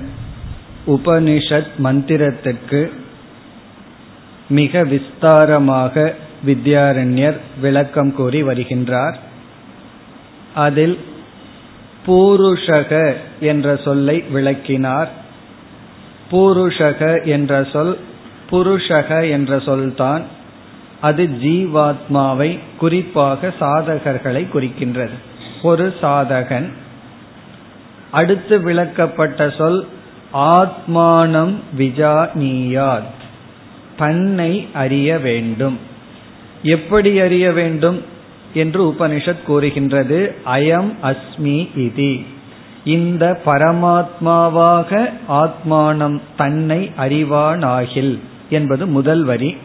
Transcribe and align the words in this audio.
உபனிஷத் 0.87 1.77
மந்திரத்திற்கு 1.77 2.91
மிக 4.49 4.83
விஸ்தாரமாக 4.83 6.13
வித்யாரண்யர் 6.45 7.39
விளக்கம் 7.61 8.13
கூறி 8.13 8.43
வருகின்றார் 8.43 9.17
அதில் 10.55 10.97
பூருஷக 12.06 13.14
என்ற 13.40 13.76
சொல்லை 13.76 14.20
விளக்கினார். 14.20 15.10
பூருஷக 16.30 17.24
என்ற 17.24 17.64
சொல் 17.64 17.98
புருஷக 18.50 19.30
என்ற 19.30 19.58
சொல்தான். 19.58 20.22
அது 21.00 21.28
ஜீவாத்மாவை 21.42 22.58
குறிப்பாக 22.78 23.54
சாதகர்களை 23.60 24.46
குறிக்கின்றது. 24.54 25.10
ஒரு 25.62 25.94
சாதகன். 26.02 26.72
அடுத்து 28.10 28.58
விளக்கப்பட்ட 28.58 29.56
சொல் 29.56 29.86
ஆத்மானம் 30.32 31.54
விஜானியாத். 31.78 33.20
தன்னை 33.96 34.68
அறிய 34.72 35.18
வேண்டும். 35.18 35.78
எப்படி 36.62 37.20
அறிய 37.20 37.52
வேண்டும்? 37.52 38.11
என்று 38.54 38.84
உபனிஷத் 38.84 39.42
கூறுகின்றது. 39.42 40.34
அயம் 40.46 40.92
அஸ்மி 41.02 41.68
இதி. 41.76 42.24
இந்த 42.84 43.40
பரமாத்மாவாக 43.46 45.10
ஆத்மானம் 45.28 46.20
தன்னை 46.36 46.90
அறிவானாகில் 47.00 48.18
என்பது 48.50 48.86
முதல் 48.86 49.24
வரி. 49.24 49.56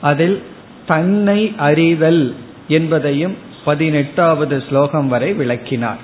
அதில் 0.00 0.42
தன்னை 0.86 1.54
அறிதல் 1.56 2.34
என்பதையும் 2.68 3.36
பதினெட்டாவது 3.64 4.62
ஸ்லோகம் 4.68 5.08
வரை 5.08 5.32
விளக்கினார். 5.32 5.98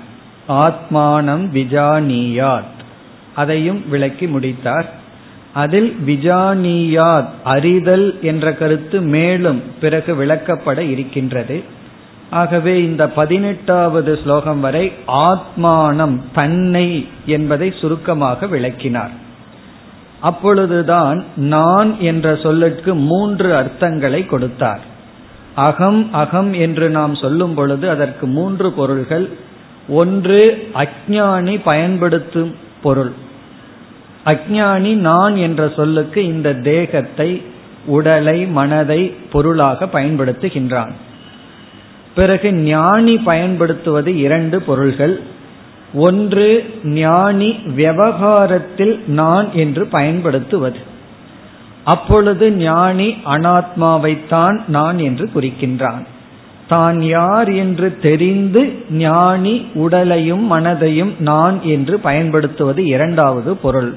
ஆத்மானம் 0.49 1.49
விஜானியாத். 1.53 2.73
அதையும் 3.35 3.89
விளக்கி 3.89 4.27
முடித்தார். 4.27 4.93
அதில் 5.53 5.97
விஜானியாத் 6.05 7.29
அறிதல் 7.43 8.17
என்ற 8.21 8.53
கருத்து 8.53 9.01
மேலும் 9.01 9.61
பிறகு 9.81 10.15
விளக்கப்பட 10.15 10.77
இருக்கின்றது. 10.77 11.63
ஆகவே 12.29 12.83
இந்த 12.83 13.09
பதினெட்டாவது 13.09 14.19
ஸ்லோகம் 14.23 14.59
வரை 14.59 14.91
ஆத்மானம் 15.07 16.21
தன்னை 16.33 17.07
என்பதை 17.25 17.73
சுருக்கமாக 17.81 18.47
விளக்கினார். 18.47 19.09
அப்பொழுதுதான் 20.19 21.23
நான் 21.35 21.99
என்ற 21.99 22.35
சொல்லுக்கு 22.35 22.95
மூன்று 22.95 23.53
அர்த்தங்களை 23.53 24.25
கொடுத்தார். 24.25 24.79
அகம் 25.55 26.13
அகம் 26.13 26.53
என்று 26.53 26.89
நாம் 26.89 27.15
சொல்லும் 27.15 27.53
பொழுது 27.53 27.89
அதற்கு 27.89 28.27
மூன்று 28.27 28.71
பொருள்கள். 28.71 29.29
ஒன்று 29.87 30.69
அஜானி 30.73 31.61
பயன்படுத்தும் 31.63 32.55
பொருள். 32.83 33.11
அஜானி 34.25 34.93
நான் 34.93 35.35
என்ற 35.35 35.71
சொல்லுக்கு 35.75 36.25
இந்த 36.25 36.53
தேகத்தை 36.53 37.41
உடலை 37.85 38.45
மனதை 38.45 39.05
பொருளாக 39.05 39.85
பயன்படுத்துகின்றான். 39.85 40.91
பிறகு 42.15 42.53
ஞானி 42.53 43.17
பயன்படுத்துவது 43.17 44.17
இரண்டு 44.17 44.61
பொருள்கள். 44.61 45.19
ஒன்று 45.93 46.63
ஞானி 46.83 47.49
விவகாரத்தில் 47.75 48.99
நான் 49.07 49.51
என்று 49.53 49.87
பயன்படுத்துவது. 49.87 50.77
அப்பொழுது 51.83 52.51
ஞானி 52.51 53.15
அனாத்மாவைத்தான் 53.25 54.59
நான் 54.67 54.99
என்று 54.99 55.29
குறிக்கின்றான். 55.33 56.03
தான் 56.67 57.01
யார் 57.01 57.53
என்று 57.53 57.99
தெரிந்து 57.99 58.73
ஞானி 58.91 59.65
உடலையும் 59.73 60.51
மனதையும் 60.51 61.13
நான் 61.19 61.61
என்று 61.63 61.99
பயன்படுத்துவது 61.99 62.85
இரண்டாவது 62.85 63.57
பொருள். 63.57 63.95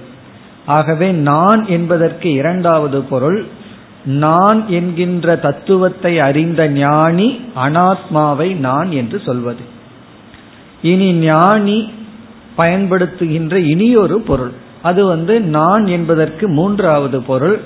ஆகவே 0.67 1.13
நான் 1.13 1.67
என்பதற்கு 1.67 2.33
இரண்டாவது 2.33 3.01
பொருள் 3.03 3.47
நான் 4.17 4.69
என்கின்ற 4.69 5.37
தத்துவத்தை 5.37 6.21
அறிந்த 6.21 6.69
ஞானி 6.69 7.41
அனாத்மாவை 7.57 8.57
நான் 8.57 8.91
என்று 8.91 9.21
சொல்வது. 9.21 9.61
இனி 10.83 11.13
ஞானி 11.13 11.93
பயன்படுத்துகின்ற 12.57 13.55
இனியொரு 13.55 14.19
பொருள். 14.21 14.53
அது 14.83 15.07
வந்து 15.07 15.41
நான் 15.41 15.87
என்பதற்கு 15.87 16.49
மூன்றாவது 16.49 17.23
பொருள். 17.23 17.61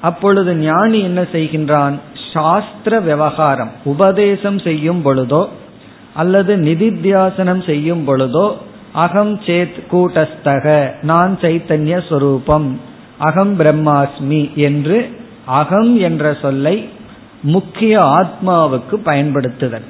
அப்பொழுது 0.00 0.56
ஞானி 0.56 1.00
என்ன 1.00 1.20
செய்கின்றான்? 1.22 1.94
சாஸ்திர 2.32 3.00
விவகாரம் 3.00 3.70
உபதேசம் 3.84 4.58
செய்யும் 4.58 5.04
பொழுதோ 5.04 5.46
அல்லது 6.14 6.56
நிதித்தியாசனம் 6.56 7.66
செய்யும் 7.66 8.08
பொழுதோ 8.08 8.52
அகம் 8.92 9.40
சேத் 9.46 9.78
கூட்டஸ்தக 9.92 10.66
நான் 11.02 11.38
சைத்தன்ய 11.40 12.08
சொரூபம் 12.08 12.80
அகம் 13.18 13.58
பிரம்மாஸ்மி 13.58 14.54
என்று 14.54 15.10
அகம் 15.48 15.98
என்ற 15.98 16.36
சொல்லை 16.42 16.88
முக்கிய 17.42 17.98
ஆத்மாவுக்கு 17.98 18.96
பயன்படுத்துதல். 19.04 19.86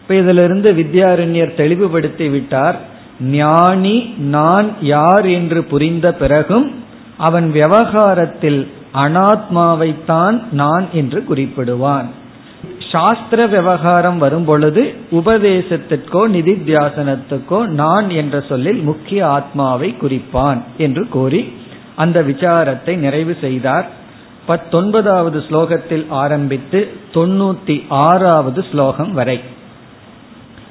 இப்ப 0.00 0.14
இதிலிருந்து 0.14 0.72
வித்யாரண்யர் 0.72 1.54
தெளிவுபடுத்தி 1.54 2.28
விட்டார் 2.28 2.78
ஞானி 3.20 4.14
நான் 4.18 4.68
யார் 4.80 5.26
என்று 5.26 5.62
புரிந்த 5.64 6.14
பிறகும் 6.14 6.66
அவன் 7.18 7.50
விவகாரத்தில் 7.50 8.68
அனாத்மாவைத்தான் 8.94 10.42
நான் 10.52 10.86
என்று 10.92 11.24
குறிப்பிடுவான். 11.28 12.08
சாஸ்திர 12.90 13.46
விவகாரம் 13.46 14.18
வரும் 14.18 14.44
பொழுது 14.44 14.94
உபதேசத்திற்கோ 15.10 16.22
நிதித்தியாசனத்துக்கோ 16.36 17.66
நான் 17.66 18.10
என்ற 18.10 18.40
சொல்லில் 18.40 18.80
முக்கிய 18.80 19.20
ஆத்மாவை 19.28 19.88
குறிப்பான் 20.00 20.60
என்று 20.78 21.08
கூறி 21.08 21.52
அந்த 21.96 22.22
விசாரத்தை 22.22 22.94
நிறைவு 22.96 23.36
செய்தார். 23.40 23.86
பத்தொன்பதாவது 24.46 25.38
ஸ்லோகத்தில் 25.38 26.06
ஆரம்பித்து 26.08 26.88
தொண்ணூத்தி 27.14 27.84
ஆறாவது 27.88 28.64
ஸ்லோகம் 28.70 29.12
வரை. 29.12 29.40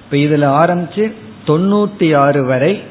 இப்ப 0.03 0.17
இதுல 0.17 0.39
ஆரம்பிச்சு 0.39 1.13
தொண்ணூத்தி 1.47 2.15
ஆறு 2.15 2.45
வரை 2.45 2.81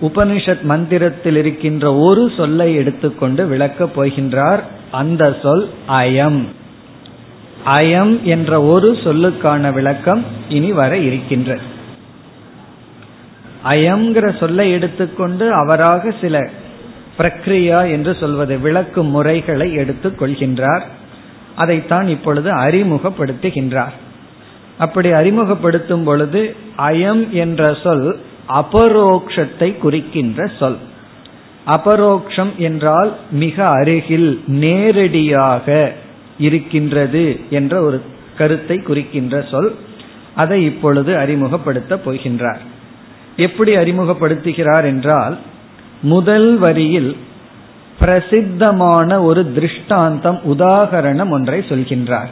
உபனிஷத் 0.00 0.62
மந்திரத்தில் 0.62 1.36
இருக்கின்ற 1.36 1.94
ஒரு 1.94 2.32
சொல்லை 2.36 2.74
எடுத்துக்கொண்டு 2.74 3.46
விளக்கப் 3.46 4.00
போகின்றார். 4.00 4.60
அந்த 4.90 5.36
சொல் 5.42 5.70
அயம். 5.88 6.44
அயம் 7.66 8.22
என்ற 8.22 8.62
ஒரு 8.62 8.92
சொல்லுக்கான 8.92 9.72
விளக்கம் 9.72 10.24
இனி 10.48 10.72
வர 10.72 10.96
இருக்கின்ற 10.96 11.58
அயம்ங்கிற 13.64 14.38
சொல்லை 14.38 14.70
எடுத்துக்கொண்டு 14.70 15.52
அவராக 15.52 16.14
சில 16.20 16.50
பிரக்ரியா 17.18 17.90
என்று 17.90 18.16
சொல்வது 18.20 18.58
விளக்கும் 18.58 19.06
முறைகளை 19.06 19.72
எடுத்துக் 19.72 20.22
கொள்கின்றார். 20.22 20.82
அதைத்தான் 21.56 22.08
இப்பொழுது 22.08 22.50
அறிமுகப்படுத்துகின்றார். 22.50 23.92
அப்படி 24.78 25.12
அறிமுகப்படுத்தும் 25.12 26.04
பொழுது 26.04 26.56
அயம் 26.78 27.28
என்ற 27.30 27.76
சொல் 27.82 28.20
அபரோக்ஷத்தை 28.48 29.78
குறிக்கின்ற 29.78 30.50
சொல். 30.58 30.76
அபரோக்ஷம் 31.66 32.56
என்றால் 32.56 33.16
மிக 33.30 33.68
அருகில் 33.68 34.42
நேரடியாக 34.46 35.92
இருக்கின்றது 36.38 37.40
என்ற 37.50 37.80
ஒரு 37.80 38.02
கருத்தை 38.38 38.78
குறிக்கின்ற 38.78 39.46
சொல். 39.50 39.74
அதை 40.34 40.64
இப்பொழுது 40.64 41.14
அறிமுகப்படுத்தப் 41.16 42.10
போகின்றார். 42.10 42.58
எப்படி 43.36 43.76
அறிமுகப்படுத்துகிறார் 43.76 44.84
என்றால் 44.84 45.38
முதல் 46.00 46.56
வரியில் 46.56 47.16
பிரசித்தமான 47.98 49.22
ஒரு 49.22 49.52
திருஷ்டாந்தம் 49.52 50.40
உதாகரணம் 50.48 51.28
ஒன்றை 51.28 51.60
சொல்கின்றார். 51.60 52.28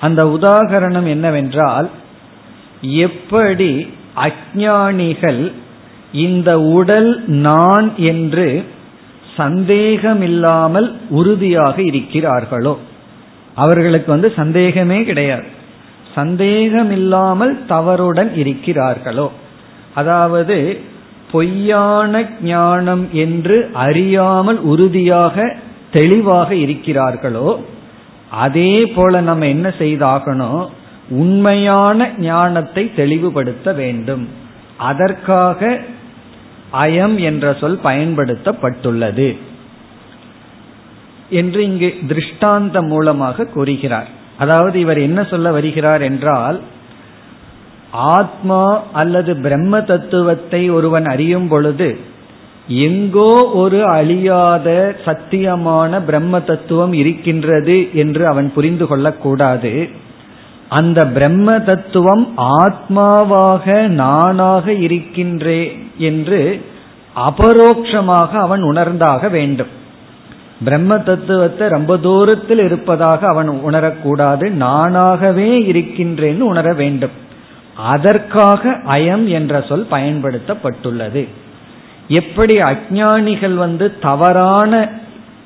அந்த 0.00 0.24
உதாகரணம் 0.24 1.06
என்னவென்றால் 1.06 1.90
எப்படி 2.80 3.94
அஜானிகள் 4.16 5.52
இந்த 6.12 6.60
உடல் 6.60 7.28
நான் 7.28 7.92
என்று 7.96 8.64
சந்தேகமில்லாமல் 9.36 10.96
உறுதியாக 11.08 11.82
இருக்கிறார்களோ? 11.82 12.76
அவர்களுக்கு 13.54 14.10
வந்து 14.10 14.32
சந்தேகமே 14.36 15.04
கிடையாது. 15.04 15.44
சந்தேகமில்லாமல் 16.14 17.66
தவறுடன் 17.66 18.32
இருக்கிறார்களோ? 18.34 19.28
அதாவது 19.94 20.80
பொய்யான 21.32 22.28
ஞானம் 22.42 23.08
என்று 23.12 23.70
அறியாமல் 23.72 24.58
உறுதியாக 24.58 25.56
தெளிவாக 25.92 26.54
இருக்கிறார்களோ 26.54 27.56
அதே 28.30 28.86
போல 28.86 29.20
நம்ம 29.20 29.46
என்ன 29.46 29.68
செய்தாகணும்? 29.78 30.66
உண்மையான 31.08 32.08
ஞானத்தை 32.18 32.94
தெளிவுபடுத்த 32.94 33.72
வேண்டும். 33.72 34.28
அதற்காக 34.76 35.80
அயம் 36.72 37.16
என்ற 37.16 37.54
சொல் 37.60 37.78
பயன்படுத்தப்பட்டுள்ளது 37.82 39.28
என்று 41.30 41.62
இங்கு 41.62 41.94
திருஷ்டாந்தம் 42.08 42.86
மூலமாக 42.86 43.46
கூறுகிறார். 43.46 44.08
அதாவது 44.38 44.80
இவர் 44.80 44.98
என்ன 44.98 45.24
சொல்ல 45.24 45.50
வருகிறார் 45.50 46.02
என்றால் 46.02 46.60
ஆத்மா 47.90 48.82
அல்லது 48.92 49.36
பிரம்ம 49.36 49.80
தத்துவத்தை 49.80 50.70
ஒருவன் 50.70 51.04
அறியும் 51.04 51.48
பொழுது 51.48 51.98
எங்கோ 52.68 53.50
ஒரு 53.52 53.86
அழியாத 53.86 54.96
சத்தியமான 55.04 56.00
பிரம்ம 56.04 56.40
தத்துவம் 56.40 56.92
இருக்கின்றது 56.92 57.88
என்று 57.92 58.26
அவன் 58.26 58.52
புரிந்து 58.52 58.86
கொள்ளக்கூடாது. 58.86 59.88
அந்த 60.68 61.06
பிரம்ம 61.06 61.58
தத்துவம் 61.58 62.34
ஆத்மாவாக 62.36 63.86
நானாக 63.88 64.72
இருக்கின்றேன் 64.72 65.90
என்று 65.98 66.60
அபரோக்ஷமாக 67.16 68.30
அவன் 68.30 68.62
உணர்ந்தாக 68.62 69.30
வேண்டும். 69.30 69.84
பிரம்ம 70.64 70.98
தத்துவத்தை 70.98 71.68
ரொம்ப 71.68 71.96
தூரத்தில் 71.96 72.58
இருப்பதாக 72.58 73.26
அவன் 73.26 73.50
உணரக்கூடாது 73.50 74.46
நானாகவே 74.60 75.50
இருக்கின்றேன்னு 75.72 76.40
உணர 76.40 76.72
வேண்டும். 76.72 77.24
அதற்காக 77.76 78.70
அயம் 78.70 79.26
என்ற 79.26 79.64
சொல் 79.68 79.86
பயன்படுத்தப்பட்டுள்ளது. 79.90 81.28
எப்படி 82.08 82.58
அஜானிகள் 82.58 83.54
வந்து 83.54 83.98
தவறான 83.98 84.88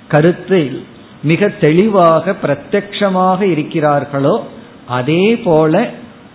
கருத்தில் 0.09 0.85
மிக 1.23 1.49
தெளிவாக 1.49 2.35
பிரத்யக்ஷமாக 2.43 3.41
இருக்கிறார்களோ 3.41 4.41
அதே 4.87 5.37
போல 5.37 5.89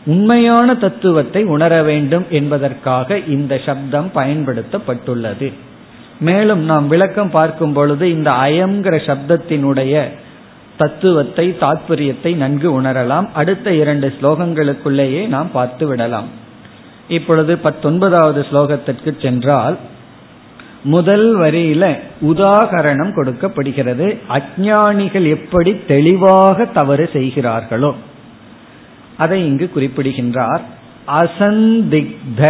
உண்மையான 0.05 0.75
தத்துவத்தை 0.75 1.43
உணர 1.43 1.83
வேண்டும் 1.83 2.25
என்பதற்காக 2.29 3.17
இந்த 3.17 3.61
சப்தம் 3.65 4.11
பயன்படுத்தப்பட்டுள்ளது. 4.15 5.53
மேலும் 6.19 6.59
நாம் 6.59 6.87
விளக்கம் 6.87 7.29
பார்க்கும் 7.29 7.73
பொழுது 7.73 8.11
இந்த 8.11 8.31
அயங்கிற 8.31 8.95
சப்தத்தினுடைய 9.01 10.09
தத்துவத்தை 10.77 11.55
தாத்பரியத்தை 11.59 12.35
நன்கு 12.35 12.81
உணரலாம். 12.81 13.27
அடுத்த 13.33 13.73
இரண்டு 13.73 14.07
ஸ்லோகங்களுக்குள்ளேயே 14.21 15.27
நாம் 15.27 15.51
பார்த்து 15.51 15.87
விடலாம். 15.87 16.29
இப்பொழுது 17.07 17.57
பத்தொன்பதாவது 17.57 18.45
ஸ்லோகத்திற்கு 18.51 19.11
சென்றால் 19.21 19.77
முதல் 20.83 21.27
வரியில 21.37 21.83
உதாகரணம் 22.21 23.13
கொடுக்கப்படுகிறது. 23.13 24.07
அஜானிகள் 24.29 25.27
எப்படி 25.27 25.71
தெளிவாக 25.87 26.65
தவறு 26.65 27.09
செய்கிறார்களோ 27.13 27.91
அதை 29.17 29.39
இங்கு 29.45 29.71
குறிப்பிடுகின்றார். 29.73 30.63
அசந்திக்த 31.21 32.41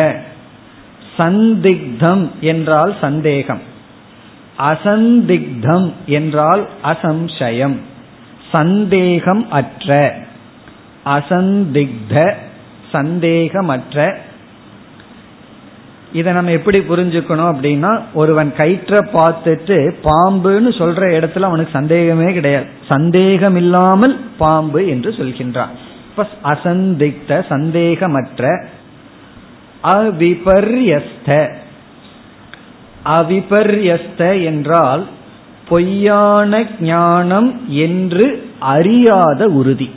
சந்திக்தம் 1.18 2.32
என்றால் 2.42 2.94
சந்தேகம். 3.02 3.62
அசந்திக்தம் 4.60 5.88
என்றால் 6.06 6.64
அசம்சயம். 6.84 7.76
சந்தேகம் 8.56 9.44
அற்ற. 9.50 9.90
அசந்திக்த 11.06 12.34
சந்தேகமற்ற. 12.92 14.18
இதை 16.14 16.34
நம்ம 16.34 16.52
எப்படி 16.52 16.80
புரிஞ்சுக்கணும் 16.80 17.50
அப்படின்னா 17.52 17.92
ஒருவன் 18.14 18.54
கயிற்ற 18.58 18.96
பார்த்துட்டு 19.14 19.78
பாம்புன்னு 20.04 20.70
சொல்ற 20.82 21.02
இடத்துல 21.18 21.42
அவனுக்கு 21.42 21.72
சந்தேகமே 21.72 22.34
கிடையாது. 22.34 22.68
சந்தேகம் 22.88 23.56
இல்லாமல் 23.56 24.16
பாம்பு 24.38 24.82
என்று 24.88 25.12
சொல்கின்றான். 25.12 25.74
அசந்திக்த 26.44 27.32
சந்தேகமற்ற 27.50 28.44
அவிபர்யஸ்த. 29.84 31.30
அவிபர்யஸ்த 33.06 34.44
என்றால் 34.44 35.04
பொய்யான 35.68 36.64
ஞானம் 36.80 37.50
என்று 37.68 38.26
அறியாத 38.60 39.48
உறுதி. 39.48 39.92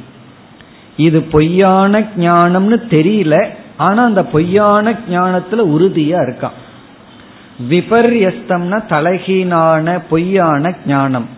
இது 0.97 1.23
பொய்யான 1.23 2.01
ஞானம்னு 2.17 2.83
தெரியல 2.91 3.49
ஆனா 3.77 4.05
அந்த 4.05 4.25
பொய்யான 4.25 4.93
ஞானத்துல 4.93 5.65
உறுதியா 5.75 6.19
இருக்கான். 6.27 6.57
விபர்யஸ்தம்னா 7.71 8.83
தலைகீனான 8.89 10.03
பொய்யான 10.11 10.75
ஞானம். 10.87 11.29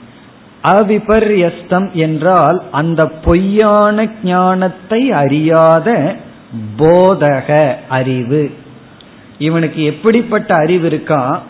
அவிபர்யஸ்தம் 0.62 1.92
என்றால் 1.92 2.62
அந்த 2.70 3.06
பொய்யான 3.06 4.08
ஞானத்தை 4.24 5.12
அறியாத 5.12 6.16
போதக 6.78 7.74
அறிவு. 7.88 8.50
இவனுக்கு 9.38 9.84
எப்படிப்பட்ட 9.84 10.54
அறிவு 10.54 10.86
இருக்கா 10.86 11.42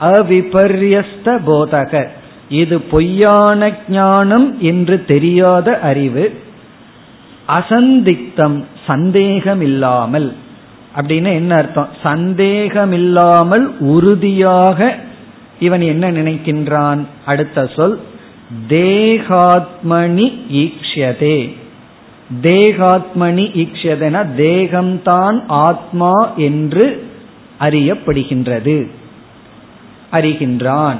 அவிபர்யஸ்த 0.00 1.38
போதக 1.46 2.08
இது 2.48 2.80
பொய்யான 2.80 3.76
ஞானம் 3.88 4.60
என்று 4.60 5.04
தெரியாத 5.04 5.78
அறிவு 5.78 6.40
அசந்திக்தம் 7.48 8.64
சந்தேகம் 8.86 9.60
இல்லாமல் 9.60 10.34
அப்படின்னு 10.96 11.32
என்ன 11.32 11.54
அர்த்தம்? 11.54 11.88
சந்தேகமில்லாமல் 12.02 13.78
உறுதியாக 13.78 14.96
இவன் 15.60 15.80
என்ன 15.80 16.10
நினைக்கின்றான்? 16.10 17.06
அடுத்த 17.24 17.70
சொல் 17.76 18.00
தேகாத்மணி 18.68 20.32
ஈக்ஷதே 20.52 21.54
தேகாத்மணி 22.42 23.44
ஈக்ஷதன 23.62 24.26
தேகம்தான் 24.36 25.42
ஆத்மா 25.46 26.34
என்று 26.36 27.10
அறியப்படுகின்றது. 27.60 28.86
அறிகின்றான். 30.12 30.96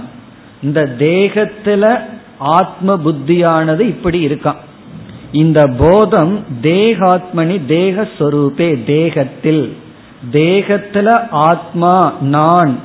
இந்த 0.66 0.80
தேகத்துல 0.98 1.84
ஆத்ம 2.38 2.98
புத்தியானது 3.04 3.80
இப்படி 3.80 4.26
இருக்கான். 4.26 4.60
இந்த 5.32 5.66
போதம் 5.78 6.44
தேகாத்மனி 6.62 7.56
தேகஸ்வரூபே 7.68 8.68
தேகத்தில். 8.84 9.64
தேகத்துல 10.32 11.08
ஆத்மா 11.30 12.14
நான் 12.20 12.78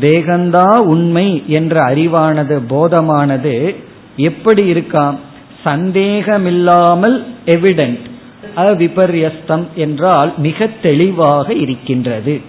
தேகந்தா 0.00 0.76
உண்மை 0.76 1.28
என்ற 1.46 1.80
அறிவானது 1.80 2.56
போதமானது 2.70 3.56
எப்படி 4.16 4.72
இருக்காம்? 4.72 5.18
சந்தேகமில்லாமல் 5.64 7.16
எவிடென்ட் 7.46 8.10
அவிபர்யஸ்தம் 8.56 9.66
என்றால் 9.74 10.32
மிக 10.36 10.68
தெளிவாக 10.82 11.54
இருக்கின்றது. 11.54 12.40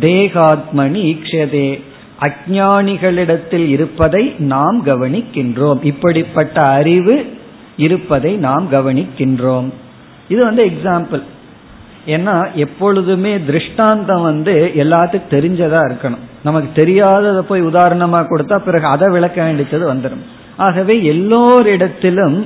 தேகாத்மனி 0.00 1.00
ஈக்ஷதே. 1.12 1.68
அஜானிகளிடத்தில் 2.26 3.66
இருப்பதை 3.76 4.24
நாம் 4.52 4.78
கவனிக்கின்றோம். 4.86 5.80
இப்படிப்பட்ட 5.82 6.60
அறிவு 6.78 7.16
இருப்பதை 7.76 8.32
நாம் 8.46 8.66
கவனிக்கின்றோம். 8.72 9.68
இது 10.28 10.44
வந்து 10.44 10.64
எக்ஸாம்பிள் 10.64 11.22
ஏன்னா 12.06 12.34
எப்பொழுதுமே 12.54 13.32
திருஷ்டாந்தம் 13.44 14.22
வந்து 14.22 14.72
எல்லாத்துக்கும் 14.76 15.34
தெரிஞ்சதா 15.36 15.80
இருக்கணும். 15.90 16.24
நமக்கு 16.42 16.68
தெரியாததை 16.82 17.40
போய் 17.40 17.62
உதாரணமா 17.62 18.18
கொடுத்தா 18.30 18.56
பிறகு 18.58 18.86
அதை 18.86 19.06
விளக்க 19.12 19.38
வேண்டியது 19.42 19.86
வந்துடும் 19.92 20.24
ஆகவே 20.56 20.94
எல்லோரிடத்திலும் 21.12 22.36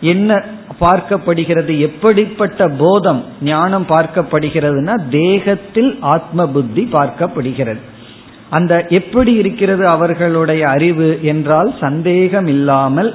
என்ன 0.00 0.44
பார்க்கப்படுகிறது 0.80 1.72
எப்படிப்பட்ட 1.78 2.68
போதம் 2.78 3.24
ஞானம் 3.42 3.86
பார்க்கப்படுகிறதுனா 3.88 4.94
தேகத்தில் 5.10 5.90
ஆத்ம 6.00 6.46
புத்தி 6.48 6.82
பார்க்கப்படுகிறது. 6.92 7.80
அந்த 8.50 8.86
எப்படி 8.88 9.32
இருக்கிறது 9.32 9.88
அவர்களுடைய 9.88 10.68
அறிவு 10.68 11.18
என்றால் 11.22 11.74
சந்தேகம் 11.80 12.46
இல்லாமல் 12.46 13.14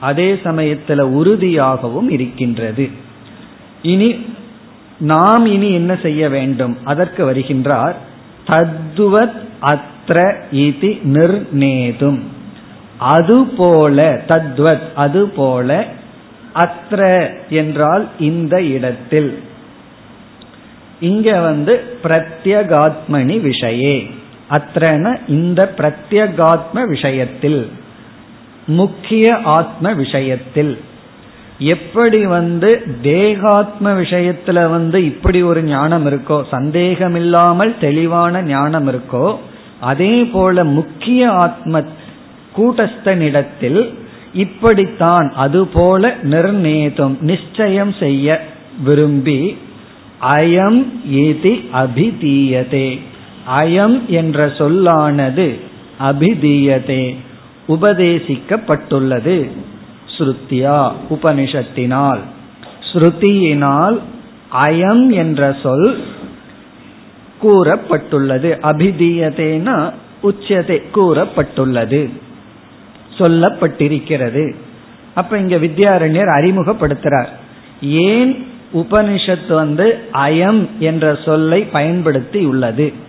அதே 0.00 0.38
சமயத்தில் 0.44 1.00
உறுதியாகவும் 1.00 2.10
இருக்கின்றது. 2.10 2.88
இனி 3.82 4.26
நாம் 4.98 5.46
இனி 5.46 5.72
என்ன 5.72 5.98
செய்ய 6.02 6.28
வேண்டும்? 6.28 6.76
அதற்கு 6.84 7.30
வருகின்றார் 7.30 7.94
தத்துவத் 8.46 9.38
அத்ர 9.62 10.34
இதி 10.52 10.98
நிர்ணேதும் 11.04 12.20
அதுபோல 12.98 14.22
தத்வத் 14.28 14.92
அதுபோல 14.94 15.84
அத்ர 16.54 17.28
என்றால் 17.48 18.08
இந்த 18.18 18.62
இடத்தில். 18.62 19.38
இங்க 21.00 21.40
வந்து 21.40 21.98
பிரத்யகாத்மனி 22.02 23.38
விஷயே. 23.40 24.10
அத்தன 24.50 25.16
இந்த 25.28 25.74
பிரத்யகாத்ம 25.78 26.86
விஷயத்தில் 26.86 27.68
முக்கிய 28.66 29.36
ஆத்ம 29.36 29.92
விஷயத்தில். 29.92 30.78
எப்படி 31.58 32.26
வந்து 32.26 32.82
தேகாத்ம 33.02 33.92
விஷயத்துல 34.00 34.70
வந்து 34.70 35.04
இப்படி 35.04 35.42
ஒரு 35.42 35.62
ஞானம் 35.62 36.06
இருக்கோ 36.06 36.42
சந்தேகமில்லாமல் 36.50 37.74
தெளிவான 37.80 38.42
ஞானம் 38.42 38.88
இருக்கோ 38.88 39.36
அதே 39.80 40.24
போல 40.24 40.64
முக்கிய 40.64 41.30
ஆத்ம 41.30 41.84
கூட்டஸ்தனிடத்தில் 42.56 43.94
இப்படித்தான் 44.32 45.32
அதுபோல 45.36 46.14
நிர்ணேதம் 46.22 47.16
நிச்சயம் 47.20 47.92
செய்ய 47.92 48.40
விரும்பி 48.84 49.58
அயம் 50.20 50.84
ஏதி 51.10 51.70
அபிதீயதே. 51.74 53.00
அயம் 53.46 54.06
என்ற 54.06 54.52
சொல்லானது 54.58 55.58
அபிதீயதே 56.00 57.16
உபதேசிக்கப்பட்டுள்ளது. 57.68 59.50
ஸ்ருத்தியா 60.18 60.92
உபனிஷத்தினால். 61.10 62.18
ஸ்ருதியினால் 62.92 63.98
அயம் 64.60 65.10
என்ற 65.10 65.56
சொல் 65.62 66.04
கூறப்பட்டுள்ளது. 67.42 68.50
அபிதீயதேனா 68.62 69.92
உச்சதை 70.22 70.82
கூறப்பட்டுள்ளது. 70.94 72.10
சொல்லப்பட்டிருக்கிறது. 73.18 74.54
அப்ப 75.14 75.38
இங்க 75.38 75.56
வித்யாரண்யர் 75.56 76.30
அறிமுகப்படுத்துறார். 76.38 77.28
ஏன் 77.82 78.46
உபனிஷத்து 78.74 79.54
வந்து 79.54 79.98
அயம் 80.12 80.68
என்ற 80.78 81.18
சொல்லை 81.24 81.62
பயன்படுத்தி 81.62 82.44
உள்ளது 82.44 83.04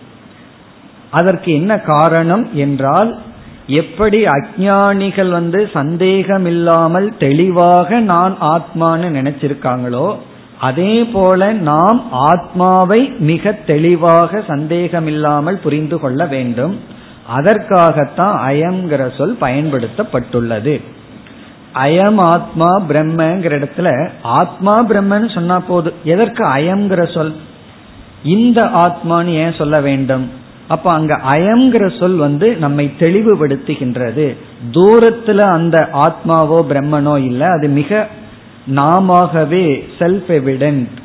அதற்கு 1.09 1.53
என்ன 1.53 1.79
காரணம் 1.79 2.49
என்றால் 2.53 3.19
எப்படி 3.67 4.23
அஜானிகள் 4.23 5.29
வந்து 5.29 5.69
சந்தேகம் 5.73 6.45
இல்லாமல் 6.45 7.17
தெளிவாக 7.17 7.99
நான் 7.99 8.37
ஆத்மான்னு 8.41 9.09
நினைச்சிருக்காங்களோ 9.09 10.15
அதே 10.59 11.03
போல 11.03 11.53
நாம் 11.53 12.11
ஆத்மாவை 12.11 13.13
மிக 13.19 13.51
தெளிவாக 13.51 14.43
சந்தேகம் 14.47 15.07
இல்லாமல் 15.07 15.57
புரிந்து 15.57 15.99
கொள்ள 15.99 16.25
வேண்டும். 16.25 16.79
அதற்காகத்தான் 17.27 18.49
அயம்ங்கிற 18.49 19.17
சொல் 19.17 19.37
பயன்படுத்தப்பட்டுள்ளது. 19.41 20.81
அயம் 21.73 22.17
ஆத்மா 22.17 22.81
பிரம்மங்கிற 22.89 23.53
இடத்துல 23.59 24.09
ஆத்மா 24.21 24.85
பிரம்மன்னு 24.85 25.33
சொன்னா 25.33 25.59
போதும். 25.59 25.93
எதற்கு 26.03 26.45
அயம்ங்கிற 26.45 27.13
சொல்? 27.13 27.35
இந்த 28.23 28.63
ஆத்மான்னு 28.63 29.27
ஏன் 29.27 29.53
சொல்ல 29.53 29.81
வேண்டும்? 29.81 30.29
அப்ப 30.67 30.91
அங்க 30.91 31.19
அயம்ங்கிற 31.29 31.99
சொல் 31.99 32.15
வந்து 32.15 32.55
நம்மை 32.55 32.91
தெளிவுபடுத்துகின்றது. 32.99 34.35
தூரத்துல 34.71 35.37
அந்த 35.37 35.89
ஆத்மாவோ 35.93 36.59
பிரம்மனோ 36.69 37.17
இல்ல 37.17 37.49
அது 37.49 37.67
மிக 37.67 38.07
நாமவே 38.75 39.83
செல்ஃப் 39.99 40.29
எவிடென்ட் 40.29 40.95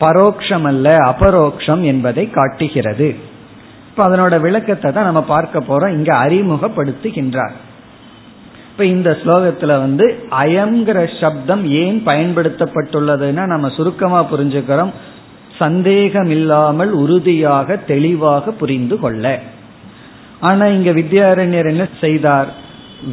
பரோக்ஷம் 0.00 0.62
அல்ல 0.62 0.90
அபரோக்ஷம் 0.90 1.82
என்பதை 1.82 2.30
காட்டுகிறது. 2.30 3.14
இப்ப 3.88 4.08
அதனோட 4.08 4.40
விளக்கத்தை 4.40 4.92
தான் 4.92 5.04
நம்ம 5.04 5.22
பார்க்க 5.22 5.60
போறோம். 5.60 5.92
இங்க 5.92 6.12
அறிமுகப்படுத்துகின்றார். 6.12 7.54
இப்ப 8.70 8.84
இந்த 8.84 9.18
ஸ்லோகத்துல 9.24 9.66
வந்து 9.66 10.26
அயம்ங்கிற 10.30 11.20
சப்தம் 11.20 11.70
ஏன் 11.70 12.02
பயன்படுத்தப்பட்டுள்ளதுன்னா 12.06 13.44
நம்ம 13.46 13.68
சுருக்கமா 13.68 14.22
புரிஞ்சுக்கிறோம். 14.22 14.90
சந்தேகமில்லாமல் 15.58 16.92
உறுதியாக 16.92 17.76
தெளிவாக 17.76 18.50
புரிந்து 18.50 18.98
கொள்ள. 18.98 19.24
ஆனா 20.40 20.66
இங்க 20.66 20.90
வித்யாரண்யர் 20.90 21.70
என்ன 21.72 21.84
செய்தார்? 22.00 22.48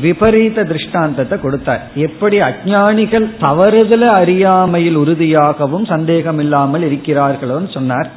விபரீத 0.02 0.64
திருஷ்டாந்தத்தை 0.64 1.40
கொடுத்தார். 1.40 1.82
எப்படி 1.96 2.38
அஜானிகள் 2.40 3.28
தவறுதல 3.42 4.04
அறியாமையில் 4.22 4.96
உறுதியாகவும் 4.96 5.86
சந்தேகம் 5.86 6.40
இல்லாமல் 6.40 6.82
இருக்கிறார்களோன்னு 6.82 7.70
சொன்னார். 7.74 8.10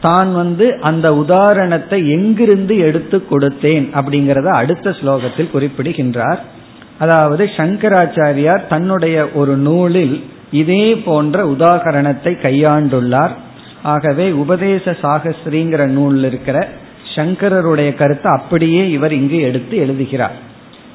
தான் 0.00 0.30
வந்து 0.34 0.66
அந்த 0.80 1.06
உதாரணத்தை 1.14 1.98
எங்கிருந்து 2.08 2.74
எடுத்து 2.78 3.18
கொடுத்தேன் 3.30 3.86
அப்படிங்கறத 3.98 4.48
அடுத்த 4.60 4.90
ஸ்லோகத்தில் 4.90 5.52
குறிப்பிடுகின்றார். 5.52 6.40
அதாவது 6.98 7.44
சங்கராச்சாரியார் 7.56 8.66
தன்னுடைய 8.66 9.16
ஒரு 9.34 9.56
நூலில் 9.56 10.16
இதே 10.60 10.84
போன்ற 11.06 11.36
உதாகரணத்தை 11.54 12.32
கையாண்டுள்ளார். 12.46 13.34
ஆகவே 13.92 14.26
உபதேச 14.42 14.92
சாகஸ்திரிங்கிற 15.02 15.82
நூலில் 15.96 16.26
இருக்கிற 16.30 16.58
சங்கரருடைய 17.14 17.90
கருத்தை 17.94 18.28
அப்படியே 18.38 18.82
இவர் 18.90 19.12
இங்கு 19.12 19.38
எடுத்து 19.48 19.74
எழுதுகிறார். 19.84 20.36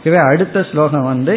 இவை 0.03 0.19
அடுத்த 0.31 0.57
ஸ்லோகம் 0.71 1.09
வந்து 1.11 1.33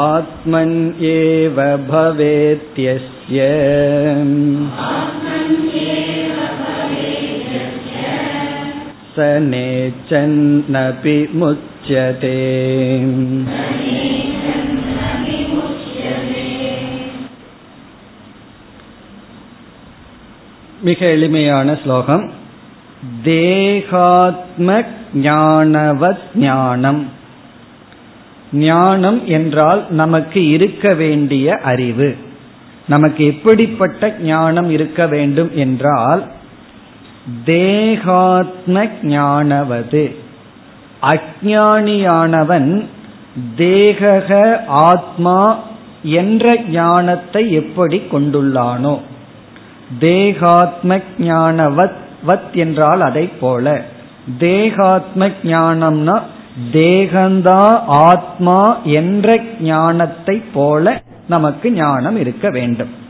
आत्मन्येव 0.00 1.58
भवेत्यस्य 1.90 3.40
சனே 9.17 9.93
சன்னபி 10.09 11.29
முச்சதே. 11.39 12.37
மிக 20.81 21.05
எளிமையான 21.05 21.77
ஸ்லோகம். 21.83 22.31
தேகாத்ம 23.23 24.81
ஞானவத் 25.13 26.19
ஞானம். 26.35 27.09
ஞானம் 28.51 29.25
என்றால் 29.25 29.85
நமக்கு 29.89 30.47
இருக்க 30.47 30.95
வேண்டிய 30.95 31.59
அறிவு. 31.63 32.15
நமக்கு 32.87 33.25
எப்படிப்பட்ட 33.25 34.15
ஞானம் 34.21 34.69
இருக்க 34.69 35.07
வேண்டும் 35.07 35.51
என்றால் 35.53 36.35
தேகாத்ம 37.45 38.83
ஞானவது 39.01 40.15
அஜானியானவன் 41.01 42.85
தேகக 43.57 44.59
ஆத்மா 44.67 45.59
என்ற 46.03 46.59
ஞானத்தை 46.59 47.51
எப்படி 47.51 48.01
கொண்டுள்ளானோ. 48.11 48.99
தேகாத்ம 49.99 50.99
ஞானவத் 51.17 51.97
வத் 52.27 52.53
என்றால் 52.53 53.01
அதை 53.01 53.27
போல. 53.27 53.83
தேகாத்ம 54.37 55.27
ஞானம்னா 55.43 56.21
தேகந்தா 56.71 57.83
ஆத்மா 57.87 58.79
என்ற 58.83 59.39
ஞானத்தை 59.59 60.43
போல 60.53 61.01
நமக்கு 61.27 61.71
ஞானம் 61.71 62.17
இருக்க 62.17 62.49
வேண்டும். 62.49 63.05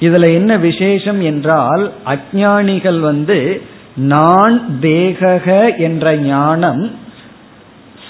இதுல 0.00 0.32
என்ன 0.32 0.56
விசேஷம் 0.56 1.20
என்றால் 1.20 1.92
அஜானிகள் 2.06 3.00
வந்து 3.00 3.62
நான் 3.96 4.78
தேகக 4.80 5.76
என்ற 5.78 6.16
ஞானம் 6.16 6.90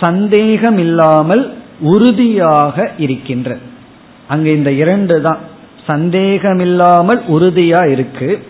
சந்தேகம் 0.00 0.78
இல்லாமல் 0.78 1.55
உறுதியாக 1.81 2.90
இருக்கின்ற. 2.97 3.57
அங்க 4.28 4.50
இந்த 4.50 4.73
இரண்டு 4.73 5.21
தான். 5.21 5.38
சந்தேகமில்லாமல் 5.87 7.23
உறுதியா 7.28 7.90
இருக்கு. 7.90 8.43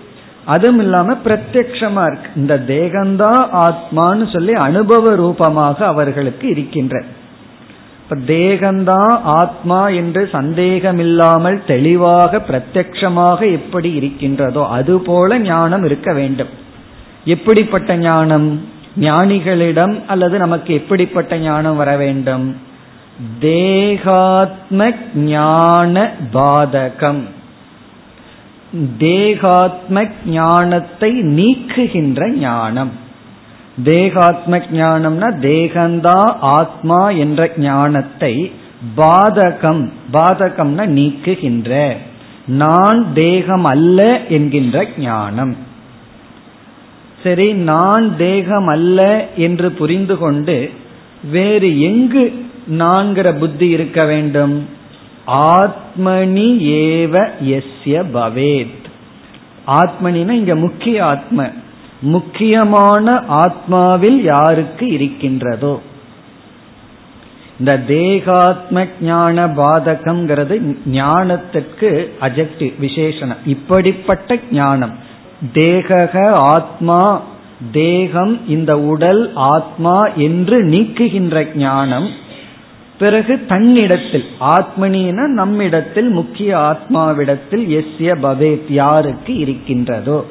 அதுவும் 0.45 0.78
இல்லாம 0.78 1.16
பிரத்யக்ஷமா 1.25 2.07
இருக்கு. 2.07 2.31
இந்த 2.37 2.62
தேகம்தான் 2.66 3.43
ஆத்மான்னு 3.52 4.33
சொல்லி 4.33 4.52
அனுபவ 4.52 5.14
ரூபமாக 5.14 5.87
அவர்களுக்கு 5.87 6.49
இருக்கின்ற. 6.49 7.05
இப்ப 8.08 8.34
தேகம்தான் 8.34 9.20
ஆத்மா 9.22 9.88
என்று 9.88 10.28
சந்தேகமில்லாமல் 10.32 11.64
தெளிவாக 11.64 12.42
பிரத்யக்ஷமாக 12.48 13.52
எப்படி 13.52 13.92
இருக்கின்றதோ 13.92 14.66
அதுபோல 14.68 15.38
ஞானம் 15.38 15.84
இருக்க 15.84 16.12
வேண்டும். 16.12 16.48
எப்படிப்பட்ட 17.25 17.96
ஞானம்? 17.96 18.60
ஞானிகளிடம் 19.00 20.04
அல்லது 20.06 20.38
நமக்கு 20.38 20.75
எப்படிப்பட்ட 20.75 21.38
ஞானம் 21.38 21.76
வர 21.76 21.96
வேண்டும்? 21.96 22.56
தேகாத்ம 23.40 24.92
ஞான 25.14 26.10
பாதகம். 26.32 27.22
தேகாத்ம 28.98 30.06
ஞானத்தை 30.26 31.22
நீக்குகின்ற 31.22 32.28
ஞானம். 32.28 32.92
தேகாத்ம 33.85 34.59
ஞானம்னா 34.59 35.35
தேகந்தா 35.38 36.37
ஆத்மா 36.40 37.11
என்ற 37.11 37.52
ஞானத்தை 37.56 38.52
பாதகம் 38.97 39.92
பாதகம்னா 40.12 40.87
நீக்குகின்ற 40.87 41.97
நான் 42.47 43.12
தேகம் 43.12 43.64
அல்ல 43.64 44.21
என்கின்ற 44.28 44.87
ஞானம். 44.99 45.56
சரி 47.23 47.52
நான் 47.52 48.16
தேகம் 48.16 48.66
அல்ல 48.66 49.28
என்று 49.37 49.71
புரிந்து 49.71 50.18
கொண்டு 50.18 50.71
வேறு 51.30 51.80
எங்கு 51.80 52.45
நான்கிற 52.66 53.33
புத்தி 53.33 53.68
இருக்க 53.68 54.04
வேண்டும்? 54.04 54.68
ஆத்மனி 55.26 56.49
ஏவ 56.59 57.28
எஸ்ய 57.45 58.02
பவேத். 58.14 58.85
ஆத்மனினா 59.66 60.30
இங்க 60.30 60.54
முக்கிய 60.54 61.04
ஆத்ம. 61.04 61.50
முக்கியமான 62.00 63.25
ஆத்மாவில் 63.31 64.21
யாருக்கு 64.21 64.93
இருக்கின்றதோ. 64.93 65.83
இந்த 67.59 67.79
தேகாத்ம 67.79 68.87
ஞான 69.00 69.47
பாதகம்ங்கிறது 69.47 70.76
ஞானத்திற்கு 70.93 72.11
அஜெக்டிவ் 72.21 72.73
விசேஷனம். 72.81 73.37
இப்படிப்பட்ட 73.47 74.38
ஞானம். 74.53 74.95
தேகக 75.55 76.33
ஆத்மா 76.33 77.23
தேகம் 77.73 78.49
இந்த 78.49 78.81
உடல் 78.81 79.33
ஆத்மா 79.35 80.07
என்று 80.07 80.65
நீக்குகின்ற 80.65 81.57
ஞானம். 81.57 82.11
பிறகு 82.99 83.47
தன்னிடத்தில் 83.47 84.25
ஆத்மனின 84.41 85.26
நம்மிடத்தில் 85.26 86.09
முக்கிய 86.09 86.59
ஆத்மாவிடத்தில் 86.59 87.69
எஸ்ய 87.69 88.15
பவேத் 88.23 88.73
யாருக்கு 88.73 89.37
இருக்கின்றதோ. 89.37 90.26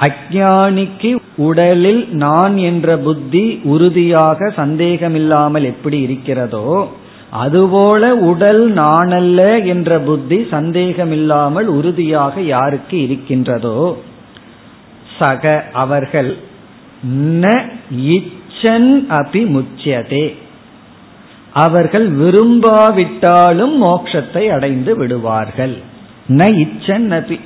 அஜானிக்கு 0.00 1.18
உடலில் 1.36 2.08
நான் 2.08 2.56
என்ற 2.56 2.96
புத்தி 2.98 3.60
உறுதியாக 3.64 4.52
சந்தேகமில்லாமல் 4.56 5.64
எப்படி 5.64 6.00
இருக்கிறதோ 6.00 6.88
அதுபோல 7.30 8.14
உடல் 8.14 8.72
நானல்ல 8.72 9.64
என்ற 9.64 9.98
புத்தி 9.98 10.46
சந்தேகமில்லாமல் 10.50 11.66
உறுதியாக 11.66 12.40
யாருக்கு 12.40 13.02
இருக்கின்றதோ 13.02 13.98
சக 15.18 15.64
அவர்கள் 15.72 16.36
ந 17.40 17.46
இச்சன் 18.10 18.90
அபி 19.08 19.42
முச்சியதே. 19.54 20.26
அவர்கள் 21.52 22.06
விரும்பாவிட்டாலும் 22.10 23.74
மோட்சத்தை 23.82 24.48
அடைந்து 24.48 24.96
விடுவார்கள். 24.96 25.74
ந 26.28 26.48
இச்சன் 26.64 27.08
அபி. 27.10 27.38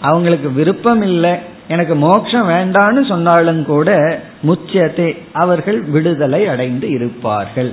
அவங்களுக்கு 0.00 0.52
விருப்பம் 0.52 1.02
இல்லை 1.02 1.34
எனக்கு 1.68 1.94
மோட்சம் 1.94 2.48
வேண்டான்னு 2.48 3.02
சொன்னாலும் 3.08 3.64
கூட 3.64 3.90
முச்சியத்தை 4.48 5.08
அவர்கள் 5.42 5.78
விடுதலை 5.94 6.40
அடைந்து 6.48 6.88
இருப்பார்கள். 6.90 7.72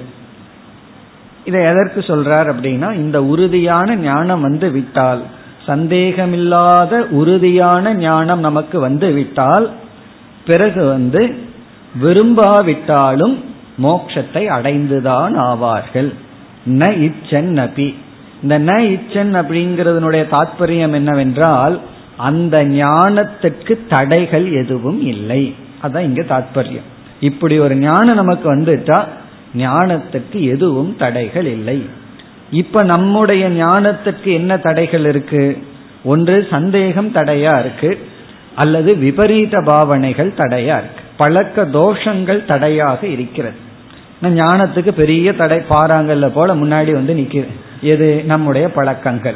இதை 1.46 1.62
எதற்கு 1.64 2.00
சொல்றார் 2.00 2.50
அப்படின்னா 2.52 2.90
இந்த 2.94 3.18
உறுதியான 3.24 3.96
ஞானம் 3.96 4.42
வந்து 4.42 4.72
விட்டால் 4.72 5.24
சந்தேகமில்லாத 5.68 6.94
உறுதியான 7.20 7.94
ஞானம் 7.94 8.40
நமக்கு 8.40 8.78
வந்து 8.80 9.08
விட்டால் 9.12 9.66
பிறகு 10.46 10.82
வந்து 10.86 11.22
விரும்பாவிட்டாலும் 12.04 13.36
மோட்சத்தை 13.84 14.44
அடைந்துதான் 14.58 15.34
ஆவார்கள். 15.50 16.10
ந 16.80 16.84
இச்சன் 17.08 17.54
அபி 17.65 17.89
இந்த 18.44 18.56
ந 18.60 18.74
இச்சன் 18.96 19.34
அப்படிங்கறதனுடைய 19.39 20.24
தாற்பயம் 20.36 20.96
என்னவென்றால் 21.00 21.76
அந்த 22.17 22.63
ஞானத்திற்கு 22.63 23.78
தடைகள் 23.89 24.52
எதுவும் 24.52 25.06
இல்லை. 25.06 25.56
அதான் 25.84 25.99
இங்க 25.99 26.21
தாத்பரியம். 26.21 26.91
இப்படி 27.19 27.60
ஒரு 27.60 27.76
ஞானம் 27.76 28.15
நமக்கு 28.15 28.56
வந்துட்டா 28.56 29.08
ஞானத்துக்கு 29.58 30.39
எதுவும் 30.39 30.95
தடைகள் 30.97 31.45
இல்லை. 31.45 31.86
இப்ப 32.52 32.84
நம்முடைய 32.84 33.49
ஞானத்துக்கு 33.49 34.23
என்ன 34.23 34.58
தடைகள் 34.58 35.06
இருக்கு? 35.06 35.58
ஒன்று 36.04 36.47
சந்தேகம் 36.49 37.13
தடையா 37.13 37.60
இருக்கு. 37.60 38.08
அல்லது 38.56 38.95
விபரீத 38.95 39.62
பாவனைகள் 39.65 40.34
தடையா 40.38 40.78
இருக்கு. 40.78 41.02
பழக்க 41.17 41.65
தோஷங்கள் 41.65 42.45
தடையாக 42.45 43.08
இருக்கிறது. 43.08 43.56
ஞானத்துக்கு 44.21 44.91
பெரிய 44.91 45.34
தடை 45.34 45.62
பாறாங்கல்ல 45.69 46.28
போல 46.28 46.56
முன்னாடி 46.56 46.91
வந்து 46.91 47.13
நிக்க 47.13 47.45
எது? 47.82 48.23
நம்முடைய 48.26 48.71
பழக்கங்கள். 48.71 49.36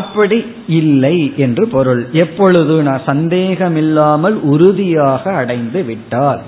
அப்படி 0.00 0.38
இல்லை 0.80 1.16
என்று 1.36 1.64
பொருள். 1.68 2.02
எப்பொழுது 2.24 2.74
நான் 2.82 3.06
சந்தேகமில்லாமல் 3.06 4.36
உறுதியாக 4.52 5.32
அடைந்து 5.32 5.80
விட்டால்? 5.82 6.42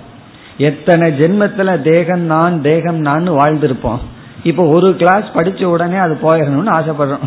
எத்தனை 0.69 1.07
ஜென்மத்துல 1.19 1.71
தேகம் 1.83 2.25
நான் 2.35 2.57
தேகம் 2.63 3.01
நான் 3.09 3.27
வாழ்ந்திருப்போம். 3.31 4.05
இப்போ 4.43 4.65
ஒரு 4.67 4.89
கிளாஸ் 4.97 5.35
படிச்ச 5.35 5.65
உடனே 5.65 5.99
அது 6.07 6.15
போயிடணும்னு 6.23 6.77
ஆசைப்படுறோம். 6.79 7.27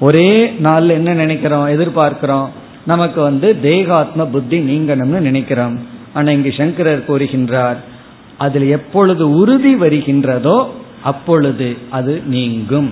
ஒரே 0.00 0.30
நாள்ல 0.62 0.96
என்ன 1.00 1.10
நினைக்கிறோம் 1.14 1.68
எதிர்பார்க்கிறோம்? 1.68 2.48
நமக்கு 2.86 3.20
வந்து 3.20 3.48
தேகாத்ம 3.60 4.24
புத்தி 4.26 4.58
நீங்கணும்னு 4.70 5.20
நினைக்கிறோம். 5.28 5.76
ஆனா 6.14 6.28
இங்கு 6.30 6.50
சங்கரர் 6.58 7.08
கூறுகின்றார் 7.08 7.78
அதில் 8.38 8.68
எப்பொழுது 8.68 9.24
உறுதி 9.40 9.72
வருகின்றதோ 9.74 10.58
அப்பொழுது 11.02 11.68
அது 11.90 12.14
நீங்கும். 12.26 12.90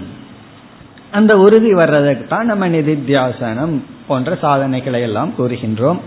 அந்த 1.17 1.33
உறுதி 1.39 1.73
வர்றதுக்கு 1.73 2.25
தான் 2.27 2.51
நம்ம 2.51 2.69
நிதித்தியாசனம் 2.69 3.75
போன்ற 4.07 4.31
சாதனைகளை 4.41 5.01
எல்லாம் 5.03 5.33
கூறுகின்றோம். 5.39 6.01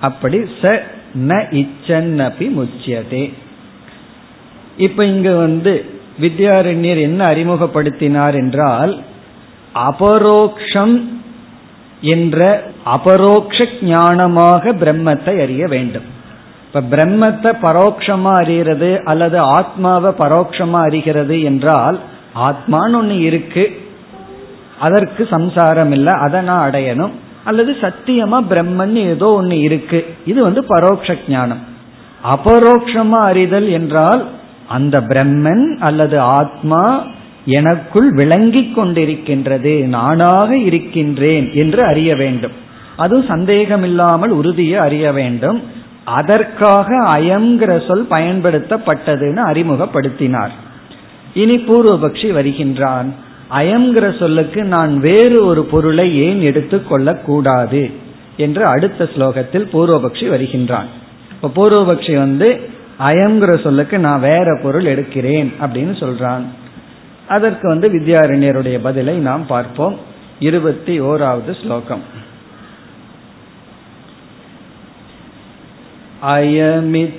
அப்படி 0.00 0.38
ச 0.60 0.72
ந 1.28 1.36
இச்சன்னபி 1.60 2.46
முச்சியதே. 2.58 3.24
இப்ப 4.76 5.04
இங்க 5.04 5.30
வந்து 5.44 5.72
வித்யாரண்யர் 6.20 7.00
என்ன 7.08 7.20
அறிமுகப்படுத்தினார் 7.32 8.36
என்றால் 8.42 8.92
அபரோக்ஷம் 9.88 10.96
என்ற 12.14 12.38
அபரோக்ஷ 12.96 13.66
ஞானமாக 13.90 14.72
பிரம்மத்தை 14.82 15.34
அறிய 15.44 15.64
வேண்டும். 15.66 16.08
இப்ப 16.66 16.82
பிரம்மத்தை 16.92 17.50
பரோட்சமா 17.66 18.32
அறிகிறது 18.42 18.90
அல்லது 19.04 19.38
ஆத்மாவை 19.56 20.10
பரோட்சமா 20.22 20.80
அறிகிறது 20.88 21.36
என்றால் 21.42 21.96
ஆத்மான்னு 22.48 22.98
ஒன்று 23.00 23.16
இருக்கு. 23.28 23.64
அதற்கு 24.80 25.22
சம்சாரம் 25.30 25.92
இல்லை 25.92 26.12
அதை 26.26 26.40
நான் 26.40 26.64
அடையணும். 26.70 27.14
அல்லது 27.44 27.72
சத்தியமா 27.80 28.38
பிரம்மன் 28.50 28.94
ஏதோ 29.04 29.28
ஒன்று 29.32 29.58
இருக்கு. 29.58 30.00
இது 30.26 30.40
வந்து 30.42 30.62
பரோட்ச 30.68 31.16
ஞானம். 31.28 31.62
அபரோக்ஷமா 32.34 33.20
அறிதல் 33.30 33.68
என்றால் 33.70 34.22
அந்த 34.68 34.96
பிரம்மன் 35.00 35.64
அல்லது 35.78 36.16
ஆத்மா 36.20 36.82
எனக்குள் 37.44 38.08
விளங்கி 38.12 38.62
கொண்டிருக்கின்றது 38.76 39.72
நானாக 39.96 40.50
இருக்கின்றேன் 40.68 41.46
என்று 41.54 41.80
அறிய 41.84 42.10
வேண்டும். 42.16 42.56
அதுவும் 42.96 43.28
சந்தேகம் 43.28 43.82
இல்லாமல் 43.82 44.30
உறுதியை 44.30 44.78
அறிய 44.86 45.06
வேண்டும். 45.12 45.58
அதற்காக 46.18 46.88
அயங்கிற 47.16 47.72
சொல் 47.86 48.06
பயன்படுத்தப்பட்டதுன்னு 48.10 49.42
அறிமுகப்படுத்தினார். 49.50 50.54
இனி 51.34 51.56
பூர்வபக்ஷி 51.68 52.28
வருகின்றான். 52.32 53.10
அயங்கிற 53.50 54.18
சொல்லுக்கு 54.18 54.64
நான் 54.64 54.98
வேறு 54.98 55.44
ஒரு 55.44 55.64
பொருளை 55.64 56.18
ஏன் 56.18 56.40
எடுத்துக்கொள்ள 56.40 57.14
கூடாது 57.14 57.90
என்று 58.36 58.64
அடுத்த 58.64 59.08
ஸ்லோகத்தில் 59.14 59.66
பூர்வபக்ஷி 59.72 60.28
வருகின்றான். 60.28 60.86
இப்ப 61.42 61.50
பூர்வபக்ஷி 61.54 62.14
வந்து 62.18 62.68
அயம்ங்கிற 63.00 63.62
சொல்லுக்கு 63.62 63.98
நான் 63.98 64.20
வேற 64.20 64.60
பொருள் 64.62 64.84
எடுக்கிறேன் 64.84 65.52
அப்படின்னு 65.60 65.94
சொல்றான். 66.02 66.42
அதற்கு 67.28 67.68
வந்து 67.68 67.88
வித்யாரண்யருடைய 67.88 68.78
பதிலை 68.82 69.16
நாம் 69.16 69.46
பார்ப்போம். 69.46 69.98
இருபத்தி 70.38 71.00
ஓராவது 71.00 71.62
ஸ்லோகம். 71.62 72.02
அயமித்யபரோக்ஷத்வம் 76.26 77.16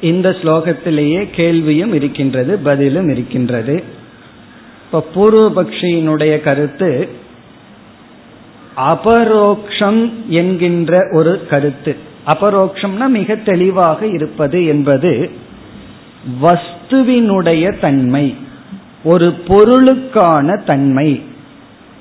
இந்த 0.01 0.31
ஸ்லோகத்திலேயே 0.31 1.31
கேள்வியும் 1.31 1.95
இருக்கின்றது 1.95 2.59
பதிலும் 2.59 3.09
இருக்கின்றது. 3.09 3.83
இப்ப 4.85 5.07
பூர்வபக்ஷியினுடைய 5.15 6.41
கருத்து 6.41 7.09
அபரோக்ஷம் 8.77 10.13
என்கின்ற 10.29 11.09
ஒரு 11.13 11.47
கருத்து. 11.47 11.97
அபரோக்ஷம்னா 12.27 13.07
மிக 13.09 13.37
தெளிவாக 13.37 14.07
இருப்பது 14.07 14.65
என்பது 14.65 15.31
வஸ்துவினுடைய 16.43 17.79
தன்மை 17.81 18.35
ஒரு 19.05 19.35
பொருளுக்கான 19.49 20.65
தன்மை. 20.65 21.23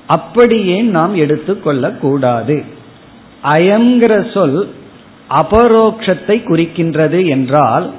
அப்படியே 0.06 0.80
நாம் 0.80 1.16
எடுத்துக்கொள்ளக்கூடாது. 1.16 2.64
அயங்கிற 3.44 4.32
சொல் 4.32 4.68
அபரோக்ஷத்தை 5.30 6.36
குறிக்கின்றது 6.44 7.28
என்றால் 7.28 7.92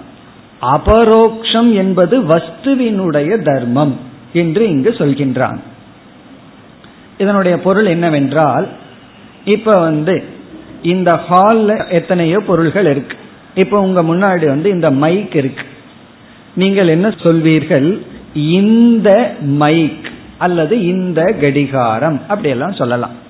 அபரோக்ஷம் 0.61 1.73
என்பது 1.73 2.21
வஸ்துவினுடைய 2.21 3.41
தர்மம் 3.41 3.99
என்று 4.33 4.69
இங்கு 4.69 4.89
சொல்கின்றான். 4.89 5.59
இதனுடைய 7.17 7.59
பொருள் 7.59 7.85
என்னவென்றால் 7.85 8.67
இப்ப 9.45 9.79
வந்து 9.79 10.23
இந்த 10.81 11.19
ஹால்ல 11.29 11.89
எத்தனையோ 11.89 12.39
பொருள்கள் 12.39 12.85
இருக்கு. 12.85 13.17
இப்ப 13.55 13.79
உங்க 13.79 14.03
முன்னாடி 14.03 14.45
வந்து 14.45 14.69
இந்த 14.69 14.91
மைக் 14.91 15.35
இருக்கு. 15.35 15.63
நீங்கள் 16.55 16.87
என்ன 16.87 17.07
சொல்வீர்கள்? 17.07 17.99
இந்த 18.33 19.35
மைக் 19.41 20.09
அல்லது 20.37 20.85
இந்த 20.85 21.23
கடிகாரம் 21.41 22.21
அப்படியெல்லாம் 22.27 22.73
சொல்லலாம். 22.73 23.27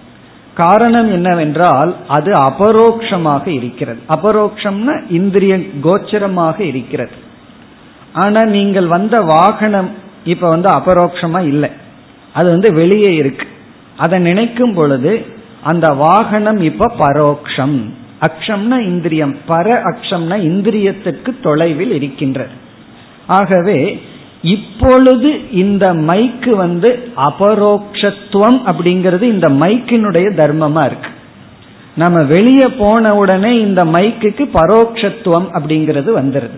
காரணம் 0.59 1.11
என்னவென்றால் 1.11 1.95
அது 2.07 2.31
அபரோக்ஷமாக 2.33 3.47
இருக்கிறது. 3.47 3.99
அபரோக்ஷம்னா 4.09 4.93
இந்திரிய 5.09 5.55
கோச்சரமாக 5.83 6.59
இருக்கிறது. 6.59 7.11
ஆனா 8.13 8.41
நீங்கள் 8.45 8.87
வந்த 8.87 9.21
வாகனம் 9.21 9.89
இப்ப 10.25 10.49
வந்து 10.49 10.69
அபரோக்ஷமா 10.69 11.39
இல்லை. 11.41 11.69
அது 12.33 12.49
வந்து 12.49 12.73
வெளியே 12.73 13.13
இருக்கு. 13.13 13.47
அதை 13.97 14.19
நினைக்கும் 14.19 14.73
பொழுது 14.73 15.25
அந்த 15.63 15.89
வாகனம் 15.93 16.61
இப்ப 16.61 16.91
பரோக்ஷம். 16.99 17.77
அக்ஷம்னா 18.21 18.79
இந்திரியம். 18.79 19.35
பர 19.47 19.67
அக்ஷம்னா 19.91 20.37
இந்திரியத்துக்கு 20.49 21.39
தொலைவில் 21.41 21.93
இருக்கின்றது. 21.93 22.55
ஆகவே 23.27 24.01
இப்பொழுது 24.41 25.51
இந்த 25.51 25.93
மைக்கு 25.93 26.49
வந்து 26.49 27.11
அபரோக்ஷத்துவம் 27.15 28.59
அப்படிங்கிறது 28.65 29.21
இந்த 29.21 29.49
மைக்கினுடைய 29.49 30.33
தர்மமா 30.35 30.85
இருக்கு. 30.85 31.09
நம்ம 31.95 32.23
வெளியே 32.23 32.65
போன 32.67 33.15
உடனே 33.15 33.59
இந்த 33.59 33.85
மைக்குக்கு 33.85 34.49
பரோக்ஷத்துவம் 34.53 35.47
அப்படிங்கிறது 35.53 36.11
வந்துருது. 36.17 36.57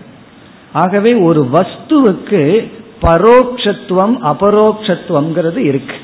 ஆகவே 0.72 1.14
ஒரு 1.14 1.48
வஸ்துவுக்கு 1.52 2.70
பரோக்ஷத்துவம் 3.02 4.16
அபரோக்ஷத்துவம்ங்கிறது 4.24 5.56
இருக்கு. 5.56 5.94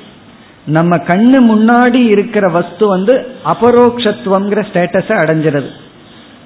நம்ம 0.67 0.97
கண்ணு 0.97 1.37
முன்னாடி 1.39 2.07
இருக்கிற 2.07 2.49
வஸ்து 2.49 2.87
வந்து 2.87 3.27
அபரோக்ஷத்துவம்ங்கிற 3.45 4.67
ஸ்டேட்டஸை 4.73 5.15
அடைஞ்சிருது. 5.23 5.71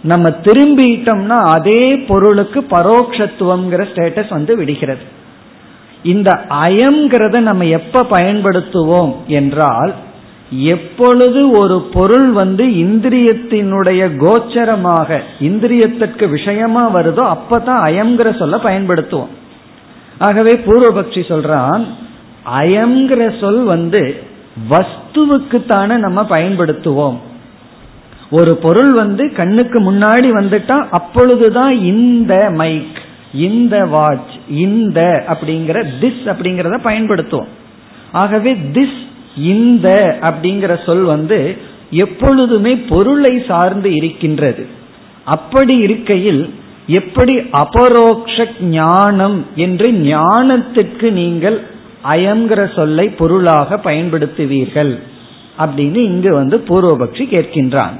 நம்ம 0.02 0.30
திரும்பிட்டோம்னா 0.30 1.36
அதே 1.36 1.96
பொருளுக்கு 1.96 2.60
பரோக்ஷத்துவம்ங்கிற 2.60 3.86
ஸ்டேட்டஸ் 3.94 4.28
வந்து 4.28 4.56
விடுகிறது. 4.56 5.20
இந்த 6.02 6.40
அயம்ங்கிறத 6.48 7.40
நம்ம 7.40 7.64
எப்ப 7.64 8.06
பயன்படுத்துவோம் 8.10 9.12
என்றால் 9.26 9.94
எப்பொழுது 10.50 11.50
ஒரு 11.50 11.88
பொருள் 11.92 12.30
வந்து 12.30 12.64
இந்திரியத்தினுடைய 12.64 14.00
கோச்சரமாக 14.16 15.20
இந்திரியத்திற்கு 15.40 16.28
விஷயமா 16.28 16.94
வருதோ 16.94 17.36
அப்பதான் 17.36 17.80
அயம்ங்கிற 17.88 18.38
சொல்ல 18.38 18.56
பயன்படுத்துவோம். 18.56 19.32
ஆகவே 20.18 20.52
பூர்வபக்ஷி 20.66 21.22
சொல்றான் 21.28 21.84
அயம்ங்கிற 22.58 23.40
சொல் 23.40 23.62
வந்து 23.62 24.22
வஸ்துவுக்குத்தானே 24.70 25.96
நம்ம 25.96 26.26
பயன்படுத்துவோம். 26.30 27.16
ஒரு 28.30 28.56
பொருள் 28.56 28.92
வந்து 28.92 29.32
கண்ணுக்கு 29.32 29.92
முன்னாடி 29.92 30.28
வந்துட்டா 30.40 30.86
அப்பொழுதுதான் 30.90 31.72
இந்த 31.78 32.50
மைக் 32.50 33.00
இந்த 33.32 33.86
வாட்ச் 33.86 34.34
இந்த 34.48 35.24
அப்படிங்கிற 35.28 35.84
திஸ் 36.00 36.24
அப்படிங்கிறத 36.24 36.78
பயன்படுத்துவோம். 36.84 37.50
ஆகவே 38.12 38.52
திஸ் 38.52 39.00
இந்த 39.36 40.18
அப்படிங்கிற 40.20 40.84
சொல் 40.84 41.02
வந்து 41.02 41.56
எப்பொழுதுமே 41.90 42.76
பொருளை 42.76 43.44
சார்ந்து 43.48 43.94
இருக்கின்றது. 43.94 44.66
அப்படி 45.24 45.76
இருக்கையில் 45.76 46.54
எப்படி 46.86 47.38
அபரோக்ஷ 47.38 48.46
ஞானம் 48.60 49.46
என்று 49.56 49.90
ஞானத்துக்கு 49.90 51.10
நீங்கள் 51.10 51.60
அயங்கிற 52.04 52.74
சொல்லை 52.74 53.08
பொருளாக 53.08 53.76
பயன்படுத்துவீர்கள் 53.76 54.98
அப்படின்னு 55.58 55.96
இங்கு 55.96 56.34
வந்து 56.34 56.64
பூர்வபக்ஷி 56.68 57.24
கேட்கின்றான். 57.34 57.96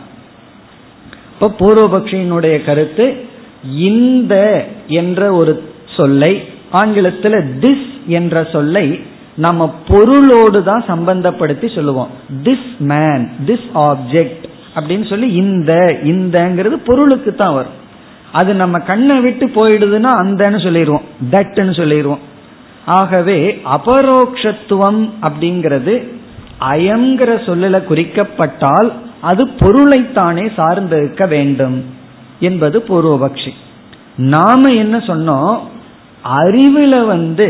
இப்ப 1.33 1.55
பூர்வபக்ஷியினுடைய 1.59 2.65
கருத்து 2.65 3.31
இந்த 3.63 4.65
என்ற 4.87 5.33
ஒரு 5.33 5.63
சொல்லை 5.97 6.43
ஆங்கிலத்தில் 6.71 7.39
திஸ் 7.61 7.89
என்ற 8.07 8.49
சொல்லை 8.53 9.01
நம்ம 9.35 9.75
பொருளோடு 9.89 10.63
தான் 10.65 10.85
சம்பந்தப்படுத்தி 10.89 11.75
சொல்லுவோம். 11.75 12.09
திஸ் 12.45 12.71
மேன் 12.79 13.31
திஸ் 13.47 13.69
ஆப்ஜெக்ட் 13.75 14.45
அப்படின்னு 14.75 15.09
சொல்லி 15.09 15.33
இந்த 15.33 15.99
இந்தங்கிறது 16.03 16.77
பொருளுக்கு 16.87 17.35
தான் 17.35 17.55
வரும். 17.55 17.79
அது 18.33 18.55
நம்ம 18.55 18.79
கண்ணை 18.79 19.21
விட்டு 19.21 19.47
போயிடுதுன்னா 19.47 20.11
அந்தன்னு 20.23 20.63
சொல்லிடுவோம் 20.63 21.03
தட்டுன்னு 21.31 21.77
சொல்லிடுவோம். 21.77 22.19
ஆகவே 22.85 23.61
அபரோக்ஷத்துவம் 23.65 25.09
அப்படிங்கிறது 25.23 26.03
அயங்கிற 26.61 27.31
சொல்லல 27.47 27.83
குறிக்கப்பட்டால் 27.91 28.93
அது 29.21 29.45
பொருளைத்தானே 29.47 30.51
சார்ந்திருக்க 30.57 31.29
வேண்டும். 31.29 31.85
என்பது 32.43 32.79
பூர்வபக்ஷி. 32.89 33.53
நாம 34.17 34.69
என்ன 34.69 34.97
சொன்னோம்? 34.99 35.59
அறிவுல 36.41 37.07
வந்து 37.07 37.47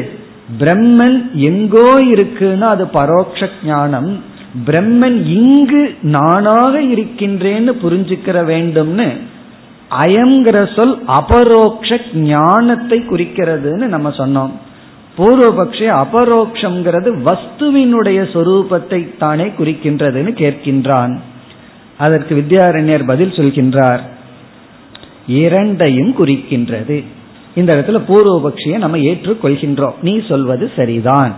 பிரம்மன் 0.61 1.19
எங்கோ 1.35 1.89
இருக்குன்னா 2.03 2.67
அது 2.75 2.85
பரோட்ச 2.85 3.49
ஞானம் 3.65 4.11
பிரம்மன் 4.67 5.19
இங்கு 5.27 5.83
நானாக 6.03 6.83
இருக்கின்றேன்னு 6.83 7.73
புரிஞ்சுக்கிற 7.85 8.39
வேண்டும்னு 8.53 9.09
அயங்கிற 10.01 10.59
சொல் 10.77 10.95
அபரோக்ஷ 11.07 11.99
ஞானத்தை 12.15 12.99
குறிக்கிறதுன்னு 13.01 13.87
நம்ம 13.95 14.09
சொன்னோம். 14.09 14.53
பூர்வபக்ஷ 15.19 15.81
அபரோக்ஷங்கிறது 16.03 17.11
வஸ்துவினுடைய 17.29 18.21
சொரூபத்தை 18.35 19.01
தானே 19.19 19.47
குறிக்கின்றதுன்னு 19.59 20.33
கேட்கின்றான். 20.43 21.15
அதற்கு 21.99 22.33
வித்யாரண்யர் 22.35 23.07
பதில் 23.07 23.31
சொல்கின்றார். 23.31 24.03
இரண்டையும் 25.27 26.15
குறிக்கின்றது. 26.19 27.05
இந்த 27.55 27.75
இடத்துல 27.75 28.03
பூர்வபக்ஷியை 28.09 28.79
நம்ம 28.79 28.97
ஏற்றுக்கொள்கின்றோம். 28.97 29.95
நீ 30.03 30.23
சொல்வது 30.29 30.71
சரிதான். 30.77 31.35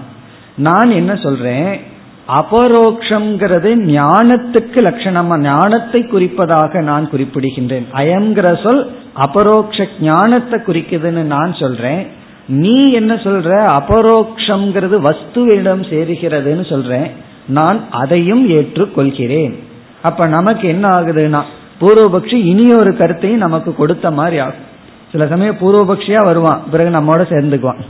நான் 0.57 0.91
என்ன 0.91 1.17
சொல்றேன்? 1.17 1.81
அபரோக்ஷங்கிறது 2.29 3.71
ஞானத்துக்கு 3.75 4.75
லட்சணமா 4.75 5.39
ஞானத்தை 5.39 6.03
குறிப்பதாக 6.03 6.83
நான் 6.83 7.11
குறிப்பிடுகின்றேன். 7.11 7.85
அயங்கிற 7.93 8.63
சொல் 8.63 8.97
அபரோக்ஷ 9.15 9.87
ஞானத்தை 10.01 10.61
குறிக்குதுன்னு 10.61 11.23
நான் 11.23 11.55
சொல்றேன். 11.55 12.07
நீ 12.49 12.93
என்ன 12.93 13.15
சொல்ற? 13.15 13.77
அபரோக்ஷங்கிறது 13.81 14.99
வஸ்துவிடம் 15.05 15.85
சேருகிறதுன்னு 15.91 16.69
சொல்றேன். 16.69 17.11
நான் 17.47 17.81
அதையும் 17.91 18.51
ஏற்றுக்கொள்கிறேன். 18.51 19.55
அப்ப 20.03 20.27
நமக்கு 20.27 20.69
என்ன 20.69 20.89
ஆகுதுன்னா 20.89 21.43
பூர்வபக்ஷி 21.81 22.35
இனி 22.35 22.75
ஒரு 22.75 22.97
கருத்தையும் 22.97 23.39
நமக்கு 23.39 23.75
கொடுத்த 23.75 24.11
மாதிரி 24.11 24.39
ஆகும். 24.39 24.73
சில 25.13 25.27
சமயம் 25.27 25.59
பூர்வபக்ஷியா 25.59 26.25
வருவான். 26.25 26.63
பிறகு 26.71 26.99
நம்மோட 26.99 27.19
சேர்ந்துக்குவான். 27.19 27.81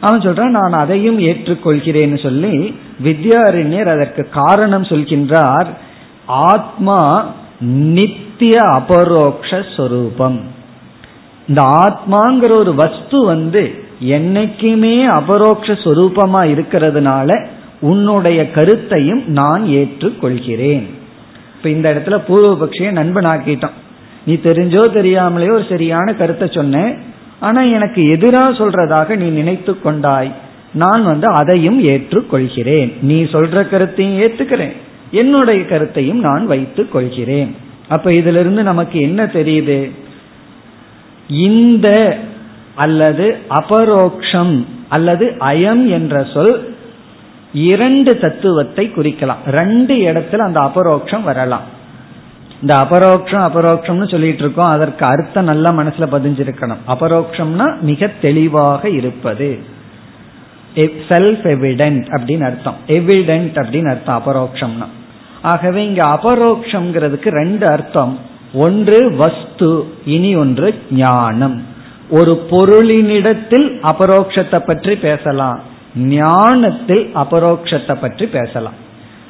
அவன் 0.00 0.20
சொல்றான் 0.20 0.48
நான் 0.48 0.72
அதையும் 0.72 1.18
ஏற்றுக்கொள்கிறேன்னு 1.18 2.22
சொல்லி 2.22 2.78
வித்யாரண்யர் 3.04 3.86
அதற்கு 3.86 4.28
காரணம் 4.28 4.82
சொல்கின்றார். 4.82 5.66
ஆத்மா 6.26 7.26
நித்திய 7.60 8.58
அபரோக்ஷரூபம் 8.58 10.40
இந்த 11.48 11.62
ஆத்மாங்கிற 11.62 12.50
ஒரு 12.58 12.74
வஸ்து 12.74 13.24
வந்து 13.24 13.84
என்னைக்குமே 14.04 15.20
அபரோக்ஷரூபமா 15.20 16.40
இருக்கிறதுனால 16.42 17.46
உன்னுடைய 17.80 18.50
கருத்தையும் 18.50 19.22
நான் 19.26 19.64
ஏற்றுக்கொள்கிறேன். 19.64 20.90
இப்ப 21.62 21.68
இந்த 21.68 21.94
இடத்துல 21.94 22.20
பூர்வபக்ஷிய 22.28 22.90
நண்பன் 22.90 23.24
ஆக்கிட்டான் 23.24 23.78
நீ 24.26 24.34
தெரிஞ்சோ 24.34 24.82
தெரியாமலேயோ 24.94 25.50
ஒரு 25.50 25.66
சரியான 25.68 26.14
கருத்தை 26.14 26.48
சொன்ன 26.52 26.94
ஆனா 27.40 27.62
எனக்கு 27.62 28.08
எதிராக 28.08 28.50
சொல்றதாக 28.50 29.16
நீ 29.16 29.28
நினைத்து 29.28 29.80
கொண்டாய். 29.80 30.32
நான் 30.72 31.04
வந்து 31.04 31.26
அதையும் 31.26 31.84
ஏற்றுக்கொள்கிறேன். 31.84 32.92
நீ 33.00 33.22
சொல்ற 33.22 33.68
கருத்தையும் 33.68 34.26
ஏத்துக்கிறேன். 34.26 34.72
என்னுடைய 35.10 35.64
கருத்தையும் 35.64 36.18
நான் 36.18 36.46
வைத்துக் 36.46 36.92
கொள்கிறேன். 36.92 37.54
அப்ப 37.88 38.10
இதிலிருந்து 38.10 38.62
நமக்கு 38.62 39.00
என்ன 39.00 39.24
தெரியுது? 39.24 39.90
இந்த 41.28 42.18
அல்லது 42.74 43.38
அபரோக்ஷம் 43.48 44.64
அல்லது 44.88 45.36
அயம் 45.40 45.86
என்ற 45.86 46.26
சொல் 46.34 46.69
இரண்டு 47.52 48.18
தத்துவத்தை 48.18 48.92
குறிக்கலாம். 48.96 49.42
ரெண்டு 49.46 49.94
இடத்துல 49.94 50.36
அந்த 50.36 50.60
அபரோக்ஷம் 50.60 51.22
வரலாம். 51.22 51.78
இந்த 52.60 52.76
அபரோக்ஷம் 52.76 53.50
அபரோக்ஷம்னு 53.50 54.10
சொல்லிட்டு 54.10 54.38
இருக்கோம். 54.38 54.70
அதற்கு 54.70 55.06
அர்த்தம் 55.06 55.44
நல்லா 55.44 55.70
மனசுல 55.70 56.06
பதிஞ்சிருக்கணும். 56.12 56.76
அபரோக்ஷம்னா 56.88 57.80
மிக 57.80 58.10
தெளிவாக 58.20 58.88
இருப்பது. 58.88 59.58
செல்ஃப் 60.74 61.42
எவிடென்ட் 61.44 62.04
அப்படின்னு 62.08 62.44
அர்த்தம். 62.44 62.76
எவிடென்ட் 62.86 63.54
அப்படின்னு 63.54 63.88
அர்த்தம் 63.88 64.22
அபரோக்ஷம்னா. 64.26 64.86
ஆகவே 65.42 65.86
இங்க 65.86 66.02
அபரோக்ஷம்ங்கிறதுக்கு 66.02 67.28
ரெண்டு 67.28 67.66
அர்த்தம். 67.66 68.18
ஒன்று 68.54 69.16
வஸ்து 69.16 69.92
இனி 70.04 70.36
ஒன்று 70.36 70.82
ஞானம். 70.90 71.64
ஒரு 72.10 72.46
பொருளினிடத்தில் 72.50 73.80
அபரோக்ஷத்தை 73.82 74.58
பற்றி 74.58 74.96
பேசலாம். 74.96 75.69
ஞானத்தில் 75.94 77.10
அபரோக்ஷத்தை 77.14 77.94
பற்றி 78.00 78.26
பேசலாம். 78.26 78.74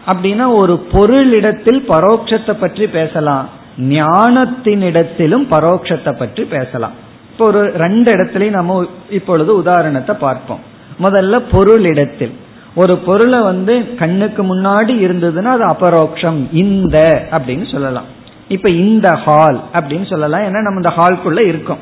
அப்படின்னா 0.06 0.54
ஒரு 0.54 0.86
பொருளிடத்தில் 0.92 1.80
பரோட்சத்தை 1.88 2.54
பற்றி 2.60 2.86
பேசலாம். 2.86 3.48
ஞானத்தினிடத்திலும் 3.78 5.46
பரோட்சத்தை 5.50 6.18
பற்றி 6.18 6.44
பேசலாம். 6.44 6.92
இப்போ 7.32 7.44
ஒரு 7.44 7.72
ரெண்டு 7.74 8.16
இடத்துலயும் 8.16 8.50
நம்ம 8.50 8.86
இப்பொழுது 9.10 9.56
உதாரணத்தை 9.56 10.16
பார்ப்போம். 10.16 10.58
முதல்ல 11.02 11.42
பொருளிடத்தில். 11.52 12.32
ஒரு 12.74 12.96
பொருளை 12.96 13.40
வந்து 13.40 13.94
கண்ணுக்கு 13.94 14.42
முன்னாடி 14.42 14.94
இருந்ததுன்னா 15.06 15.44
அது 15.44 15.66
அபரோக்ஷம் 15.66 16.48
இந்த 16.52 17.28
அப்படின்னு 17.30 17.72
சொல்லலாம். 17.72 18.04
இப்ப 18.48 18.68
இந்த 18.68 19.08
ஹால் 19.14 19.60
அப்படின்னு 19.72 20.08
சொல்லலாம். 20.08 20.40
ஏன்னா 20.40 20.60
நம்ம 20.60 20.74
இந்த 20.74 20.92
ஹால்குள்ள 20.96 21.46
இருக்கோம். 21.46 21.78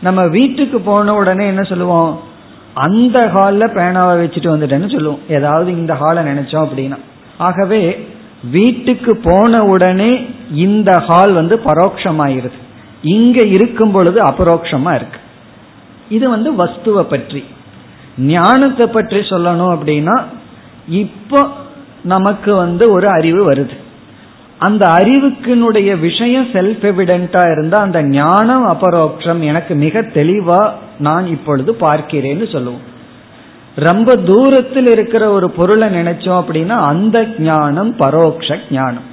நம்ம 0.00 0.26
வீட்டுக்கு 0.26 0.80
போன 0.80 1.14
உடனே 1.14 1.46
என்ன 1.46 1.62
சொல்லுவோம்? 1.62 2.20
அந்த 2.74 3.28
ஹாலில் 3.28 3.74
பேனாவை 3.74 4.14
வச்சுட்டு 4.22 4.52
வந்துட்டேன்னு 4.52 4.92
சொல்லுவோம். 4.92 5.20
ஏதாவது 5.28 5.72
இந்த 5.72 5.94
ஹாலை 5.94 6.24
நினைச்சோம் 6.24 6.66
அப்படின்னா. 6.66 6.98
ஆகவே 7.38 8.08
வீட்டுக்கு 8.50 9.16
போன 9.16 9.64
உடனே 9.64 10.26
இந்த 10.54 10.98
ஹால் 10.98 11.32
வந்து 11.32 11.60
பரோட்சமாயிருது 11.64 12.60
இங்க 13.02 13.46
இருக்கும் 13.46 13.92
பொழுது 13.92 14.22
அபரோக்ஷமா 14.22 14.94
இருக்கு. 14.94 15.18
இது 16.08 16.28
வந்து 16.28 16.52
வஸ்துவை 16.52 17.02
பற்றி. 17.02 17.44
ஞானத்தை 18.18 18.86
பற்றி 18.86 19.16
சொல்லணும் 19.16 19.76
அப்படின்னா 19.76 20.24
இப்போ 20.86 21.48
நமக்கு 22.02 22.54
வந்து 22.54 22.90
ஒரு 22.92 23.08
அறிவு 23.08 23.52
வருது. 23.52 23.76
அந்த 24.66 24.84
அறிவுக்கினுடைய 24.98 25.90
விஷயம் 26.00 26.48
செல்ஃப் 26.52 26.82
எவிடென்டா 26.90 27.42
இருந்தா 27.52 27.78
அந்த 27.82 28.00
ஞானம் 28.02 28.64
அபரோக்ஷம் 28.72 29.40
எனக்கு 29.40 29.74
மிக 29.74 30.02
தெளிவா 30.16 30.62
நான் 30.98 31.26
இப்பொழுது 31.26 31.70
பார்க்கிறேன்னு 31.80 32.46
சொல்லுவோம். 32.52 32.84
ரொம்ப 33.88 34.16
தூரத்தில் 34.16 34.86
இருக்கிற 34.86 35.30
ஒரு 35.30 35.50
பொருளை 35.50 35.88
நினைச்சோம் 35.94 36.38
அப்படின்னா 36.40 36.76
அந்த 36.90 37.18
ஞானம் 37.38 37.96
பரோக்ஷ 37.96 38.58
ஞானம். 38.70 39.06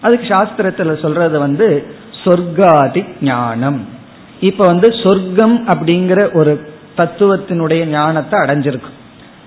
அதுக்கு 0.00 0.26
சாஸ்திரத்துல 0.34 1.00
சொல்றது 1.02 1.38
வந்து 1.38 1.68
சொர்க்காதி 2.24 3.02
ஞானம். 3.22 3.80
இப்ப 4.40 4.66
வந்து 4.66 4.88
சொர்க்கம் 5.02 5.56
அப்படிங்கிற 5.68 6.20
ஒரு 6.32 6.52
தத்துவத்தினுடைய 6.96 7.82
ஞானத்தை 7.84 8.36
அடைஞ்சிருக்கும் 8.40 8.98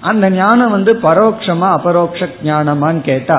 அந்த 0.01 0.25
ஞானம் 0.29 0.71
வந்து 0.71 0.91
பரோட்சமா 1.03 1.69
அபரோக்ஷ 1.77 2.21
ஞானமான்னு 2.43 3.01
கேட்டா 3.01 3.37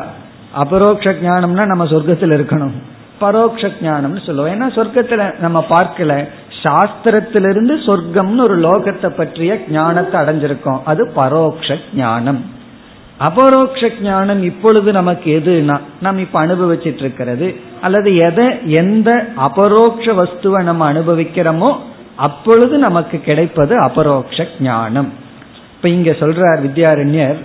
அபரோக்ஷ 0.54 1.10
ஞானம்னா 1.10 1.66
நம்ம 1.66 1.84
சொர்க்கத்தில் 1.84 2.34
இருக்கணும். 2.38 2.74
பரோட்ச 3.20 3.70
ஞானம்னு 3.82 4.26
சொல்லுவோம். 4.26 4.52
ஏன்னா 4.54 4.68
சொர்க்கத்துல 4.76 5.40
நம்ம 5.40 5.64
பார்க்கல 5.68 6.28
சாஸ்திரத்திலிருந்து 6.64 7.74
சொர்க்கம்னு 7.86 8.40
ஒரு 8.40 8.56
லோகத்தை 8.58 9.08
பற்றிய 9.10 9.64
ஞானத்தை 9.70 10.20
அடைஞ்சிருக்கோம். 10.20 10.80
அது 10.84 11.12
பரோக்ஷ 11.16 11.78
ஞானம் 11.94 12.56
அபரோக்ஷ 13.18 13.90
ஞானம் 14.00 14.42
இப்பொழுது 14.42 14.92
நமக்கு 14.92 15.40
எதுனா 15.40 15.80
நம்ம 16.00 16.20
இப்ப 16.20 16.46
அனுபவிச்சிட்டு 16.46 16.98
இருக்கிறது 16.98 17.54
அல்லது 17.80 18.16
எதை 18.16 18.46
எந்த 18.64 19.26
அபரோக்ஷ 19.36 20.12
வஸ்துவை 20.12 20.62
நம்ம 20.62 20.92
அனுபவிக்கிறோமோ 20.92 21.76
அப்பொழுது 22.16 22.78
நமக்கு 22.78 23.20
கிடைப்பது 23.20 23.78
அபரோக்ஷ 23.78 24.46
ஞானம் 24.60 25.12
இப்ப 25.76 25.88
இங்க 25.88 26.10
சொல்றார் 26.10 26.60
வித்யாரண்யர் 26.66 27.36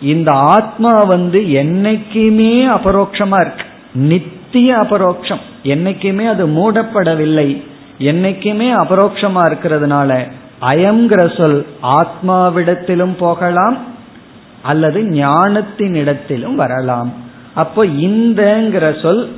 இந்த 0.00 0.32
ஆத்மா 0.32 0.98
வந்து 0.98 1.40
என்னைக்குமே 1.40 2.78
அபரோக்ஷமா 2.78 3.40
இருக்கு. 3.40 3.64
நித்திய 3.92 4.76
அபரோக்ஷம். 4.76 5.40
என்னைக்குமே 5.62 6.26
அது 6.28 6.46
மூடப்படவில்லை. 6.46 7.62
என்னைக்குமே 7.98 8.74
அபரோக்ஷமா 8.74 9.42
இருக்கிறதுனால 9.48 10.30
அயங்கிற 10.60 11.36
சொல் 11.36 11.66
ஆத்மாவிடத்திலும் 11.82 13.16
போகலாம் 13.18 13.76
அல்லது 14.62 15.02
ஞானத்தின் 15.02 15.94
இடத்திலும் 15.94 16.54
வரலாம். 16.54 17.12
அப்போ 17.54 17.86
இந்தங்கிற 17.86 19.02
சொல் 19.02 19.32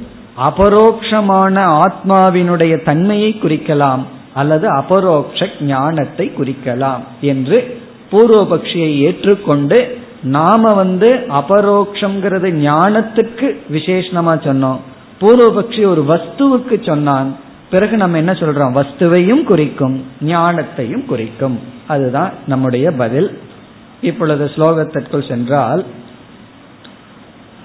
அபரோக்ஷமான 0.44 1.80
ஆத்மாவினுடைய 1.80 2.84
தன்மையை 2.84 3.38
குறிக்கலாம் 3.42 4.02
அல்லது 4.34 4.68
அபரோக்ஷ 4.68 5.46
ஞானத்தை 5.60 6.32
குறிக்கலாம் 6.38 7.00
என்று 7.20 7.80
பூர்வபக்ஷியை 8.12 8.98
ஏற்றுக்கொண்டு 8.98 9.99
நாம 10.22 10.74
வந்து 10.74 11.26
அபரோக்ஷங்கிறது 11.28 12.50
ஞானத்துக்கு 12.50 13.56
விசேஷமா 13.72 14.32
சொன்னோம். 14.44 14.78
பூர்வபக்ஷி 15.20 15.86
ஒரு 15.86 16.04
வஸ்துவுக்கு 16.08 16.86
சொன்னான். 16.86 17.36
பிறகு 17.70 17.96
நம்ம 17.96 18.16
என்ன 18.16 18.32
சொல்றோம்? 18.32 18.82
வஸ்துவையும் 18.82 19.42
குறிக்கும் 19.42 20.04
ஞானத்தையும் 20.26 21.04
குறிக்கும். 21.04 21.58
அதுதான் 21.86 22.32
நம்முடைய 22.46 22.92
பதில். 22.92 23.38
இப்பொழுது 24.00 24.44
ஸ்லோகத்திற்குள் 24.44 25.28
சென்றால் 25.28 25.84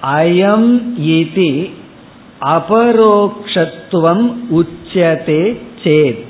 அயம் 0.02 0.80
இதி 1.00 1.70
அபரோக்ஷத்துவம் 2.40 4.34
உச்சதே 4.54 5.56
சேத். 5.84 6.24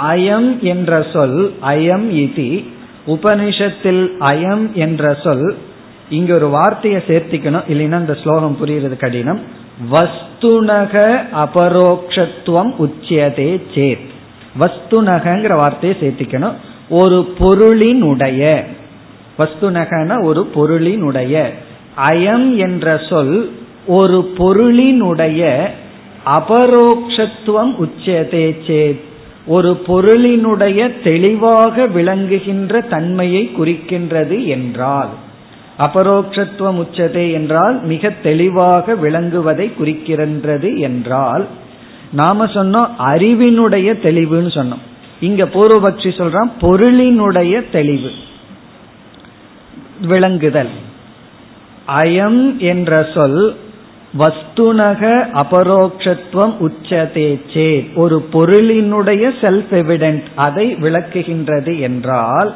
அயம் 0.00 0.58
என்ற 0.60 1.06
சொல் 1.12 1.54
அயம் 1.62 2.10
இதி 2.10 2.66
உபனிஷத்தில் 3.06 4.10
அயம் 4.20 4.72
என்ற 4.72 5.16
சொல் 5.22 5.56
இங்க 6.10 6.34
ஒரு 6.34 6.48
வார்த்தையை 6.48 7.02
சேர்த்திக்கணும். 7.06 7.62
இல்லைன்னா 7.68 7.98
இந்த 7.98 8.14
ஸ்லோகம் 8.14 8.58
புரியுறது 8.64 8.96
கடினம். 8.96 9.40
வஸ்துனக 9.92 11.20
அபரோக்ஷத்துவம் 11.34 12.72
உச்சியதே 12.78 13.60
சேத். 13.74 14.08
வஸ்துனகங்கிற 14.60 15.54
வார்த்தையை 15.54 15.98
சேர்த்திக்கணும். 16.00 16.54
ஒரு 16.88 17.34
பொருளினுடைய 17.38 18.64
வஸ்துனகன 19.38 20.22
ஒரு 20.22 20.50
பொருளினுடைய 20.54 21.50
அயம் 22.02 22.56
என்ற 22.56 23.00
சொல் 23.08 23.52
ஒரு 23.86 24.32
பொருளினுடைய 24.38 25.66
அபரோக்ஷத்துவம் 26.26 27.74
உச்சதே 27.78 28.56
சேத். 28.66 29.08
ஒரு 29.46 29.82
பொருளினுடைய 29.86 31.02
தெளிவாக 31.02 31.86
விளங்குகின்ற 31.86 32.80
தன்மையை 32.80 33.50
குறிக்கின்றது 33.58 34.46
என்றால் 34.46 35.08
அபரோக்ஷத்துவம் 35.78 36.84
உச்சதே 36.84 37.32
என்றால் 37.32 37.84
மிக 37.84 38.10
தெளிவாக 38.10 38.94
விளங்குவதை 38.94 39.72
குறிக்கின்றது 39.80 40.78
என்றால் 40.78 41.46
நாம 42.12 42.44
சொன்னோம் 42.44 42.88
அறிவினுடைய 42.98 43.94
தெளிவுன்னு 44.02 44.50
சொன்னோம். 44.50 44.84
இங்க 45.20 45.44
பூர்வபக்ஷி 45.44 46.10
சொல்றான் 46.10 46.50
பொருளினுடைய 46.60 47.62
தெளிவு 47.72 48.10
விளங்குதல். 50.02 50.68
அயம் 51.88 52.56
என்ற 52.56 53.08
சொல் 53.14 53.56
வஸ்துனக 54.18 55.02
அபரோக்ஷத்துவம் 55.32 56.68
உச்சதே 56.68 57.40
சே 57.54 57.90
ஒரு 57.94 58.28
பொருளினுடைய 58.32 59.30
செல்ஃப் 59.40 59.70
எவிடென்ட் 59.70 60.22
அதை 60.36 60.74
விளக்குகின்றது 60.74 61.80
என்றால் 61.80 62.54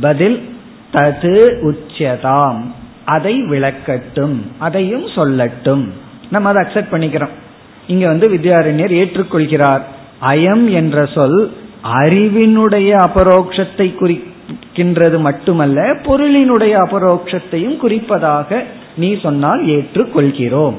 பதில் 0.00 0.48
தது 0.92 1.52
உச்சதாம். 1.62 2.60
அதை 3.04 3.34
விளக்கட்டும் 3.34 4.36
அதையும் 4.58 5.06
சொல்லட்டும். 5.06 5.88
நம்ம 6.30 6.48
அதை 6.48 6.64
அக்செப்ட் 6.64 6.92
பண்ணிக்கிறோம். 6.92 7.34
இங்க 7.86 8.06
வந்து 8.06 8.28
வித்யாரண்யர் 8.28 8.96
ஏற்றுக்கொள்கிறார். 9.02 9.80
அயம் 10.24 10.70
என்ற 10.70 11.06
சொல் 11.06 11.52
அறிவினுடைய 11.84 13.06
அபரோக்ஷத்தை 13.06 13.94
குறிக்கின்றது 13.98 15.20
மட்டுமல்ல 15.20 15.92
பொருளினுடைய 15.92 16.78
அபரோக்ஷத்தையும் 16.88 17.76
குறிப்பதாக 17.82 18.64
நீ 18.96 19.20
சொன்னால் 19.20 19.64
ஏற்றுக்கொள்கிறோம். 19.64 20.74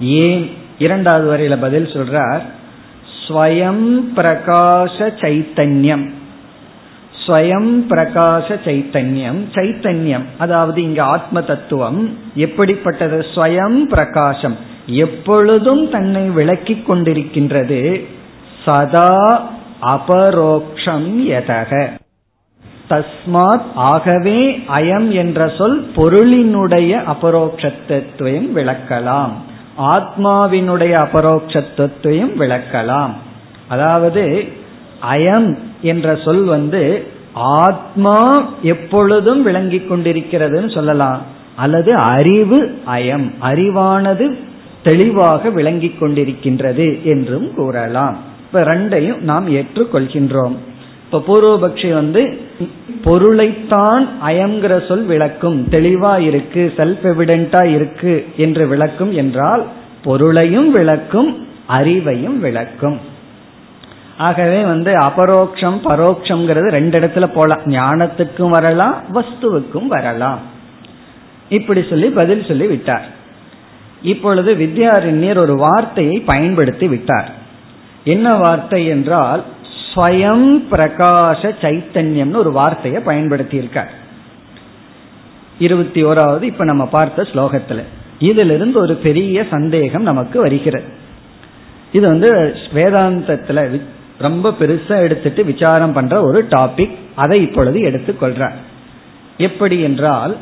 ஏன் 0.00 0.50
இரண்டாவது 0.78 1.36
வரையில 1.36 1.60
பதில் 1.60 1.84
சொல்றார்? 1.84 2.40
ஸ்வயம் 3.28 4.00
பிரகாச 4.16 4.98
சைத்தன்யம். 4.98 6.10
ஸ்வயம் 7.26 7.72
பிரகாச 7.88 8.58
சைத்தன்யம் 8.64 9.40
சைத்தன்யம். 9.52 10.24
அதாவது 10.38 10.82
இங்க 10.82 11.02
ஆத்ம 11.02 11.42
தத்துவம் 11.42 12.18
எப்படிப்பட்டது? 12.34 13.26
ஸ்வயம் 13.34 13.80
பிரகாசம். 13.82 14.56
எப்பொழுதும் 14.86 15.90
தன்னை 15.90 16.22
விளக்கி 16.22 16.82
கொண்டிருக்கின்றது. 16.88 18.06
சதா 18.64 19.50
அபரோக்ஷம் 19.82 21.26
எதக. 21.26 21.90
தஸ்மாத் 22.90 23.62
ஆகவே 23.74 24.56
அயம் 24.56 25.08
என்ற 25.08 25.52
சொல் 25.58 25.90
பொருளினுடைய 25.96 27.14
அபரோக்ஷத்துவம் 27.14 28.46
விளக்கலாம். 28.54 29.32
ஆத்மாவினுடைய 29.78 31.06
அபரோக்ஷத்துவத்தையும் 31.06 32.32
விளக்கலாம். 32.38 33.10
அதாவது 33.68 34.48
அயம் 35.12 35.58
என்ற 35.82 36.16
சொல் 36.16 36.44
வந்து 36.44 37.06
ஆத்மா 37.32 38.48
எப்பொழுதும் 38.62 39.42
விளங்கிக் 39.42 39.92
கொண்டிருக்கிறதுன்னு 39.92 40.74
சொல்லலாம். 40.74 41.20
அல்லது 41.56 41.94
அறிவு 41.94 42.82
அயம் 42.86 43.32
அறிவானது 43.42 44.38
தெளிவாக 44.82 45.50
விளங்கிக் 45.50 46.02
கொண்டிருக்கின்றது 46.02 47.02
என்றும் 47.02 47.54
கூறலாம். 47.54 48.16
இப்ப 48.46 48.60
ரெண்டையும் 48.60 49.20
நாம் 49.20 49.54
ஏற்றுக்கொள்கின்றோம். 49.54 50.56
இப்ப 51.10 51.20
பூர்வபக்ஷி 51.28 51.94
வந்து 51.94 52.40
பொருளைத்தான் 53.04 54.08
அயங்கிற 54.26 54.86
சொல் 54.86 55.04
விளக்கும். 55.04 55.66
தெளிவா 55.70 56.18
இருக்கு 56.20 56.72
செல்ஃப் 56.76 57.04
எவிடென்டா 57.04 57.64
இருக்கு 57.64 58.26
என்று 58.36 58.66
விளக்கும் 58.66 59.12
என்றால் 59.12 59.66
பொருளையும் 60.02 60.70
விளக்கும் 60.70 61.46
அறிவையும் 61.68 62.38
விளக்கும். 62.38 63.00
ஆகவே 64.18 64.62
வந்து 64.62 64.92
அபரோக்ஷம் 64.92 65.78
பரோக்ஷங்கிறது 65.84 66.68
ரெண்டு 66.68 67.00
இடத்துல 67.00 67.30
போலாம். 67.34 67.62
ஞானத்துக்கும் 67.62 68.48
வரலாம் 68.48 68.94
வஸ்துவுக்கும் 69.14 69.86
வரலாம். 69.86 70.38
இப்படி 71.48 71.84
சொல்லி 71.88 72.08
பதில் 72.08 72.44
சொல்லி 72.48 72.66
விட்டார். 72.66 73.06
இப்பொழுது 74.02 74.54
வித்யாரண்யர் 74.54 75.38
ஒரு 75.38 75.56
வார்த்தையை 75.56 76.20
பயன்படுத்தி 76.20 76.88
விட்டார். 76.88 77.30
என்ன 78.04 78.34
வார்த்தை 78.34 78.86
என்றால் 78.86 79.42
ஸ்வயம் 79.94 80.48
பிரகாச 80.70 81.54
சைத்தன்யம்னு 81.60 82.36
ஒரு 82.36 82.52
வார்த்தையை 82.52 83.02
பயன்படுத்தியிருக்கார். 83.02 83.90
இருபத்தி 85.58 86.04
ஓராவது 86.04 86.42
இப்ப 86.42 86.64
நம்ம 86.64 86.86
பார்த்த 86.86 87.22
ஸ்லோகத்துல. 87.22 87.82
இதிலிருந்து 88.18 88.80
ஒரு 88.80 88.94
பெரிய 88.94 89.46
சந்தேகம் 89.50 90.02
நமக்கு 90.02 90.40
வருகிறது. 90.40 90.84
இது 91.92 92.06
வந்து 92.06 92.56
வேதாந்தத்துல 92.74 93.80
ரொம்ப 94.18 94.50
பெருசா 94.60 95.00
எடுத்துட்டு 95.00 95.44
விசாரம் 95.44 95.92
பண்ற 95.92 96.22
ஒரு 96.22 96.44
டாபிக் 96.44 96.94
அதை 97.14 97.42
இப்பொழுது 97.42 97.80
எடுத்துக்கொள்ற 97.80 98.50
எப்படி 99.38 99.80
என்றால் 99.80 100.36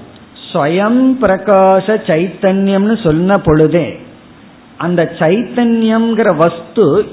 ஸ்வயம் 0.53 1.01
பிரகாச 1.23 1.87
சைத்தன்யம்னு 2.07 3.03
சொன்ன 3.03 3.41
பொழுதே 3.41 3.99
அந்த 4.79 5.13
சைத்தன்யம்ங்கிற 5.19 6.37
வஸ்து 6.37 7.09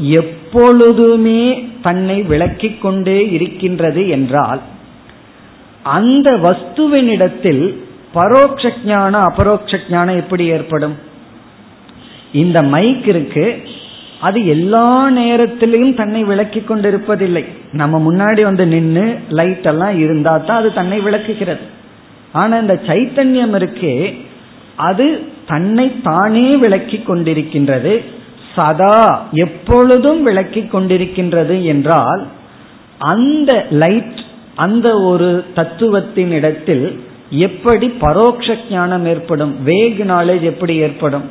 எப்பொழுதுமே 0.53 1.43
தன்னை 1.81 2.15
விளக்கிக் 2.21 2.81
கொண்டே 2.81 3.29
இருக்கின்றது 3.29 4.01
என்றால் 4.07 4.59
அந்த 5.83 6.29
வஸ்துவினிடத்தில் 6.43 7.63
பரோட்ச 8.15 8.71
ஞானம் 8.85 9.25
அபரோக்ஷ 9.29 9.79
ஞானம் 9.89 10.15
எப்படி 10.15 10.45
ஏற்படும்? 10.45 10.95
இந்த 12.31 12.61
மைக் 12.73 13.07
இருக்கு 13.07 13.45
அது 14.19 14.39
எல்லா 14.45 15.09
நேரத்திலையும் 15.11 15.93
தன்னை 15.93 16.23
விளக்கி 16.23 16.59
கொண்டிருப்பதில்லை. 16.59 17.45
நம்ம 17.71 17.95
முன்னாடி 18.07 18.41
வந்து 18.43 18.65
நின்று 18.65 19.05
லைட் 19.29 19.69
எல்லாம் 19.73 19.99
இருந்தா 19.99 20.37
தான் 20.37 20.57
அது 20.57 20.71
தன்னை 20.73 20.99
விளக்குகிறது. 20.99 21.65
ஆனா 22.31 22.57
இந்த 22.57 22.79
சைத்தன்யம் 22.87 23.55
இருக்கே 23.59 23.95
அது 24.89 25.07
தன்னை 25.47 25.91
தானே 26.03 26.49
விளக்கி 26.65 26.97
கொண்டிருக்கின்றது. 26.97 28.21
சதா 28.55 29.27
எப்பொழுதும் 29.31 30.23
விளக்கி 30.23 30.59
கொண்டிருக்கின்றது 30.59 31.63
என்றால் 31.63 32.27
அந்த 32.97 33.65
லைட் 33.69 34.21
அந்த 34.55 34.99
ஒரு 34.99 35.45
தத்துவத்தின் 35.55 36.29
இடத்தில் 36.29 37.03
எப்படி 37.29 37.93
பரோட்ச 38.01 38.55
ஞானம் 38.71 39.05
ஏற்படும்? 39.05 39.63
வேக் 39.63 39.99
நாலேஜ் 39.99 40.41
எப்படி 40.41 40.75
ஏற்படும்? 40.75 41.29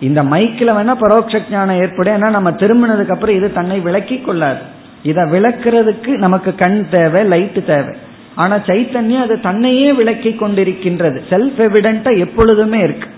இந்த 0.00 0.22
மைக்கில் 0.22 0.74
வேணா 0.76 0.96
பரோட்ச 1.00 1.42
ஞானம் 1.50 1.80
ஏற்படும். 1.80 2.14
ஏன்னா 2.14 2.30
நம்ம 2.30 2.50
திரும்பினதுக்கு 2.50 3.10
அப்புறம் 3.10 3.36
இது 3.36 3.52
தன்னை 3.52 3.80
விளக்கி 3.80 4.18
கொள்ளாது. 4.18 4.58
இதை 5.02 5.24
விளக்குறதுக்கு 5.24 6.08
நமக்கு 6.08 6.54
கண் 6.54 6.88
தேவை 6.90 7.24
லைட் 7.24 7.66
தேவை. 7.66 7.96
ஆனா 8.34 8.56
சைத்தன்யம் 8.56 9.22
அது 9.22 9.40
தன்னையே 9.40 9.92
விளக்கி 9.92 10.28
கொண்டிருக்கின்றது. 10.28 11.20
செல்ஃப் 11.30 11.58
எவிடென்டா 11.58 12.18
எப்பொழுதுமே 12.18 12.78
இருக்கு. 12.78 13.08